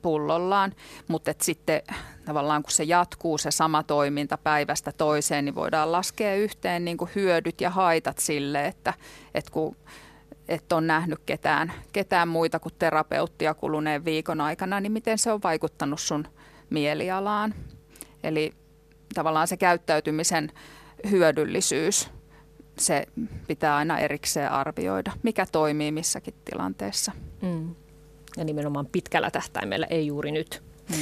pullollaan, 0.02 0.72
mutta 1.08 1.32
sitten 1.42 1.82
tavallaan 2.24 2.62
kun 2.62 2.72
se 2.72 2.84
jatkuu 2.84 3.38
se 3.38 3.50
sama 3.50 3.82
toiminta 3.82 4.38
päivästä 4.38 4.92
toiseen, 4.92 5.44
niin 5.44 5.54
voidaan 5.54 5.92
laskea 5.92 6.34
yhteen 6.34 6.84
niin 6.84 6.96
kuin 6.96 7.10
hyödyt 7.14 7.60
ja 7.60 7.70
haitat 7.70 8.18
sille, 8.18 8.66
että, 8.66 8.94
että 9.34 9.50
kun 9.50 9.76
et 10.48 10.72
on 10.72 10.86
nähnyt 10.86 11.18
ketään, 11.26 11.72
ketään 11.92 12.28
muita 12.28 12.58
kuin 12.58 12.74
terapeuttia 12.78 13.54
kuluneen 13.54 14.04
viikon 14.04 14.40
aikana, 14.40 14.80
niin 14.80 14.92
miten 14.92 15.18
se 15.18 15.32
on 15.32 15.42
vaikuttanut 15.42 16.00
sun 16.00 16.28
mielialaan. 16.70 17.54
Eli 18.22 18.54
tavallaan 19.14 19.48
se 19.48 19.56
käyttäytymisen 19.56 20.52
hyödyllisyys, 21.10 22.10
se 22.78 23.06
pitää 23.46 23.76
aina 23.76 23.98
erikseen 23.98 24.50
arvioida, 24.50 25.12
mikä 25.22 25.46
toimii 25.52 25.92
missäkin 25.92 26.34
tilanteessa. 26.44 27.12
Mm. 27.42 27.74
Ja 28.36 28.44
nimenomaan 28.44 28.86
pitkällä 28.86 29.30
tähtäimellä, 29.30 29.86
ei 29.90 30.06
juuri 30.06 30.32
nyt. 30.32 30.62
Mm. 30.90 30.96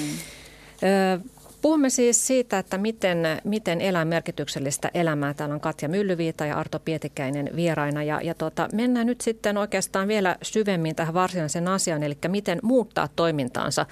Puhumme 1.63 1.91
siis 1.91 2.27
siitä, 2.27 2.59
että 2.59 2.79
miten, 2.79 3.19
miten 3.45 3.81
elää 3.81 4.05
merkityksellistä 4.05 4.91
elämää. 4.95 5.35
Täällä 5.35 5.55
on 5.55 5.61
Katja 5.61 5.89
Myllyviita 5.89 6.47
ja 6.47 6.57
Arto 6.57 6.79
Pietikäinen 6.79 7.51
vieraina. 7.57 8.03
Ja, 8.03 8.21
ja 8.23 8.35
tuota, 8.35 8.69
mennään 8.73 9.07
nyt 9.07 9.21
sitten 9.21 9.57
oikeastaan 9.57 10.09
vielä 10.09 10.37
syvemmin 10.43 10.97
tähän 10.97 11.15
varsinaisen 11.15 11.69
asiaan, 11.69 12.03
eli 12.03 12.19
miten 12.29 12.59
muuttaa 12.63 13.09
toimintaansa 13.17 13.87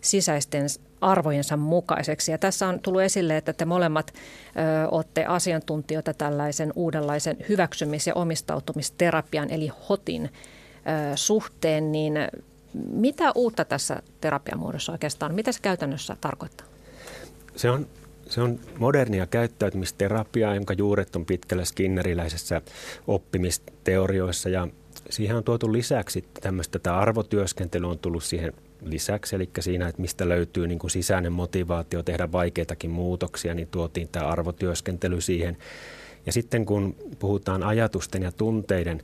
sisäisten 0.00 0.66
arvojensa 1.00 1.56
mukaiseksi. 1.56 2.32
Ja 2.32 2.38
tässä 2.38 2.68
on 2.68 2.80
tullut 2.80 3.02
esille, 3.02 3.36
että 3.36 3.52
te 3.52 3.64
molemmat 3.64 4.12
ö, 4.12 4.88
olette 4.88 5.24
asiantuntijoita 5.24 6.14
tällaisen 6.14 6.72
uudenlaisen 6.76 7.36
hyväksymis- 7.48 8.06
ja 8.06 8.14
omistautumisterapian, 8.14 9.50
eli 9.50 9.70
HOTin 9.88 10.24
ö, 10.24 10.30
suhteen, 11.16 11.92
niin 11.92 12.14
mitä 12.74 13.32
uutta 13.34 13.64
tässä 13.64 14.02
terapiamuodossa 14.20 14.92
oikeastaan, 14.92 15.34
mitä 15.34 15.52
se 15.52 15.60
käytännössä 15.62 16.16
tarkoittaa? 16.20 16.66
Se 17.56 17.70
on, 17.70 17.86
se 18.28 18.42
on 18.42 18.58
modernia 18.78 19.26
käyttäytymisterapiaa, 19.26 20.54
jonka 20.54 20.74
juuret 20.74 21.16
on 21.16 21.26
pitkällä 21.26 21.64
skinneriläisessä 21.64 22.62
oppimisteorioissa 23.06 24.48
ja 24.48 24.68
siihen 25.10 25.36
on 25.36 25.44
tuotu 25.44 25.72
lisäksi 25.72 26.24
tämmöistä, 26.40 26.78
tämä 26.78 26.96
arvotyöskentely 26.96 27.90
on 27.90 27.98
tullut 27.98 28.24
siihen 28.24 28.52
lisäksi, 28.82 29.36
eli 29.36 29.50
siinä, 29.60 29.88
että 29.88 30.00
mistä 30.00 30.28
löytyy 30.28 30.66
niin 30.66 30.78
kuin 30.78 30.90
sisäinen 30.90 31.32
motivaatio 31.32 32.02
tehdä 32.02 32.32
vaikeitakin 32.32 32.90
muutoksia, 32.90 33.54
niin 33.54 33.68
tuotiin 33.68 34.08
tämä 34.08 34.26
arvotyöskentely 34.26 35.20
siihen. 35.20 35.56
Ja 36.26 36.32
sitten 36.32 36.66
kun 36.66 36.96
puhutaan 37.18 37.62
ajatusten 37.62 38.22
ja 38.22 38.32
tunteiden 38.32 39.02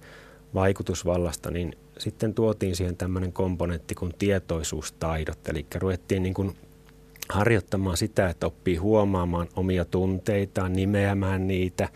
vaikutusvallasta, 0.54 1.50
niin 1.50 1.76
sitten 1.98 2.34
tuotiin 2.34 2.76
siihen 2.76 2.96
tämmöinen 2.96 3.32
komponentti 3.32 3.94
kuin 3.94 4.12
tietoisuustaidot, 4.18 5.48
eli 5.48 5.66
ruvettiin 5.74 6.22
niin 6.22 6.34
kuin 6.34 6.56
harjoittamaan 7.28 7.96
sitä, 7.96 8.28
että 8.28 8.46
oppii 8.46 8.76
huomaamaan 8.76 9.48
omia 9.56 9.84
tunteitaan, 9.84 10.72
nimeämään 10.72 11.48
niitä, 11.48 11.88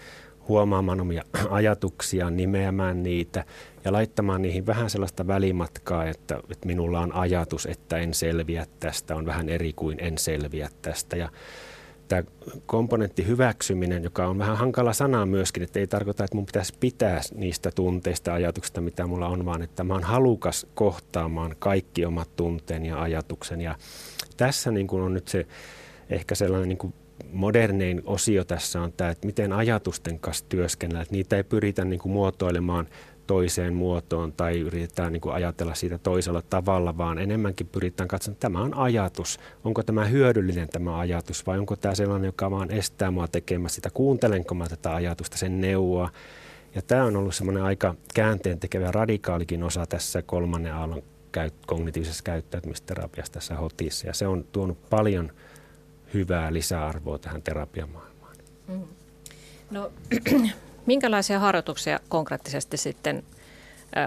huomaamaan 0.48 1.00
omia 1.00 1.22
ajatuksia, 1.50 2.30
nimeämään 2.30 3.02
niitä 3.02 3.44
ja 3.84 3.92
laittamaan 3.92 4.42
niihin 4.42 4.66
vähän 4.66 4.90
sellaista 4.90 5.26
välimatkaa, 5.26 6.04
että, 6.04 6.40
että 6.50 6.66
minulla 6.66 7.00
on 7.00 7.14
ajatus, 7.14 7.66
että 7.66 7.98
en 7.98 8.14
selviä 8.14 8.66
tästä, 8.80 9.16
on 9.16 9.26
vähän 9.26 9.48
eri 9.48 9.72
kuin 9.72 10.00
en 10.00 10.18
selviä 10.18 10.68
tästä. 10.82 11.16
Ja 11.16 11.28
tämä 12.10 12.22
komponentti 12.66 13.26
hyväksyminen, 13.26 14.04
joka 14.04 14.26
on 14.26 14.38
vähän 14.38 14.56
hankala 14.56 14.92
sana 14.92 15.26
myöskin, 15.26 15.62
että 15.62 15.78
ei 15.78 15.86
tarkoita, 15.86 16.24
että 16.24 16.36
mun 16.36 16.46
pitäisi 16.46 16.74
pitää 16.80 17.20
niistä 17.34 17.70
tunteista 17.70 18.34
ajatuksista, 18.34 18.80
mitä 18.80 19.06
mulla 19.06 19.28
on, 19.28 19.44
vaan 19.44 19.62
että 19.62 19.84
mä 19.84 19.94
oon 19.94 20.02
halukas 20.02 20.66
kohtaamaan 20.74 21.56
kaikki 21.58 22.04
omat 22.04 22.36
tunteeni 22.36 22.88
ja 22.88 23.02
ajatuksen. 23.02 23.60
Ja 23.60 23.74
tässä 24.36 24.70
niin 24.70 24.86
kuin 24.86 25.02
on 25.02 25.14
nyt 25.14 25.28
se 25.28 25.46
ehkä 26.10 26.34
sellainen 26.34 26.68
niin 26.68 26.78
kuin 26.78 26.94
modernein 27.32 28.02
osio 28.04 28.44
tässä 28.44 28.82
on 28.82 28.92
tämä, 28.92 29.10
että 29.10 29.26
miten 29.26 29.52
ajatusten 29.52 30.18
kanssa 30.18 30.44
työskennellä. 30.48 31.02
Että 31.02 31.14
niitä 31.14 31.36
ei 31.36 31.44
pyritä 31.44 31.84
niin 31.84 32.00
kuin 32.00 32.12
muotoilemaan 32.12 32.88
toiseen 33.30 33.74
muotoon 33.74 34.32
tai 34.32 34.58
yritetään 34.58 35.12
niin 35.12 35.20
kuin 35.20 35.34
ajatella 35.34 35.74
siitä 35.74 35.98
toisella 35.98 36.42
tavalla, 36.42 36.98
vaan 36.98 37.18
enemmänkin 37.18 37.66
pyritään 37.66 38.08
katsomaan, 38.08 38.34
että 38.34 38.40
tämä 38.40 38.60
on 38.60 38.74
ajatus. 38.74 39.38
Onko 39.64 39.82
tämä 39.82 40.04
hyödyllinen 40.04 40.68
tämä 40.68 40.98
ajatus 40.98 41.46
vai 41.46 41.58
onko 41.58 41.76
tämä 41.76 41.94
sellainen, 41.94 42.28
joka 42.28 42.50
vaan 42.50 42.70
estää 42.70 43.10
mua 43.10 43.28
tekemästä 43.28 43.74
sitä, 43.74 43.90
kuuntelenko 43.90 44.54
mä 44.54 44.68
tätä 44.68 44.94
ajatusta, 44.94 45.38
sen 45.38 45.60
neuvoa. 45.60 46.10
Ja 46.74 46.82
tämä 46.82 47.04
on 47.04 47.16
ollut 47.16 47.34
semmoinen 47.34 47.62
aika 47.62 47.94
käänteen 48.14 48.60
tekevä 48.60 48.90
radikaalikin 48.90 49.62
osa 49.62 49.86
tässä 49.86 50.22
kolmannen 50.22 50.74
aallon 50.74 51.02
käyt, 51.32 51.54
kognitiivisessa 51.66 52.24
käyttäytymisterapiassa 52.24 53.32
tässä 53.32 53.56
hotissa. 53.56 54.06
Ja 54.06 54.14
se 54.14 54.26
on 54.26 54.44
tuonut 54.52 54.90
paljon 54.90 55.32
hyvää 56.14 56.52
lisäarvoa 56.52 57.18
tähän 57.18 57.42
terapiamaailmaan. 57.42 58.36
Mm. 58.68 58.84
No, 59.70 59.92
minkälaisia 60.86 61.38
harjoituksia 61.38 62.00
konkreettisesti 62.08 62.76
sitten 62.76 63.22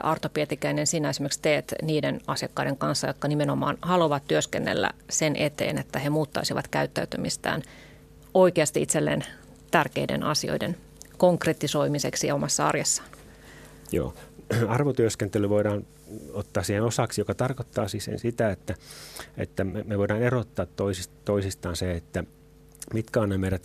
Arto 0.04 0.30
Pietikäinen 0.30 0.88
sinä 0.88 1.10
esimerkiksi 1.10 1.42
teet 1.42 1.76
niiden 1.82 2.22
asiakkaiden 2.28 2.78
kanssa, 2.78 3.08
jotka 3.08 3.28
nimenomaan 3.28 3.78
haluavat 3.82 4.24
työskennellä 4.28 4.90
sen 5.10 5.36
eteen, 5.36 5.78
että 5.78 6.00
he 6.00 6.10
muuttaisivat 6.10 6.68
käyttäytymistään 6.68 7.62
oikeasti 8.34 8.82
itselleen 8.82 9.24
tärkeiden 9.72 10.24
asioiden 10.24 10.78
konkretisoimiseksi 11.18 12.32
omassa 12.32 12.68
arjessaan? 12.68 13.10
Joo, 13.92 14.14
arvotyöskentely 14.68 15.50
voidaan 15.50 15.86
ottaa 16.34 16.64
siihen 16.64 16.84
osaksi, 16.84 17.22
joka 17.22 17.34
tarkoittaa 17.34 17.88
siis 17.88 18.10
sitä, 18.18 18.50
että, 18.50 18.76
että 19.38 19.64
me 19.64 19.98
voidaan 19.98 20.22
erottaa 20.22 20.66
toisistaan 21.26 21.76
se, 21.76 21.92
että 21.92 22.24
mitkä 22.94 23.22
on 23.22 23.30
ne 23.30 23.38
meidän 23.38 23.60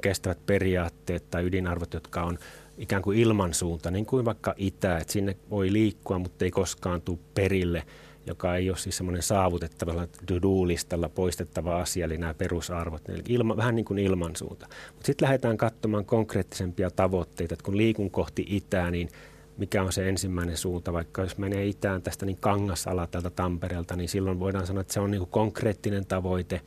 kestävät 0.00 0.46
periaatteet 0.46 1.30
tai 1.30 1.44
ydinarvot, 1.44 1.94
jotka 1.94 2.22
on 2.22 2.38
ikään 2.78 3.02
kuin 3.02 3.18
ilmansuunta, 3.18 3.90
niin 3.90 4.06
kuin 4.06 4.24
vaikka 4.24 4.54
itä, 4.56 4.98
että 4.98 5.12
sinne 5.12 5.36
voi 5.50 5.72
liikkua, 5.72 6.18
mutta 6.18 6.44
ei 6.44 6.50
koskaan 6.50 7.02
tule 7.02 7.18
perille, 7.34 7.82
joka 8.26 8.56
ei 8.56 8.70
ole 8.70 8.78
siis 8.78 8.96
semmoinen 8.96 9.22
saavutettavalla 9.22 10.06
to-do-listalla 10.06 11.08
poistettava 11.08 11.80
asia, 11.80 12.04
eli 12.04 12.18
nämä 12.18 12.34
perusarvot, 12.34 13.08
eli 13.08 13.22
ilma, 13.28 13.56
vähän 13.56 13.74
niin 13.74 13.84
kuin 13.84 13.98
ilmansuunta. 13.98 14.66
Mutta 14.92 15.06
sitten 15.06 15.26
lähdetään 15.26 15.56
katsomaan 15.56 16.04
konkreettisempia 16.04 16.90
tavoitteita, 16.90 17.54
että 17.54 17.64
kun 17.64 17.76
liikun 17.76 18.10
kohti 18.10 18.46
itää, 18.48 18.90
niin 18.90 19.08
mikä 19.56 19.82
on 19.82 19.92
se 19.92 20.08
ensimmäinen 20.08 20.56
suunta, 20.56 20.92
vaikka 20.92 21.22
jos 21.22 21.38
menee 21.38 21.66
itään 21.66 22.02
tästä 22.02 22.26
niin 22.26 22.38
Kangasala 22.40 23.06
tältä 23.06 23.30
Tampereelta, 23.30 23.96
niin 23.96 24.08
silloin 24.08 24.40
voidaan 24.40 24.66
sanoa, 24.66 24.80
että 24.80 24.92
se 24.92 25.00
on 25.00 25.10
niin 25.10 25.18
kuin 25.18 25.30
konkreettinen 25.30 26.06
tavoite. 26.06 26.60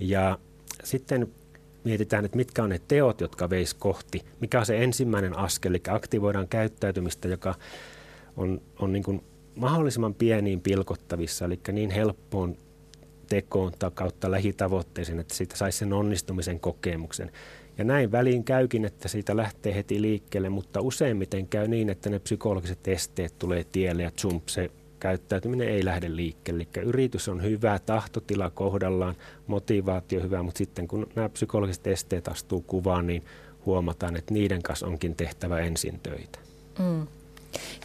Ja 0.00 0.38
sitten 0.84 1.28
mietitään, 1.84 2.24
että 2.24 2.36
mitkä 2.36 2.62
on 2.62 2.70
ne 2.70 2.80
teot, 2.88 3.20
jotka 3.20 3.50
veis 3.50 3.74
kohti, 3.74 4.24
mikä 4.40 4.58
on 4.60 4.66
se 4.66 4.84
ensimmäinen 4.84 5.38
askel, 5.38 5.70
eli 5.70 5.82
aktivoidaan 5.88 6.48
käyttäytymistä, 6.48 7.28
joka 7.28 7.54
on, 8.36 8.60
on 8.78 8.92
niin 8.92 9.02
kuin 9.02 9.24
mahdollisimman 9.56 10.14
pieniin 10.14 10.60
pilkottavissa, 10.60 11.44
eli 11.44 11.60
niin 11.72 11.90
helppoon 11.90 12.56
tekoon 13.28 13.72
tai 13.78 13.90
kautta 13.94 14.30
lähitavoitteeseen, 14.30 15.18
että 15.18 15.34
siitä 15.34 15.56
saisi 15.56 15.78
sen 15.78 15.92
onnistumisen 15.92 16.60
kokemuksen. 16.60 17.32
Ja 17.78 17.84
näin 17.84 18.12
väliin 18.12 18.44
käykin, 18.44 18.84
että 18.84 19.08
siitä 19.08 19.36
lähtee 19.36 19.74
heti 19.74 20.02
liikkeelle, 20.02 20.48
mutta 20.48 20.80
useimmiten 20.80 21.46
käy 21.46 21.68
niin, 21.68 21.90
että 21.90 22.10
ne 22.10 22.18
psykologiset 22.18 22.88
esteet 22.88 23.38
tulee 23.38 23.64
tielle 23.64 24.02
ja 24.02 24.10
jump, 24.24 24.48
se 24.48 24.70
käyttäytyminen 25.04 25.68
ei 25.68 25.84
lähde 25.84 26.16
liikkeelle. 26.16 26.66
Eli 26.76 26.86
yritys 26.86 27.28
on 27.28 27.42
hyvä, 27.42 27.78
tahtotila 27.78 28.50
kohdallaan, 28.50 29.14
motivaatio 29.46 30.22
hyvä, 30.22 30.42
mutta 30.42 30.58
sitten 30.58 30.88
kun 30.88 31.06
nämä 31.14 31.28
psykologiset 31.28 31.86
esteet 31.86 32.28
astuu 32.28 32.60
kuvaan, 32.60 33.06
niin 33.06 33.24
huomataan, 33.66 34.16
että 34.16 34.34
niiden 34.34 34.62
kanssa 34.62 34.86
onkin 34.86 35.16
tehtävä 35.16 35.58
ensin 35.58 36.00
töitä. 36.02 36.38
Mm. 36.78 37.06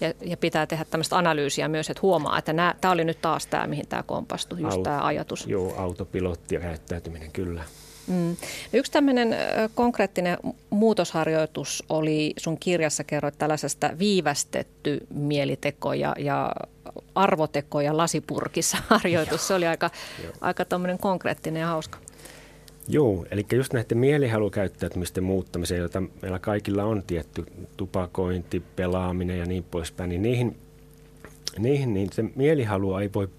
Ja, 0.02 0.14
ja 0.22 0.38
pitää 0.38 0.68
tehdä 0.68 0.86
tämmöistä 0.86 1.18
analyysiä 1.18 1.68
myös, 1.68 1.90
että 1.90 2.02
huomaa, 2.02 2.38
että 2.38 2.54
tämä 2.82 2.92
oli 2.92 3.04
nyt 3.04 3.22
taas 3.22 3.48
tämä, 3.48 3.68
mihin 3.68 3.88
tämä 3.88 4.04
kompastui, 4.04 4.62
just 4.62 4.74
Aut, 4.74 4.84
tämä 4.84 5.06
ajatus. 5.06 5.48
Joo, 5.48 5.74
autopilotti 5.78 6.56
ja 6.56 6.62
käyttäytyminen, 6.62 7.32
kyllä. 7.32 7.64
Mm. 8.10 8.36
Yksi 8.74 8.92
tämmöinen 8.92 9.36
konkreettinen 9.76 10.38
muutosharjoitus 10.70 11.84
oli, 11.90 12.34
sun 12.38 12.58
kirjassa 12.58 13.04
kerroit 13.04 13.38
tällaisesta 13.38 13.90
viivästetty 14.00 15.08
mieliteko 15.14 15.94
ja, 15.94 16.16
ja 16.20 16.52
arvoteko 17.16 17.82
ja 17.82 17.98
lasipurkissa 17.98 18.78
harjoitus. 18.88 19.48
Se 19.48 19.54
oli 19.54 19.68
aika, 19.68 19.90
aika 20.42 20.66
konkreettinen 21.00 21.62
ja 21.62 21.68
hauska. 21.68 21.98
Joo, 22.88 23.26
eli 23.32 23.46
just 23.54 23.74
näiden 23.74 23.98
mielihalukäyttäytymisten 23.98 25.24
muuttamiseen, 25.24 25.80
joita 25.80 26.04
meillä 26.22 26.40
kaikilla 26.40 26.84
on 26.84 27.04
tietty 27.08 27.46
tupakointi, 27.78 28.64
pelaaminen 28.76 29.40
ja 29.40 29.46
niin 29.46 29.64
poispäin, 29.64 30.10
niin 30.10 30.22
niihin, 30.22 30.58
niihin 31.58 31.94
niin 31.94 32.10
se 32.14 32.24
mielihalu 32.36 32.98
ei 32.98 33.10
voi 33.14 33.30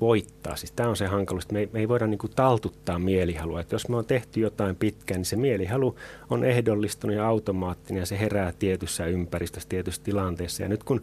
voittaa. 0.00 0.56
Siis 0.56 0.72
tämä 0.72 0.88
on 0.88 0.96
se 0.96 1.06
hankaluus, 1.06 1.50
me 1.50 1.58
ei, 1.58 1.68
me 1.72 1.80
ei 1.80 1.88
voida 1.88 2.06
niin 2.06 2.18
kuin 2.18 2.32
taltuttaa 2.36 2.98
mielihalua. 2.98 3.60
Että 3.60 3.74
jos 3.74 3.88
me 3.88 3.96
on 3.96 4.04
tehty 4.04 4.40
jotain 4.40 4.76
pitkään, 4.76 5.18
niin 5.18 5.26
se 5.26 5.36
mielihalu 5.36 5.96
on 6.30 6.44
ehdollistunut 6.44 7.16
ja 7.16 7.28
automaattinen 7.28 8.00
ja 8.00 8.06
se 8.06 8.18
herää 8.18 8.52
tietyssä 8.58 9.06
ympäristössä, 9.06 9.68
tietyssä 9.68 10.02
tilanteessa. 10.02 10.62
Ja 10.62 10.68
nyt 10.68 10.84
kun 10.84 11.02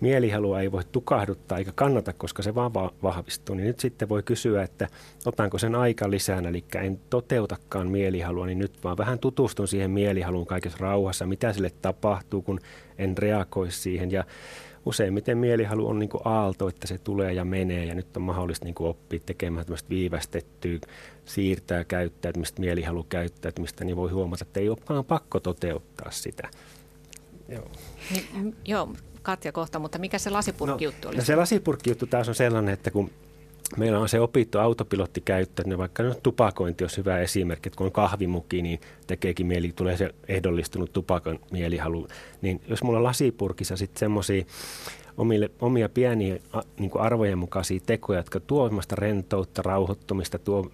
mielihalua 0.00 0.60
ei 0.60 0.72
voi 0.72 0.82
tukahduttaa 0.92 1.58
eikä 1.58 1.72
kannata, 1.74 2.12
koska 2.12 2.42
se 2.42 2.54
vaan 2.54 2.72
vahvistuu, 3.02 3.56
niin 3.56 3.66
nyt 3.66 3.80
sitten 3.80 4.08
voi 4.08 4.22
kysyä, 4.22 4.62
että 4.62 4.88
otanko 5.26 5.58
sen 5.58 5.74
aika 5.74 6.10
lisään, 6.10 6.46
eli 6.46 6.64
en 6.74 7.00
toteutakaan 7.10 7.90
mielihalua, 7.90 8.46
niin 8.46 8.58
nyt 8.58 8.84
vaan 8.84 8.96
vähän 8.96 9.18
tutustun 9.18 9.68
siihen 9.68 9.90
mielihaluun 9.90 10.46
kaikessa 10.46 10.78
rauhassa, 10.80 11.26
mitä 11.26 11.52
sille 11.52 11.72
tapahtuu, 11.82 12.42
kun 12.42 12.60
en 12.98 13.18
reagoi 13.18 13.70
siihen. 13.70 14.10
Ja 14.10 14.24
useimmiten 14.86 15.38
mielihalu 15.38 15.88
on 15.88 15.98
niin 15.98 16.08
kuin 16.08 16.22
aalto, 16.24 16.68
että 16.68 16.86
se 16.86 16.98
tulee 16.98 17.32
ja 17.32 17.44
menee 17.44 17.84
ja 17.84 17.94
nyt 17.94 18.16
on 18.16 18.22
mahdollista 18.22 18.64
niin 18.64 18.74
kuin 18.74 18.90
oppia 18.90 19.20
tekemään 19.26 19.66
tämmöistä 19.66 19.88
viivästettyä 19.88 20.78
siirtää 21.24 21.84
käyttäytymistä, 21.84 22.60
mielihalukäyttäytymistä, 22.60 23.84
niin 23.84 23.96
voi 23.96 24.10
huomata, 24.10 24.44
että 24.44 24.60
ei 24.60 24.68
olekaan 24.68 25.04
pakko 25.04 25.40
toteuttaa 25.40 26.10
sitä. 26.10 26.48
Joo. 27.48 27.70
Niin, 28.10 28.56
joo, 28.64 28.88
Katja 29.22 29.52
kohta, 29.52 29.78
mutta 29.78 29.98
mikä 29.98 30.18
se 30.18 30.30
lasipurkkijuttu 30.30 31.08
no, 31.08 31.10
oli? 31.10 31.16
No 31.16 31.24
se 31.24 31.36
lasipurkkijuttu 31.36 32.06
taas 32.06 32.28
on 32.28 32.34
sellainen, 32.34 32.74
että 32.74 32.90
kun 32.90 33.10
meillä 33.76 33.98
on 33.98 34.08
se 34.08 34.20
opittu 34.20 34.58
autopilottikäyttö, 34.58 35.62
niin 35.66 35.78
vaikka 35.78 36.02
nyt 36.02 36.22
tupakointi 36.22 36.84
olisi 36.84 36.96
hyvä 36.96 37.18
esimerkki, 37.18 37.68
että 37.68 37.76
kun 37.76 37.86
on 37.86 37.92
kahvimuki, 37.92 38.62
niin 38.62 38.80
tekeekin 39.06 39.46
mieli, 39.46 39.72
tulee 39.76 39.96
se 39.96 40.14
ehdollistunut 40.28 40.92
tupakan 40.92 41.38
mielihalu. 41.50 42.08
Niin 42.42 42.60
jos 42.68 42.82
mulla 42.82 42.98
on 42.98 43.04
lasipurkissa 43.04 43.76
sitten 43.76 43.98
semmoisia 43.98 44.44
omia 45.60 45.88
pieniä 45.88 46.38
niin 46.78 46.90
arvojen 46.94 47.38
mukaisia 47.38 47.80
tekoja, 47.86 48.18
jotka 48.18 48.40
tuo 48.40 48.70
rentoutta, 48.92 49.62
rauhoittumista, 49.62 50.38
tuo 50.38 50.70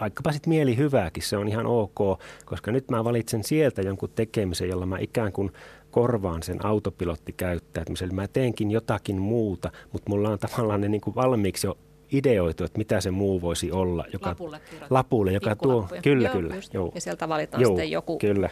vaikkapa 0.00 0.32
sitten 0.32 0.50
mieli 0.50 0.76
hyvääkin, 0.76 1.22
se 1.22 1.36
on 1.36 1.48
ihan 1.48 1.66
ok, 1.66 2.20
koska 2.44 2.72
nyt 2.72 2.90
mä 2.90 3.04
valitsen 3.04 3.44
sieltä 3.44 3.82
jonkun 3.82 4.10
tekemisen, 4.14 4.68
jolla 4.68 4.86
mä 4.86 4.98
ikään 4.98 5.32
kuin 5.32 5.52
korvaan 5.90 6.42
sen 6.42 6.66
autopilottikäyttäytymisen. 6.66 8.14
Mä 8.14 8.28
teenkin 8.28 8.70
jotakin 8.70 9.20
muuta, 9.20 9.72
mutta 9.92 10.10
mulla 10.10 10.28
on 10.28 10.38
tavallaan 10.38 10.80
ne 10.80 10.88
niin 10.88 11.00
kuin 11.00 11.14
valmiiksi 11.14 11.66
jo 11.66 11.78
ideoitu, 12.12 12.64
että 12.64 12.78
mitä 12.78 13.00
se 13.00 13.10
muu 13.10 13.40
voisi 13.40 13.72
olla. 13.72 14.04
Joka, 14.12 14.28
lapulle, 14.28 14.60
lapulle 14.90 15.32
joka 15.32 15.56
tuo, 15.56 15.88
kyllä, 16.02 16.28
joo, 16.28 16.36
kyllä. 16.36 16.54
Joo. 16.72 16.92
Ja 16.94 17.00
sieltä 17.00 17.28
valitaan 17.28 17.60
joo, 17.62 17.70
sitten 17.70 17.90
joku 17.90 18.18
kyllä. 18.18 18.50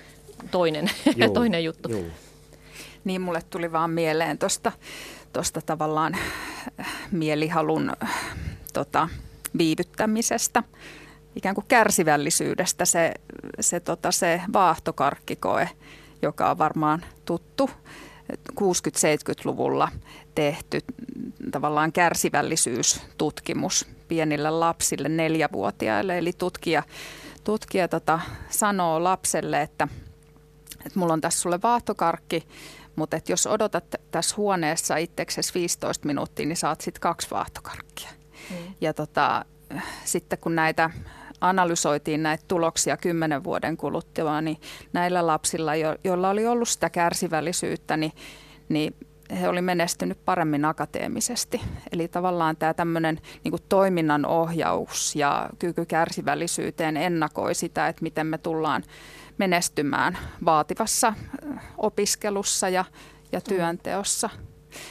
toinen, 0.50 0.90
joo, 1.16 1.30
toinen 1.40 1.64
juttu. 1.64 1.88
Joo. 1.88 2.02
Niin 3.04 3.20
mulle 3.20 3.42
tuli 3.50 3.72
vaan 3.72 3.90
mieleen 3.90 4.38
tuosta 4.38 4.72
tosta 5.34 5.60
tavallaan 5.60 6.16
mielihalun 7.10 7.92
tota, 8.72 9.08
viivyttämisestä, 9.58 10.62
ikään 11.36 11.54
kuin 11.54 11.64
kärsivällisyydestä 11.68 12.84
se, 12.84 13.14
se, 13.60 13.80
tota, 13.80 14.12
se 14.12 14.40
vaahtokarkkikoe, 14.52 15.68
joka 16.22 16.50
on 16.50 16.58
varmaan 16.58 17.04
tuttu 17.24 17.70
60-70-luvulla 18.60 19.88
tehty 20.34 20.80
tavallaan 21.50 21.92
kärsivällisyystutkimus 21.92 23.86
pienille 24.08 24.50
lapsille, 24.50 25.08
neljävuotiaille. 25.08 26.18
Eli 26.18 26.32
tutkija, 26.32 26.82
tutkija 27.44 27.88
tota, 27.88 28.20
sanoo 28.50 29.04
lapselle, 29.04 29.62
että, 29.62 29.88
että 30.86 30.98
mulla 30.98 31.12
on 31.12 31.20
tässä 31.20 31.40
sulle 31.40 31.58
vaahtokarkki, 31.62 32.46
mutta 32.96 33.16
että 33.16 33.32
jos 33.32 33.46
odotat 33.46 33.84
tässä 34.10 34.36
huoneessa 34.36 34.96
itseksesi 34.96 35.54
15 35.54 36.06
minuuttia, 36.06 36.46
niin 36.46 36.56
saat 36.56 36.80
sitten 36.80 37.00
kaksi 37.00 37.30
vaahtokarkkia. 37.30 38.10
Mm. 38.50 38.56
Ja 38.80 38.94
tota, 38.94 39.44
sitten 40.04 40.38
kun 40.38 40.54
näitä 40.54 40.90
analysoitiin 41.48 42.22
näitä 42.22 42.44
tuloksia 42.48 42.96
kymmenen 42.96 43.44
vuoden 43.44 43.76
kuluttua, 43.76 44.40
niin 44.40 44.60
näillä 44.92 45.26
lapsilla, 45.26 45.74
jo, 45.74 45.96
joilla 46.04 46.30
oli 46.30 46.46
ollut 46.46 46.68
sitä 46.68 46.90
kärsivällisyyttä, 46.90 47.96
niin, 47.96 48.12
niin 48.68 48.96
he 49.40 49.48
oli 49.48 49.62
menestynyt 49.62 50.24
paremmin 50.24 50.64
akateemisesti. 50.64 51.60
Eli 51.92 52.08
tavallaan 52.08 52.56
tämä 52.56 52.74
tämmöinen 52.74 53.20
niin 53.44 53.54
toiminnan 53.68 54.26
ohjaus 54.26 55.16
ja 55.16 55.50
kyky 55.58 55.84
kärsivällisyyteen 55.84 56.96
ennakoi 56.96 57.54
sitä, 57.54 57.88
että 57.88 58.02
miten 58.02 58.26
me 58.26 58.38
tullaan 58.38 58.82
menestymään 59.38 60.18
vaativassa 60.44 61.12
opiskelussa 61.78 62.68
ja, 62.68 62.84
ja 63.32 63.38
mm. 63.38 63.44
työnteossa. 63.48 64.30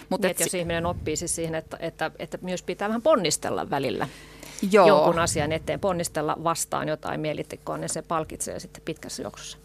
Mutta 0.10 0.28
niin, 0.28 0.36
jos 0.40 0.54
ihminen 0.54 0.86
oppii 0.86 1.16
siis 1.16 1.36
siihen, 1.36 1.56
että, 1.56 1.78
että, 1.80 2.12
että 2.20 2.38
myös 2.42 2.64
pitää 2.64 2.88
vähän 2.88 3.02
ponnistella 3.02 3.70
välillä 3.70 4.08
Joo. 4.72 4.88
jonkun 4.88 5.20
asian 5.20 5.52
eteen, 5.52 5.80
ponnistella 5.80 6.38
vastaan 6.44 6.88
jotain 6.88 7.20
mielitekoa, 7.20 7.78
niin 7.78 7.90
se 7.90 8.02
palkitsee 8.02 8.60
sitten 8.60 8.82
pitkässä 8.86 9.24
juoksussa. 9.24 9.58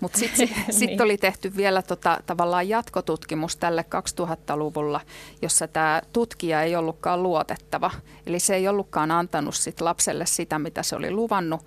Mutta 0.00 0.18
sitten 0.18 0.48
sit 0.70 0.90
niin. 0.90 1.02
oli 1.02 1.18
tehty 1.18 1.56
vielä 1.56 1.82
tota, 1.82 2.18
tavallaan 2.26 2.68
jatkotutkimus 2.68 3.56
tälle 3.56 3.84
2000-luvulla, 4.20 5.00
jossa 5.42 5.68
tämä 5.68 6.02
tutkija 6.12 6.62
ei 6.62 6.76
ollutkaan 6.76 7.22
luotettava. 7.22 7.90
Eli 8.26 8.38
se 8.38 8.54
ei 8.54 8.68
ollutkaan 8.68 9.10
antanut 9.10 9.54
sit 9.54 9.80
lapselle 9.80 10.26
sitä, 10.26 10.58
mitä 10.58 10.82
se 10.82 10.96
oli 10.96 11.10
luvannut. 11.10 11.60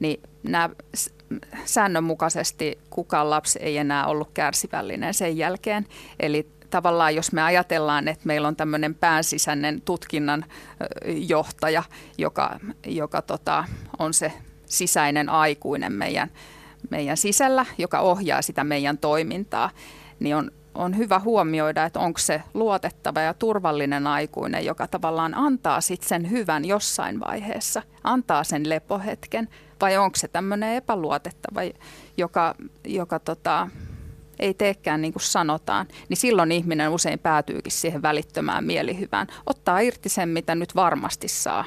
Niin 0.00 0.20
nämä 0.42 0.70
säännönmukaisesti 1.64 2.78
kukaan 2.90 3.30
lapsi 3.30 3.58
ei 3.62 3.76
enää 3.76 4.06
ollut 4.06 4.30
kärsivällinen 4.34 5.14
sen 5.14 5.36
jälkeen. 5.36 5.86
Eli 6.20 6.46
tavallaan 6.70 7.14
jos 7.14 7.32
me 7.32 7.42
ajatellaan, 7.42 8.08
että 8.08 8.26
meillä 8.26 8.48
on 8.48 8.56
tämmöinen 8.56 8.94
päänsisäinen 8.94 9.80
tutkinnan 9.80 10.44
johtaja, 11.06 11.82
joka, 12.18 12.60
joka 12.86 13.22
tota, 13.22 13.64
on 13.98 14.14
se 14.14 14.32
sisäinen 14.66 15.28
aikuinen 15.28 15.92
meidän, 15.92 16.30
meidän 16.90 17.16
sisällä, 17.16 17.66
joka 17.78 18.00
ohjaa 18.00 18.42
sitä 18.42 18.64
meidän 18.64 18.98
toimintaa, 18.98 19.70
niin 20.20 20.36
on, 20.36 20.50
on 20.74 20.96
hyvä 20.96 21.18
huomioida, 21.18 21.84
että 21.84 22.00
onko 22.00 22.18
se 22.18 22.42
luotettava 22.54 23.20
ja 23.20 23.34
turvallinen 23.34 24.06
aikuinen, 24.06 24.64
joka 24.64 24.86
tavallaan 24.86 25.34
antaa 25.34 25.80
sitten 25.80 26.08
sen 26.08 26.30
hyvän 26.30 26.64
jossain 26.64 27.20
vaiheessa, 27.20 27.82
antaa 28.04 28.44
sen 28.44 28.68
lepohetken, 28.68 29.48
vai 29.80 29.96
onko 29.96 30.16
se 30.16 30.28
tämmöinen 30.28 30.74
epäluotettava, 30.74 31.60
joka, 32.16 32.54
joka 32.84 33.18
tota, 33.18 33.68
ei 34.38 34.54
teekään 34.54 35.02
niin 35.02 35.12
kuin 35.12 35.22
sanotaan, 35.22 35.86
niin 36.08 36.16
silloin 36.16 36.52
ihminen 36.52 36.90
usein 36.90 37.18
päätyykin 37.18 37.72
siihen 37.72 38.02
välittömään 38.02 38.64
mielihyvään. 38.64 39.26
Ottaa 39.46 39.80
irti 39.80 40.08
sen, 40.08 40.28
mitä 40.28 40.54
nyt 40.54 40.74
varmasti 40.74 41.28
saa, 41.28 41.64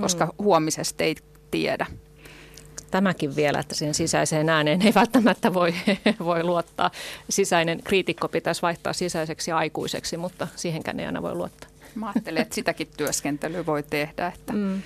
koska 0.00 0.26
mm. 0.26 0.32
huomisesta 0.38 1.04
ei 1.04 1.14
tiedä. 1.50 1.86
Tämäkin 2.90 3.36
vielä, 3.36 3.58
että 3.58 3.74
siihen 3.74 3.94
sisäiseen 3.94 4.48
ääneen 4.48 4.82
ei 4.82 4.94
välttämättä 4.94 5.54
voi, 5.54 5.74
voi 6.24 6.44
luottaa. 6.44 6.90
Sisäinen 7.30 7.82
kriitikko 7.84 8.28
pitäisi 8.28 8.62
vaihtaa 8.62 8.92
sisäiseksi 8.92 9.52
aikuiseksi, 9.52 10.16
mutta 10.16 10.48
siihenkään 10.56 11.00
ei 11.00 11.06
aina 11.06 11.22
voi 11.22 11.34
luottaa. 11.34 11.70
Mä 11.94 12.12
ajattelen, 12.14 12.42
että 12.42 12.54
sitäkin 12.54 12.88
työskentelyä 12.96 13.66
voi 13.66 13.82
tehdä. 13.82 14.26
Että 14.26 14.52
mm. 14.52 14.82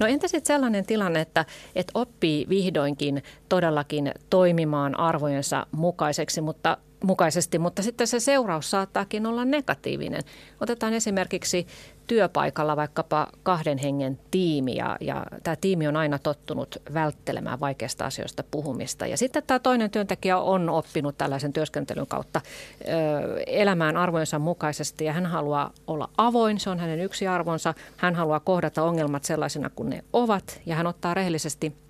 No 0.00 0.06
entä 0.06 0.28
sitten 0.28 0.54
sellainen 0.54 0.86
tilanne, 0.86 1.20
että, 1.20 1.44
että 1.74 1.90
oppii 1.94 2.46
vihdoinkin 2.48 3.22
todellakin 3.48 4.12
toimimaan 4.30 5.00
arvojensa 5.00 5.66
mukaiseksi, 5.72 6.40
mutta 6.40 6.76
mukaisesti, 7.04 7.58
mutta 7.58 7.82
sitten 7.82 8.06
se 8.06 8.20
seuraus 8.20 8.70
saattaakin 8.70 9.26
olla 9.26 9.44
negatiivinen. 9.44 10.22
Otetaan 10.60 10.92
esimerkiksi 10.92 11.66
työpaikalla 12.06 12.76
vaikkapa 12.76 13.26
kahden 13.42 13.78
hengen 13.78 14.18
tiimi 14.30 14.76
ja, 14.76 14.96
ja 15.00 15.26
tämä 15.42 15.56
tiimi 15.56 15.88
on 15.88 15.96
aina 15.96 16.18
tottunut 16.18 16.76
välttelemään 16.94 17.60
vaikeista 17.60 18.04
asioista 18.04 18.44
puhumista. 18.50 19.06
Ja 19.06 19.16
sitten 19.16 19.42
tämä 19.46 19.58
toinen 19.58 19.90
työntekijä 19.90 20.38
on 20.38 20.68
oppinut 20.68 21.18
tällaisen 21.18 21.52
työskentelyn 21.52 22.06
kautta 22.06 22.40
ö, 22.40 23.42
elämään 23.46 23.96
arvojensa 23.96 24.38
mukaisesti 24.38 25.04
ja 25.04 25.12
hän 25.12 25.26
haluaa 25.26 25.72
olla 25.86 26.10
avoin, 26.16 26.60
se 26.60 26.70
on 26.70 26.78
hänen 26.78 27.00
yksi 27.00 27.26
arvonsa. 27.26 27.74
Hän 27.96 28.14
haluaa 28.14 28.40
kohdata 28.40 28.82
ongelmat 28.82 29.24
sellaisena 29.24 29.70
kuin 29.70 29.90
ne 29.90 30.04
ovat 30.12 30.60
ja 30.66 30.74
hän 30.74 30.86
ottaa 30.86 31.14
rehellisesti 31.14 31.87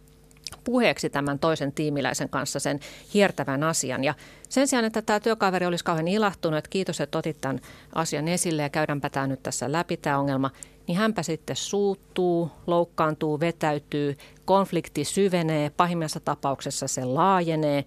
puheeksi 0.64 1.10
tämän 1.10 1.38
toisen 1.38 1.72
tiimiläisen 1.72 2.28
kanssa 2.28 2.60
sen 2.60 2.80
hiertävän 3.14 3.62
asian. 3.62 4.04
Ja 4.04 4.14
sen 4.48 4.68
sijaan, 4.68 4.84
että 4.84 5.02
tämä 5.02 5.20
työkaveri 5.20 5.66
olisi 5.66 5.84
kauhean 5.84 6.08
ilahtunut, 6.08 6.58
että 6.58 6.70
kiitos, 6.70 7.00
että 7.00 7.18
otit 7.18 7.40
tämän 7.40 7.60
asian 7.94 8.28
esille 8.28 8.62
ja 8.62 8.68
käydäänpä 8.68 9.10
tämä 9.10 9.26
nyt 9.26 9.42
tässä 9.42 9.72
läpi 9.72 9.96
tämä 9.96 10.18
ongelma, 10.18 10.50
niin 10.86 10.98
hänpä 10.98 11.22
sitten 11.22 11.56
suuttuu, 11.56 12.50
loukkaantuu, 12.66 13.40
vetäytyy, 13.40 14.18
konflikti 14.44 15.04
syvenee, 15.04 15.70
pahimmassa 15.70 16.20
tapauksessa 16.20 16.88
se 16.88 17.04
laajenee. 17.04 17.84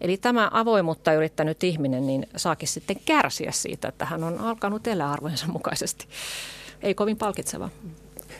Eli 0.00 0.16
tämä 0.16 0.50
avoimuutta 0.52 1.12
yrittänyt 1.12 1.64
ihminen 1.64 2.06
niin 2.06 2.26
saakin 2.36 2.68
sitten 2.68 2.96
kärsiä 3.04 3.52
siitä, 3.52 3.88
että 3.88 4.04
hän 4.04 4.24
on 4.24 4.38
alkanut 4.38 4.86
elää 4.86 5.12
arvojensa 5.12 5.46
mukaisesti. 5.46 6.08
Ei 6.82 6.94
kovin 6.94 7.16
palkitseva. 7.16 7.68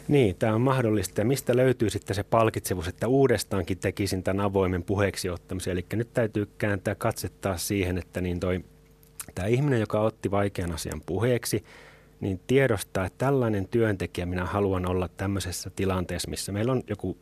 Niin, 0.08 0.36
tämä 0.36 0.54
on 0.54 0.60
mahdollista. 0.60 1.20
Ja 1.20 1.24
mistä 1.24 1.56
löytyy 1.56 1.90
sitten 1.90 2.16
se 2.16 2.22
palkitsevuus, 2.22 2.88
että 2.88 3.08
uudestaankin 3.08 3.78
tekisin 3.78 4.22
tämän 4.22 4.44
avoimen 4.44 4.82
puheeksi 4.82 5.30
ottamisen. 5.30 5.72
Eli 5.72 5.86
nyt 5.92 6.14
täytyy 6.14 6.46
kääntää 6.58 6.94
katsettaa 6.94 7.56
siihen, 7.56 7.98
että 7.98 8.20
niin 8.20 8.40
toi, 8.40 8.64
tämä 9.34 9.48
ihminen, 9.48 9.80
joka 9.80 10.00
otti 10.00 10.30
vaikean 10.30 10.72
asian 10.72 11.00
puheeksi, 11.06 11.64
niin 12.20 12.40
tiedostaa, 12.46 13.06
että 13.06 13.26
tällainen 13.26 13.68
työntekijä 13.68 14.26
minä 14.26 14.44
haluan 14.44 14.86
olla 14.86 15.08
tämmöisessä 15.08 15.70
tilanteessa, 15.76 16.30
missä 16.30 16.52
meillä 16.52 16.72
on 16.72 16.82
joku 16.88 17.16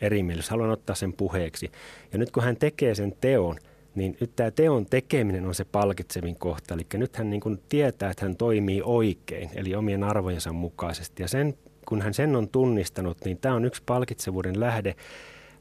erimielisyys, 0.00 0.50
haluan 0.50 0.70
ottaa 0.70 0.96
sen 0.96 1.12
puheeksi. 1.12 1.70
Ja 2.12 2.18
nyt 2.18 2.30
kun 2.30 2.42
hän 2.42 2.56
tekee 2.56 2.94
sen 2.94 3.16
teon, 3.20 3.58
niin 3.94 4.16
nyt 4.20 4.36
tämä 4.36 4.50
teon 4.50 4.86
tekeminen 4.86 5.46
on 5.46 5.54
se 5.54 5.64
palkitsevin 5.64 6.36
kohta. 6.36 6.74
Eli 6.74 6.86
nyt 6.94 7.16
hän 7.16 7.30
niin 7.30 7.40
kuin 7.40 7.62
tietää, 7.68 8.10
että 8.10 8.24
hän 8.24 8.36
toimii 8.36 8.82
oikein, 8.84 9.50
eli 9.54 9.74
omien 9.74 10.04
arvojensa 10.04 10.52
mukaisesti. 10.52 11.22
Ja 11.22 11.28
sen, 11.28 11.54
kun 11.90 12.02
hän 12.02 12.14
sen 12.14 12.36
on 12.36 12.48
tunnistanut, 12.48 13.18
niin 13.24 13.38
tämä 13.38 13.54
on 13.54 13.64
yksi 13.64 13.82
palkitsevuuden 13.86 14.60
lähde, 14.60 14.94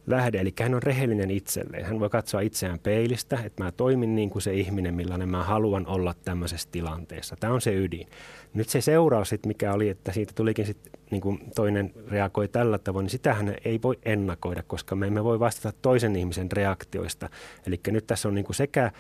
lähde. 0.08 0.40
Eli 0.40 0.54
hän 0.62 0.76
on 0.76 0.84
rehellinen 0.84 1.32
itselleen. 1.32 1.86
Hän 1.86 2.00
voi 2.00 2.10
katsoa 2.10 2.42
itseään 2.42 2.80
peilistä, 2.80 3.40
että 3.46 3.64
mä 3.64 3.72
toimin 3.72 4.16
niin 4.16 4.30
kuin 4.30 4.42
se 4.42 4.54
ihminen, 4.54 4.94
millainen 4.94 5.30
mä 5.30 5.44
haluan 5.44 5.88
olla 5.88 6.16
tämmöisessä 6.26 6.70
tilanteessa. 6.72 7.36
Tämä 7.40 7.54
on 7.54 7.62
se 7.62 7.76
ydin. 7.76 8.08
Nyt 8.54 8.70
se 8.70 8.82
seuraus, 8.82 9.30
sit, 9.30 9.46
mikä 9.46 9.74
oli, 9.74 9.90
että 9.90 10.12
siitä 10.12 10.34
tulikin 10.36 10.66
sit, 10.66 10.78
niin 11.12 11.22
kuin 11.22 11.40
toinen 11.56 11.94
reagoi 12.08 12.48
tällä 12.48 12.78
tavoin, 12.78 13.04
niin 13.04 13.12
sitähän 13.12 13.56
ei 13.66 13.80
voi 13.84 14.00
ennakoida, 14.06 14.64
koska 14.68 14.96
me 14.96 15.08
emme 15.08 15.24
voi 15.24 15.40
vastata 15.40 15.78
toisen 15.82 16.16
ihmisen 16.16 16.52
reaktioista. 16.52 17.30
Eli 17.68 17.80
nyt 17.88 18.08
tässä 18.08 18.28
on 18.28 18.36
niin 18.36 18.46
kuin 18.46 18.56
sekä 18.56 18.92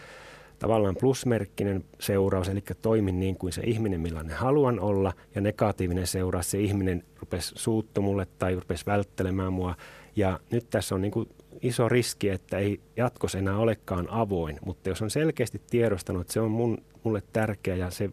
tavallaan 0.59 0.95
plusmerkkinen 0.99 1.83
seuraus, 1.99 2.49
eli 2.49 2.63
toimin 2.81 3.19
niin 3.19 3.35
kuin 3.35 3.53
se 3.53 3.61
ihminen, 3.65 4.01
millainen 4.01 4.37
haluan 4.37 4.79
olla, 4.79 5.13
ja 5.35 5.41
negatiivinen 5.41 6.07
seuraus, 6.07 6.51
se 6.51 6.59
ihminen 6.59 7.03
rupesi 7.19 7.53
suuttumulle 7.57 8.27
tai 8.39 8.55
rupesi 8.55 8.85
välttelemään 8.85 9.53
mua– 9.53 9.75
ja 10.19 10.39
nyt 10.51 10.69
tässä 10.69 10.95
on 10.95 11.01
niin 11.01 11.11
kuin 11.11 11.29
iso 11.61 11.89
riski, 11.89 12.29
että 12.29 12.57
ei 12.57 12.81
jatkossa 12.95 13.37
enää 13.37 13.57
olekaan 13.57 14.09
avoin, 14.09 14.59
mutta 14.65 14.89
jos 14.89 15.01
on 15.01 15.09
selkeästi 15.09 15.61
tiedostanut, 15.69 16.21
että 16.21 16.33
se 16.33 16.39
on 16.39 16.51
mun, 16.51 16.77
mulle 17.03 17.23
tärkeä 17.33 17.75
ja 17.75 17.89
se, 17.89 18.09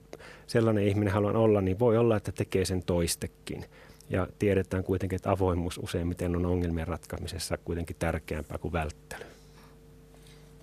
sellainen 0.46 0.84
ihminen 0.84 1.14
haluan 1.14 1.36
olla, 1.36 1.60
niin 1.60 1.78
voi 1.78 1.98
olla, 1.98 2.16
että 2.16 2.32
tekee 2.32 2.64
sen 2.64 2.82
toistekin. 2.82 3.64
Ja 4.10 4.28
tiedetään 4.38 4.84
kuitenkin, 4.84 5.16
että 5.16 5.30
avoimuus 5.30 5.78
useimmiten 5.78 6.36
on 6.36 6.46
ongelmien 6.46 6.88
ratkaisamisessa 6.88 7.58
kuitenkin 7.58 7.96
tärkeämpää 7.98 8.58
kuin 8.58 8.72
välttely. 8.72 9.35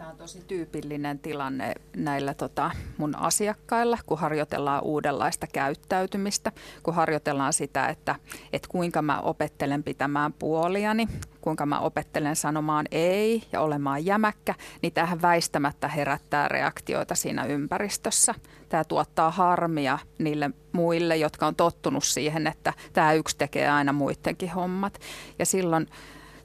Tämä 0.04 0.12
on 0.12 0.18
tosi 0.18 0.44
tyypillinen 0.48 1.20
tilanne 1.20 1.74
näillä 1.96 2.34
tota, 2.34 2.72
mun 2.98 3.16
asiakkailla, 3.16 3.98
kun 4.06 4.20
harjoitellaan 4.20 4.84
uudenlaista 4.84 5.48
käyttäytymistä, 5.48 6.52
kun 6.84 6.96
harjoitellaan 6.96 7.54
sitä, 7.54 7.88
että, 7.88 8.16
että 8.54 8.68
kuinka 8.72 9.02
mä 9.02 9.20
opettelen 9.20 9.84
pitämään 9.84 10.34
puoliani, 10.34 11.08
kuinka 11.42 11.66
mä 11.66 11.80
opettelen 11.80 12.36
sanomaan 12.36 12.86
ei 12.92 13.44
ja 13.52 13.62
olemaan 13.62 14.06
jämäkkä, 14.06 14.56
niin 14.82 14.94
tähän 14.94 15.22
väistämättä 15.22 15.88
herättää 15.88 16.48
reaktioita 16.48 17.16
siinä 17.16 17.46
ympäristössä. 17.46 18.36
Tämä 18.70 18.84
tuottaa 18.84 19.32
harmia 19.32 20.00
niille 20.20 20.52
muille, 20.72 21.18
jotka 21.18 21.48
on 21.48 21.56
tottunut 21.56 22.04
siihen, 22.04 22.48
että 22.48 22.74
tämä 22.94 23.14
yksi 23.14 23.38
tekee 23.38 23.70
aina 23.70 23.94
muidenkin 23.94 24.52
hommat. 24.52 25.00
Ja 25.40 25.46
silloin 25.46 25.88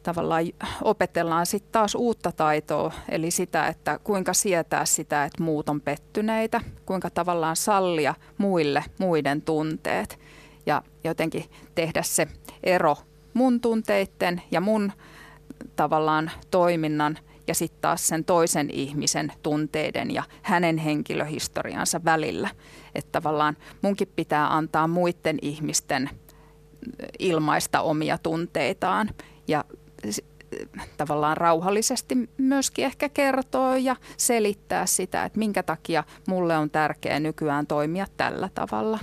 tavallaan 0.09 0.45
opetellaan 0.83 1.47
sitten 1.47 1.73
taas 1.73 1.95
uutta 1.95 2.33
taitoa, 2.33 2.93
eli 3.09 3.31
sitä, 3.31 3.67
että 3.67 4.01
kuinka 4.05 4.35
sietää 4.35 4.85
sitä, 4.85 5.25
että 5.25 5.43
muut 5.43 5.69
on 5.69 5.81
pettyneitä, 5.81 6.61
kuinka 6.87 7.11
tavallaan 7.11 7.57
sallia 7.57 8.15
muille 8.39 8.85
muiden 8.99 9.43
tunteet 9.43 10.19
ja 10.67 10.83
jotenkin 11.05 11.45
tehdä 11.75 12.03
se 12.03 12.29
ero 12.63 12.97
mun 13.35 13.61
tunteitten 13.61 14.43
ja 14.51 14.61
mun 14.61 14.93
tavallaan 15.77 16.31
toiminnan 16.51 17.19
ja 17.47 17.55
sitten 17.55 17.81
taas 17.81 18.09
sen 18.09 18.25
toisen 18.25 18.71
ihmisen 18.71 19.33
tunteiden 19.43 20.11
ja 20.11 20.23
hänen 20.43 20.79
henkilöhistoriansa 20.79 22.01
välillä. 22.05 22.49
Että 22.95 23.13
tavallaan 23.13 23.57
munkin 23.83 24.09
pitää 24.17 24.57
antaa 24.57 24.89
muiden 24.89 25.39
ihmisten 25.43 26.11
ilmaista 27.19 27.81
omia 27.81 28.19
tunteitaan 28.19 29.11
ja 29.49 29.65
tavallaan 30.97 31.37
rauhallisesti 31.37 32.15
myöskin 32.39 32.85
ehkä 32.85 33.09
kertoo 33.09 33.77
ja 33.77 33.97
selittää 34.17 34.87
sitä, 34.87 35.25
että 35.25 35.39
minkä 35.39 35.63
takia 35.63 36.05
mulle 36.29 36.57
on 36.57 36.71
tärkeää 36.71 37.21
nykyään 37.21 37.67
toimia 37.67 38.07
tällä 38.17 38.49
tavalla. 38.55 38.99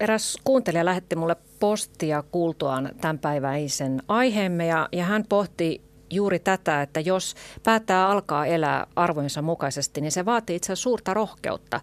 Eräs 0.00 0.36
kuuntelija 0.44 0.84
lähetti 0.84 1.16
mulle 1.16 1.36
postia 1.60 2.24
kuultuaan 2.30 2.90
tämänpäiväisen 3.00 4.02
aiheemme 4.08 4.66
ja, 4.66 4.88
ja 4.92 5.04
hän 5.04 5.24
pohti 5.28 5.80
juuri 6.10 6.38
tätä, 6.38 6.82
että 6.82 7.00
jos 7.00 7.34
päättää 7.64 8.08
alkaa 8.08 8.46
elää 8.46 8.86
arvojensa 8.96 9.42
mukaisesti, 9.42 10.00
niin 10.00 10.12
se 10.12 10.24
vaatii 10.24 10.56
itse 10.56 10.76
suurta 10.76 11.14
rohkeutta. 11.14 11.80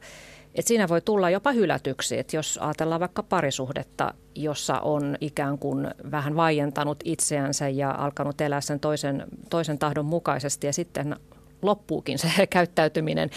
Et 0.56 0.68
siinä 0.68 0.88
voi 0.88 1.02
tulla 1.02 1.30
jopa 1.30 1.52
hylätyksi, 1.52 2.20
että 2.20 2.36
jos 2.36 2.60
ajatellaan 2.62 3.00
vaikka 3.02 3.24
parisuhdetta, 3.24 4.14
jossa 4.36 4.80
on 4.80 5.18
ikään 5.22 5.58
kuin 5.58 5.88
vähän 6.12 6.36
vaientanut 6.36 6.98
itseänsä 7.04 7.70
ja 7.70 7.92
alkanut 7.92 8.42
elää 8.42 8.62
sen 8.62 8.80
toisen, 8.80 9.26
toisen 9.50 9.80
tahdon 9.80 10.06
mukaisesti 10.06 10.68
ja 10.68 10.74
sitten 10.74 11.16
loppuukin 11.62 12.20
se 12.20 12.30
käyttäytyminen, 12.50 13.30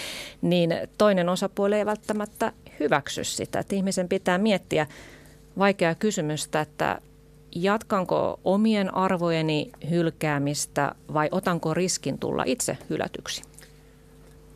niin 0.43 0.75
toinen 0.99 1.29
osapuoli 1.29 1.75
ei 1.75 1.87
välttämättä 1.87 2.53
hyväksy 2.81 3.25
sitä. 3.25 3.59
Että 3.59 3.75
ihmisen 3.75 4.09
pitää 4.09 4.39
miettiä 4.39 4.87
vaikeaa 5.59 5.95
kysymystä, 5.95 6.61
että 6.61 7.01
jatkanko 7.55 8.41
omien 8.45 8.95
arvojeni 8.95 9.71
hylkäämistä 9.91 10.95
vai 11.15 11.29
otanko 11.33 11.75
riskin 11.75 12.19
tulla 12.19 12.43
itse 12.47 12.79
hylätyksi? 12.91 13.43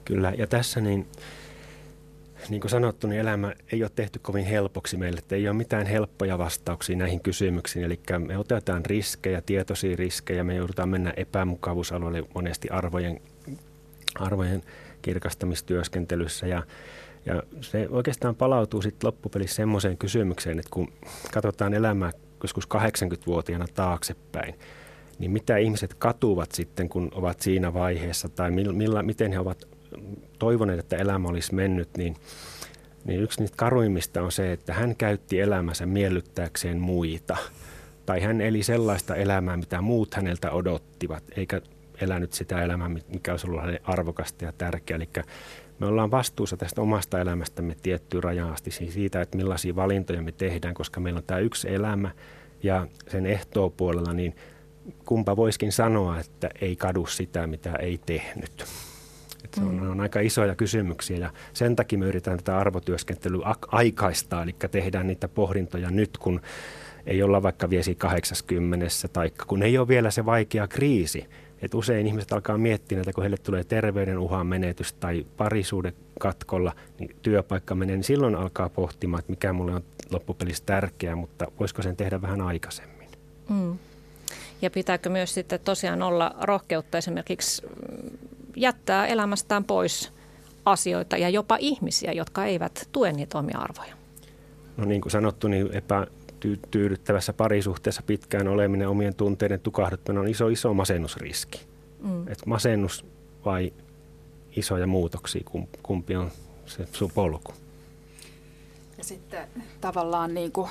Kyllä, 0.05 0.33
ja 0.39 0.47
tässä 0.47 0.81
niin 0.81 1.07
niin 2.49 2.61
kuin 2.61 2.71
sanottu, 2.71 3.07
niin 3.07 3.21
elämä 3.21 3.53
ei 3.73 3.83
ole 3.83 3.91
tehty 3.95 4.19
kovin 4.19 4.45
helpoksi 4.45 4.97
meille. 4.97 5.19
Että 5.19 5.37
ei 5.37 5.49
ole 5.49 5.57
mitään 5.57 5.87
helppoja 5.87 6.39
vastauksia 6.39 6.97
näihin 6.97 7.21
kysymyksiin. 7.21 7.85
Eli 7.85 8.01
me 8.19 8.39
otetaan 8.39 8.87
riskejä, 8.87 9.41
tietoisia 9.41 9.97
riskejä. 9.97 10.45
Me 10.45 10.55
joudutaan 10.55 10.89
mennä 10.89 11.13
epämukavuusalueelle 11.17 12.25
monesti 12.35 12.69
arvojen, 12.69 13.21
arvojen 14.15 14.63
kirkastamistyöskentelyssä. 15.03 16.47
Ja, 16.47 16.63
ja 17.27 17.43
se 17.61 17.89
oikeastaan 17.91 18.37
palautuu 18.37 18.83
sitten 18.83 19.07
loppupelissä 19.07 19.57
semmoiseen 19.57 19.99
kysymykseen, 19.99 20.59
että 20.59 20.71
kun 20.71 20.93
katsotaan 21.33 21.75
elämää 21.75 22.13
joskus 22.43 22.69
80-vuotiaana 22.75 23.67
taaksepäin, 23.75 24.55
niin 25.19 25.31
mitä 25.31 25.57
ihmiset 25.57 25.95
katuvat 25.95 26.53
sitten, 26.53 26.89
kun 26.89 27.09
ovat 27.15 27.41
siinä 27.41 27.75
vaiheessa, 27.75 28.29
tai 28.29 28.51
millä, 28.51 29.03
miten 29.03 29.33
he 29.33 29.39
ovat 29.39 29.69
toivoneet, 30.41 30.79
että 30.79 30.97
elämä 30.97 31.29
olisi 31.29 31.55
mennyt, 31.55 31.89
niin, 31.97 32.17
niin 33.05 33.21
yksi 33.21 33.41
niistä 33.41 33.57
karuimmista 33.57 34.23
on 34.23 34.33
se, 34.33 34.53
että 34.53 34.75
hän 34.75 34.97
käytti 34.97 35.41
elämänsä 35.41 35.87
miellyttääkseen 35.87 36.81
muita. 36.81 37.37
Tai 38.07 38.21
hän 38.21 38.41
eli 38.41 38.63
sellaista 38.63 39.15
elämää, 39.15 39.57
mitä 39.57 39.81
muut 39.81 40.15
häneltä 40.15 40.51
odottivat, 40.51 41.25
eikä 41.37 41.61
elänyt 42.01 42.33
sitä 42.33 42.63
elämää, 42.63 42.89
mikä 42.89 43.31
olisi 43.31 43.47
ollut 43.47 43.63
arvokasta 43.83 44.45
ja 44.45 44.53
tärkeää. 44.53 44.97
Eli 44.97 45.09
me 45.79 45.87
ollaan 45.87 46.11
vastuussa 46.11 46.57
tästä 46.57 46.83
omasta 46.83 47.21
elämästämme 47.21 47.77
tiettyyn 47.83 48.23
rajaan 48.23 48.53
asti, 48.53 48.71
siis 48.71 48.95
siitä, 48.95 49.21
että 49.21 49.37
millaisia 49.37 49.77
valintoja 49.77 50.23
me 50.23 50.33
tehdään, 50.33 50.75
koska 50.75 51.01
meillä 51.01 51.19
on 51.19 51.25
tämä 51.25 51.41
yksi 51.41 51.75
elämä 51.75 52.11
ja 52.63 52.87
sen 53.09 53.27
ehtoo 53.27 53.71
puolella, 53.71 54.13
niin 54.13 54.37
kumpa 55.05 55.37
voiskin 55.37 55.73
sanoa, 55.73 56.19
että 56.19 56.51
ei 56.61 56.77
kadu 56.77 57.07
sitä, 57.07 57.47
mitä 57.47 57.73
ei 57.73 58.01
tehnyt. 58.07 58.65
Että 59.51 59.61
se 59.61 59.67
on, 59.67 59.75
mm. 59.75 59.91
on 59.91 60.01
aika 60.01 60.21
isoja 60.21 60.55
kysymyksiä 60.55 61.17
ja 61.17 61.31
sen 61.53 61.77
takia 61.77 61.99
me 61.99 62.07
yritetään 62.07 62.39
tätä 62.39 62.59
arvotyöskentelyä 62.59 63.55
aikaistaa, 63.69 64.43
eli 64.43 64.55
tehdään 64.71 65.07
niitä 65.07 65.29
pohdintoja 65.29 65.91
nyt, 65.91 66.19
kun 66.19 66.41
ei 67.07 67.23
olla 67.23 67.43
vaikka 67.43 67.71
viesi 67.71 67.95
80 67.95 68.87
tai 69.13 69.31
kun 69.47 69.63
ei 69.63 69.79
ole 69.79 69.89
vielä 69.89 70.11
se 70.11 70.27
vaikea 70.27 70.69
kriisi. 70.69 71.27
että 71.63 71.77
usein 71.77 72.07
ihmiset 72.07 72.33
alkaa 72.33 72.59
miettiä 72.59 72.99
että 72.99 73.13
kun 73.13 73.23
heille 73.23 73.37
tulee 73.37 73.65
terveyden 73.65 74.19
uhan 74.19 74.47
menetys 74.47 74.93
tai 74.93 75.27
parisuuden 75.37 75.93
katkolla, 76.21 76.73
niin 76.99 77.17
työpaikka 77.23 77.75
menee, 77.75 77.97
niin 77.97 78.05
silloin 78.05 78.35
alkaa 78.35 78.69
pohtimaan, 78.69 79.19
että 79.19 79.33
mikä 79.33 79.53
mulle 79.53 79.75
on 79.75 79.85
loppupelissä 80.11 80.63
tärkeää, 80.67 81.17
mutta 81.17 81.47
voisiko 81.61 81.83
sen 81.83 81.97
tehdä 81.97 82.23
vähän 82.23 82.41
aikaisemmin. 82.41 83.09
Mm. 83.49 83.79
Ja 84.63 84.71
pitääkö 84.71 85.09
myös 85.09 85.35
sitten 85.35 85.61
tosiaan 85.65 86.03
olla 86.03 86.35
rohkeutta 86.41 86.99
esimerkiksi 86.99 87.63
jättää 88.57 89.07
elämästään 89.07 89.65
pois 89.65 90.13
asioita 90.65 91.17
ja 91.17 91.29
jopa 91.29 91.57
ihmisiä, 91.61 92.13
jotka 92.13 92.45
eivät 92.45 92.89
tue 92.93 93.13
niitä 93.13 93.39
omia 93.39 93.59
arvoja. 93.59 93.95
No 94.77 94.85
niin 94.85 95.01
kuin 95.01 95.13
sanottu, 95.13 95.49
niin 95.49 95.69
epätyydyttävässä 95.73 97.33
parisuhteessa 97.33 98.03
pitkään 98.03 98.49
oleminen 98.49 98.89
omien 98.89 99.15
tunteiden 99.15 99.61
tukahduttaminen 99.61 100.23
on 100.23 100.29
iso, 100.29 100.49
iso 100.49 100.75
masennusriski. 100.75 101.61
Mm. 102.01 102.29
Et 102.29 102.47
masennus 102.47 103.07
vai 103.45 103.73
isoja 104.57 104.87
muutoksia, 104.87 105.45
kumpi 105.83 106.17
on 106.17 106.31
se 106.67 106.89
sun 106.93 107.11
polku? 107.15 107.53
Ja 108.99 109.05
sitten 109.05 109.49
tavallaan 109.81 110.35
niin 110.35 110.53
kuin, 110.53 110.71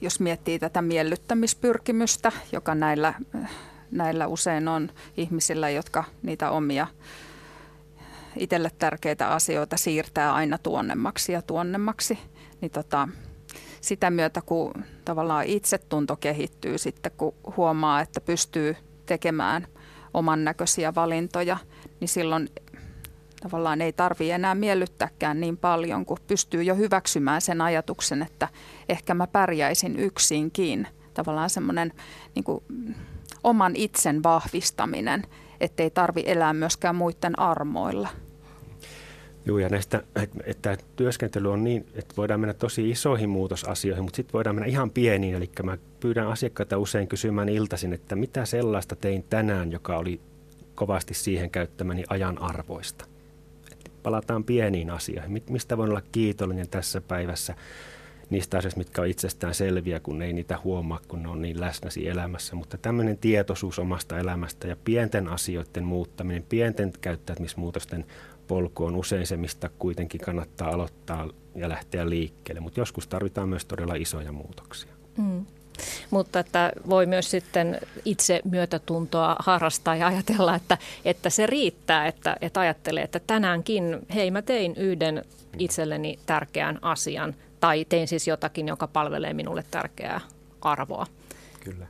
jos 0.00 0.20
miettii 0.20 0.58
tätä 0.58 0.82
miellyttämispyrkimystä, 0.82 2.32
joka 2.52 2.74
näillä 2.74 3.14
näillä 3.90 4.26
usein 4.26 4.68
on 4.68 4.90
ihmisillä, 5.16 5.70
jotka 5.70 6.04
niitä 6.22 6.50
omia 6.50 6.86
itselle 8.36 8.70
tärkeitä 8.78 9.28
asioita 9.28 9.76
siirtää 9.76 10.34
aina 10.34 10.58
tuonnemmaksi 10.58 11.32
ja 11.32 11.42
tuonnemmaksi, 11.42 12.18
niin 12.60 12.70
tota, 12.70 13.08
sitä 13.80 14.10
myötä, 14.10 14.40
kun 14.46 14.74
tavallaan 15.04 15.46
itsetunto 15.46 16.16
kehittyy 16.16 16.78
sitten, 16.78 17.12
kun 17.16 17.34
huomaa, 17.56 18.00
että 18.00 18.20
pystyy 18.20 18.76
tekemään 19.06 19.66
oman 20.14 20.44
näköisiä 20.44 20.94
valintoja, 20.94 21.56
niin 22.00 22.08
silloin 22.08 22.48
tavallaan 23.42 23.80
ei 23.80 23.92
tarvi 23.92 24.30
enää 24.30 24.54
miellyttääkään 24.54 25.40
niin 25.40 25.56
paljon, 25.56 26.06
kun 26.06 26.18
pystyy 26.26 26.62
jo 26.62 26.74
hyväksymään 26.74 27.40
sen 27.40 27.60
ajatuksen, 27.60 28.22
että 28.22 28.48
ehkä 28.88 29.14
mä 29.14 29.26
pärjäisin 29.26 29.98
yksinkin. 29.98 30.86
Tavallaan 31.14 31.50
semmoinen 31.50 31.92
niin 32.34 32.44
kuin, 32.44 32.64
oman 33.44 33.72
itsen 33.76 34.22
vahvistaminen, 34.22 35.22
ettei 35.60 35.90
tarvi 35.90 36.22
elää 36.26 36.52
myöskään 36.52 36.96
muiden 36.96 37.38
armoilla. 37.38 38.08
Joo, 39.46 39.58
ja 39.58 39.68
näistä, 39.68 40.02
että 40.44 40.76
työskentely 40.96 41.52
on 41.52 41.64
niin, 41.64 41.86
että 41.94 42.14
voidaan 42.16 42.40
mennä 42.40 42.54
tosi 42.54 42.90
isoihin 42.90 43.30
muutosasioihin, 43.30 44.04
mutta 44.04 44.16
sitten 44.16 44.32
voidaan 44.32 44.56
mennä 44.56 44.66
ihan 44.66 44.90
pieniin. 44.90 45.34
Eli 45.34 45.50
mä 45.62 45.78
pyydän 46.00 46.26
asiakkaita 46.26 46.78
usein 46.78 47.08
kysymään 47.08 47.48
iltaisin, 47.48 47.92
että 47.92 48.16
mitä 48.16 48.44
sellaista 48.44 48.96
tein 48.96 49.22
tänään, 49.30 49.72
joka 49.72 49.96
oli 49.96 50.20
kovasti 50.74 51.14
siihen 51.14 51.50
käyttämäni 51.50 52.04
ajan 52.08 52.42
arvoista. 52.42 53.04
Palataan 54.02 54.44
pieniin 54.44 54.90
asioihin. 54.90 55.42
Mistä 55.50 55.76
voin 55.76 55.90
olla 55.90 56.02
kiitollinen 56.12 56.68
tässä 56.68 57.00
päivässä? 57.00 57.54
Niistä 58.30 58.58
asioista, 58.58 58.78
mitkä 58.78 59.02
on 59.02 59.08
itsestään 59.08 59.54
selviä, 59.54 60.00
kun 60.00 60.22
ei 60.22 60.32
niitä 60.32 60.58
huomaa, 60.64 61.00
kun 61.08 61.22
ne 61.22 61.28
on 61.28 61.42
niin 61.42 61.60
läsnä 61.60 61.90
elämässä. 62.04 62.56
Mutta 62.56 62.78
tämmöinen 62.78 63.18
tietoisuus 63.18 63.78
omasta 63.78 64.18
elämästä 64.18 64.68
ja 64.68 64.76
pienten 64.84 65.28
asioiden 65.28 65.84
muuttaminen, 65.84 66.44
pienten 66.48 66.92
käyttäytymismuutosten 67.00 68.06
polku 68.46 68.84
on 68.84 68.96
usein 68.96 69.26
se, 69.26 69.36
mistä 69.36 69.70
kuitenkin 69.78 70.20
kannattaa 70.20 70.70
aloittaa 70.70 71.28
ja 71.54 71.68
lähteä 71.68 72.10
liikkeelle. 72.10 72.60
Mutta 72.60 72.80
joskus 72.80 73.08
tarvitaan 73.08 73.48
myös 73.48 73.64
todella 73.64 73.94
isoja 73.94 74.32
muutoksia. 74.32 74.92
Mm. 75.16 75.46
Mutta 76.10 76.40
että 76.40 76.72
voi 76.88 77.06
myös 77.06 77.30
sitten 77.30 77.80
itse 78.04 78.40
myötätuntoa 78.44 79.36
harrastaa 79.38 79.96
ja 79.96 80.06
ajatella, 80.06 80.54
että, 80.54 80.78
että 81.04 81.30
se 81.30 81.46
riittää, 81.46 82.06
että, 82.06 82.36
että 82.40 82.60
ajattelee, 82.60 83.04
että 83.04 83.20
tänäänkin, 83.26 83.98
hei 84.14 84.30
mä 84.30 84.42
tein 84.42 84.74
yhden 84.76 85.24
itselleni 85.58 86.18
tärkeän 86.26 86.78
asian 86.82 87.34
tai 87.60 87.84
tein 87.84 88.08
siis 88.08 88.28
jotakin, 88.28 88.68
joka 88.68 88.86
palvelee 88.86 89.34
minulle 89.34 89.64
tärkeää 89.70 90.20
arvoa. 90.60 91.06
Kyllä. 91.60 91.86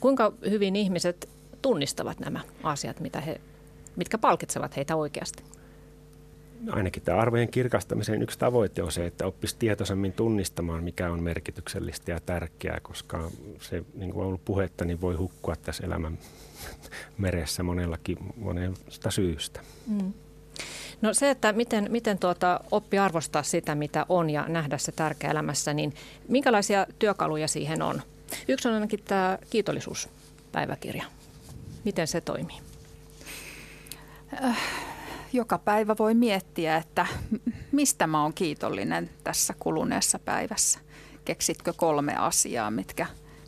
Kuinka 0.00 0.32
hyvin 0.50 0.76
ihmiset 0.76 1.28
tunnistavat 1.62 2.20
nämä 2.20 2.40
asiat, 2.62 3.00
mitä 3.00 3.20
he, 3.20 3.40
mitkä 3.96 4.18
palkitsevat 4.18 4.76
heitä 4.76 4.96
oikeasti? 4.96 5.42
Ainakin 6.70 7.02
tämä 7.02 7.18
arvojen 7.18 7.48
kirkastamisen 7.48 8.22
yksi 8.22 8.38
tavoite 8.38 8.82
on 8.82 8.92
se, 8.92 9.06
että 9.06 9.26
oppisi 9.26 9.56
tietoisemmin 9.58 10.12
tunnistamaan, 10.12 10.84
mikä 10.84 11.10
on 11.10 11.22
merkityksellistä 11.22 12.10
ja 12.10 12.20
tärkeää, 12.20 12.80
koska 12.82 13.30
se, 13.60 13.84
niin 13.94 14.12
kuin 14.12 14.20
on 14.20 14.26
ollut 14.28 14.44
puhetta, 14.44 14.84
niin 14.84 15.00
voi 15.00 15.14
hukkua 15.14 15.56
tässä 15.56 15.86
elämän 15.86 16.18
meressä 17.18 17.62
monellakin 17.62 18.18
monesta 18.36 19.10
syystä. 19.10 19.60
Mm. 19.86 20.12
No 21.02 21.14
se, 21.14 21.30
että 21.30 21.52
miten, 21.52 21.86
miten 21.90 22.18
tuota, 22.18 22.60
oppi 22.70 22.98
arvostaa 22.98 23.42
sitä, 23.42 23.74
mitä 23.74 24.06
on 24.08 24.30
ja 24.30 24.48
nähdä 24.48 24.78
se 24.78 24.92
tärkeä 24.92 25.30
elämässä, 25.30 25.74
niin 25.74 25.94
minkälaisia 26.28 26.86
työkaluja 26.98 27.48
siihen 27.48 27.82
on? 27.82 28.02
Yksi 28.48 28.68
on 28.68 28.74
ainakin 28.74 29.00
tämä 29.04 29.38
kiitollisuuspäiväkirja. 29.50 31.04
Miten 31.84 32.06
se 32.06 32.20
toimii? 32.20 32.56
Äh, 34.44 34.58
joka 35.32 35.58
päivä 35.58 35.96
voi 35.98 36.14
miettiä, 36.14 36.76
että 36.76 37.06
mistä 37.72 38.06
mä 38.06 38.22
oon 38.22 38.32
kiitollinen 38.32 39.10
tässä 39.24 39.54
kuluneessa 39.58 40.18
päivässä. 40.18 40.78
Keksitkö 41.24 41.72
kolme 41.76 42.16
asiaa, 42.16 42.70
mitkä, 42.70 43.06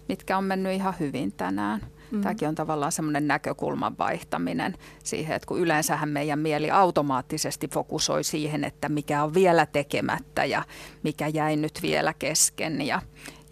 mitkä 0.09 0.39
on 0.39 0.45
mennyt 0.45 0.73
ihan 0.73 0.95
hyvin 1.01 1.33
tänään– 1.33 1.81
Mm. 2.11 2.21
Tämäkin 2.21 2.49
on 2.49 2.55
tavallaan 2.55 2.93
semmoinen 2.93 3.29
näkökulman 3.29 3.99
vaihtaminen 3.99 4.75
siihen, 5.05 5.37
että 5.37 5.47
kun 5.47 5.59
yleensähän 5.59 6.09
meidän 6.09 6.39
mieli 6.39 6.71
automaattisesti 6.71 7.69
fokusoi 7.69 8.25
siihen, 8.25 8.65
että 8.65 8.89
mikä 8.89 9.25
on 9.25 9.35
vielä 9.35 9.67
tekemättä 9.67 10.45
ja 10.45 10.63
mikä 11.03 11.27
jäi 11.27 11.57
nyt 11.57 11.79
vielä 11.83 12.15
kesken 12.19 12.87
ja, 12.87 13.03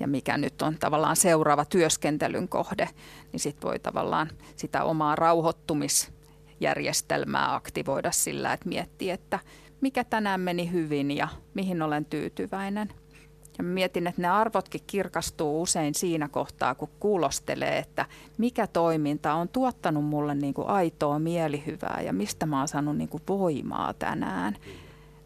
ja 0.00 0.08
mikä 0.08 0.38
nyt 0.38 0.62
on 0.62 0.78
tavallaan 0.78 1.16
seuraava 1.16 1.64
työskentelyn 1.64 2.48
kohde, 2.48 2.88
niin 3.32 3.40
sitten 3.40 3.68
voi 3.68 3.78
tavallaan 3.78 4.30
sitä 4.56 4.84
omaa 4.84 5.16
rauhoittumisjärjestelmää 5.16 7.54
aktivoida 7.54 8.12
sillä, 8.12 8.52
että 8.52 8.68
miettii, 8.68 9.10
että 9.10 9.38
mikä 9.80 10.04
tänään 10.04 10.40
meni 10.40 10.72
hyvin 10.72 11.10
ja 11.10 11.28
mihin 11.54 11.82
olen 11.82 12.04
tyytyväinen– 12.04 12.88
ja 13.58 13.64
mietin, 13.64 14.06
että 14.06 14.22
ne 14.22 14.28
arvotkin 14.28 14.80
kirkastuu 14.86 15.62
usein 15.62 15.94
siinä 15.94 16.28
kohtaa, 16.28 16.74
kun 16.74 16.88
kuulostelee, 17.00 17.78
että 17.78 18.06
mikä 18.38 18.66
toiminta 18.66 19.34
on 19.34 19.48
tuottanut 19.48 20.04
mulle 20.04 20.34
niin 20.34 20.54
kuin 20.54 20.68
aitoa 20.68 21.18
mielihyvää 21.18 22.00
ja 22.04 22.12
mistä 22.12 22.46
mä 22.46 22.58
oon 22.58 22.68
saanut 22.68 22.96
niin 22.96 23.08
kuin 23.08 23.22
voimaa 23.28 23.94
tänään. 23.94 24.56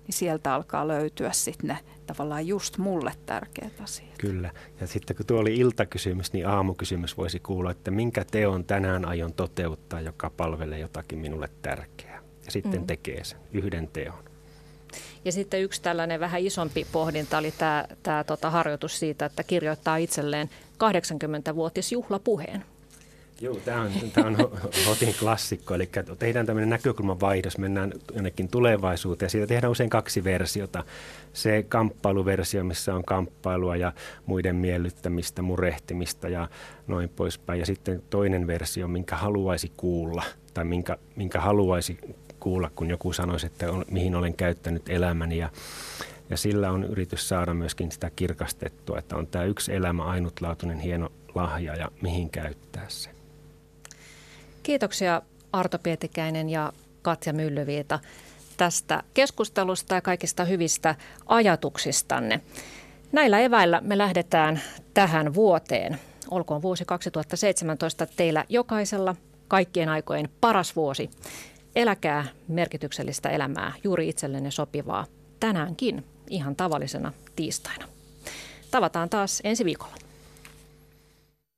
Niin 0.06 0.14
sieltä 0.14 0.54
alkaa 0.54 0.88
löytyä 0.88 1.32
sitten 1.32 1.68
ne 1.68 1.78
tavallaan 2.06 2.46
just 2.46 2.78
mulle 2.78 3.12
tärkeät 3.26 3.80
asiat. 3.80 4.18
Kyllä. 4.18 4.50
Ja 4.80 4.86
sitten 4.86 5.16
kun 5.16 5.26
tuo 5.26 5.40
oli 5.40 5.56
iltakysymys, 5.56 6.32
niin 6.32 6.48
aamukysymys 6.48 7.16
voisi 7.16 7.40
kuulla, 7.40 7.70
että 7.70 7.90
minkä 7.90 8.24
teon 8.24 8.64
tänään 8.64 9.04
aion 9.04 9.32
toteuttaa, 9.32 10.00
joka 10.00 10.30
palvelee 10.30 10.78
jotakin 10.78 11.18
minulle 11.18 11.48
tärkeää. 11.62 12.22
Ja 12.44 12.52
sitten 12.52 12.80
mm. 12.80 12.86
tekee 12.86 13.24
sen 13.24 13.38
yhden 13.52 13.88
teon. 13.88 14.29
Ja 15.24 15.32
sitten 15.32 15.62
yksi 15.62 15.82
tällainen 15.82 16.20
vähän 16.20 16.40
isompi 16.40 16.86
pohdinta 16.92 17.38
oli 17.38 17.52
tämä, 17.58 17.84
tämä 18.02 18.24
tota 18.24 18.50
harjoitus 18.50 18.98
siitä, 18.98 19.24
että 19.24 19.42
kirjoittaa 19.42 19.96
itselleen 19.96 20.50
80-vuotisjuhlapuheen. 20.74 22.64
Joo, 23.40 23.54
tämä 23.54 23.80
on, 23.80 23.90
tämä 24.14 24.26
on 24.26 24.36
Hotin 24.86 25.14
klassikko, 25.20 25.74
eli 25.74 25.90
tehdään 26.18 26.46
tämmöinen 26.46 26.70
näkökulman 26.70 27.20
vaihdos, 27.20 27.58
mennään 27.58 27.92
jonnekin 28.14 28.48
tulevaisuuteen. 28.48 29.30
Siitä 29.30 29.46
tehdään 29.46 29.70
usein 29.70 29.90
kaksi 29.90 30.24
versiota. 30.24 30.84
Se 31.32 31.64
kamppailuversio, 31.68 32.64
missä 32.64 32.94
on 32.94 33.04
kamppailua 33.04 33.76
ja 33.76 33.92
muiden 34.26 34.56
miellyttämistä, 34.56 35.42
murehtimista 35.42 36.28
ja 36.28 36.48
noin 36.86 37.08
poispäin. 37.08 37.60
Ja 37.60 37.66
sitten 37.66 38.02
toinen 38.10 38.46
versio, 38.46 38.88
minkä 38.88 39.16
haluaisi 39.16 39.72
kuulla 39.76 40.22
tai 40.54 40.64
minkä, 40.64 40.98
minkä 41.16 41.40
haluaisi 41.40 41.98
kuulla, 42.40 42.70
kun 42.76 42.90
joku 42.90 43.12
sanoisi, 43.12 43.46
että 43.46 43.72
on, 43.72 43.84
mihin 43.90 44.14
olen 44.14 44.34
käyttänyt 44.34 44.88
elämäni 44.88 45.38
ja, 45.38 45.50
ja 46.30 46.36
sillä 46.36 46.70
on 46.70 46.84
yritys 46.84 47.28
saada 47.28 47.54
myöskin 47.54 47.92
sitä 47.92 48.10
kirkastettua, 48.16 48.98
että 48.98 49.16
on 49.16 49.26
tämä 49.26 49.44
yksi 49.44 49.74
elämä 49.74 50.04
ainutlaatuinen 50.04 50.78
hieno 50.78 51.12
lahja 51.34 51.76
ja 51.76 51.88
mihin 52.02 52.30
käyttää 52.30 52.84
se. 52.88 53.10
Kiitoksia 54.62 55.22
Arto 55.52 55.78
Pietikäinen 55.78 56.50
ja 56.50 56.72
Katja 57.02 57.32
Myllyviita 57.32 57.98
tästä 58.56 59.02
keskustelusta 59.14 59.94
ja 59.94 60.00
kaikista 60.00 60.44
hyvistä 60.44 60.94
ajatuksistanne. 61.26 62.40
Näillä 63.12 63.40
eväillä 63.40 63.80
me 63.80 63.98
lähdetään 63.98 64.62
tähän 64.94 65.34
vuoteen. 65.34 65.98
Olkoon 66.30 66.62
vuosi 66.62 66.84
2017 66.84 68.06
teillä 68.06 68.44
jokaisella 68.48 69.16
kaikkien 69.48 69.88
aikojen 69.88 70.28
paras 70.40 70.76
vuosi. 70.76 71.10
Eläkää 71.76 72.24
merkityksellistä 72.48 73.28
elämää, 73.28 73.72
juuri 73.84 74.08
itsellenne 74.08 74.50
sopivaa, 74.50 75.06
tänäänkin 75.40 76.04
ihan 76.30 76.56
tavallisena 76.56 77.12
tiistaina. 77.36 77.88
Tavataan 78.70 79.10
taas 79.10 79.40
ensi 79.44 79.64
viikolla. 79.64 80.09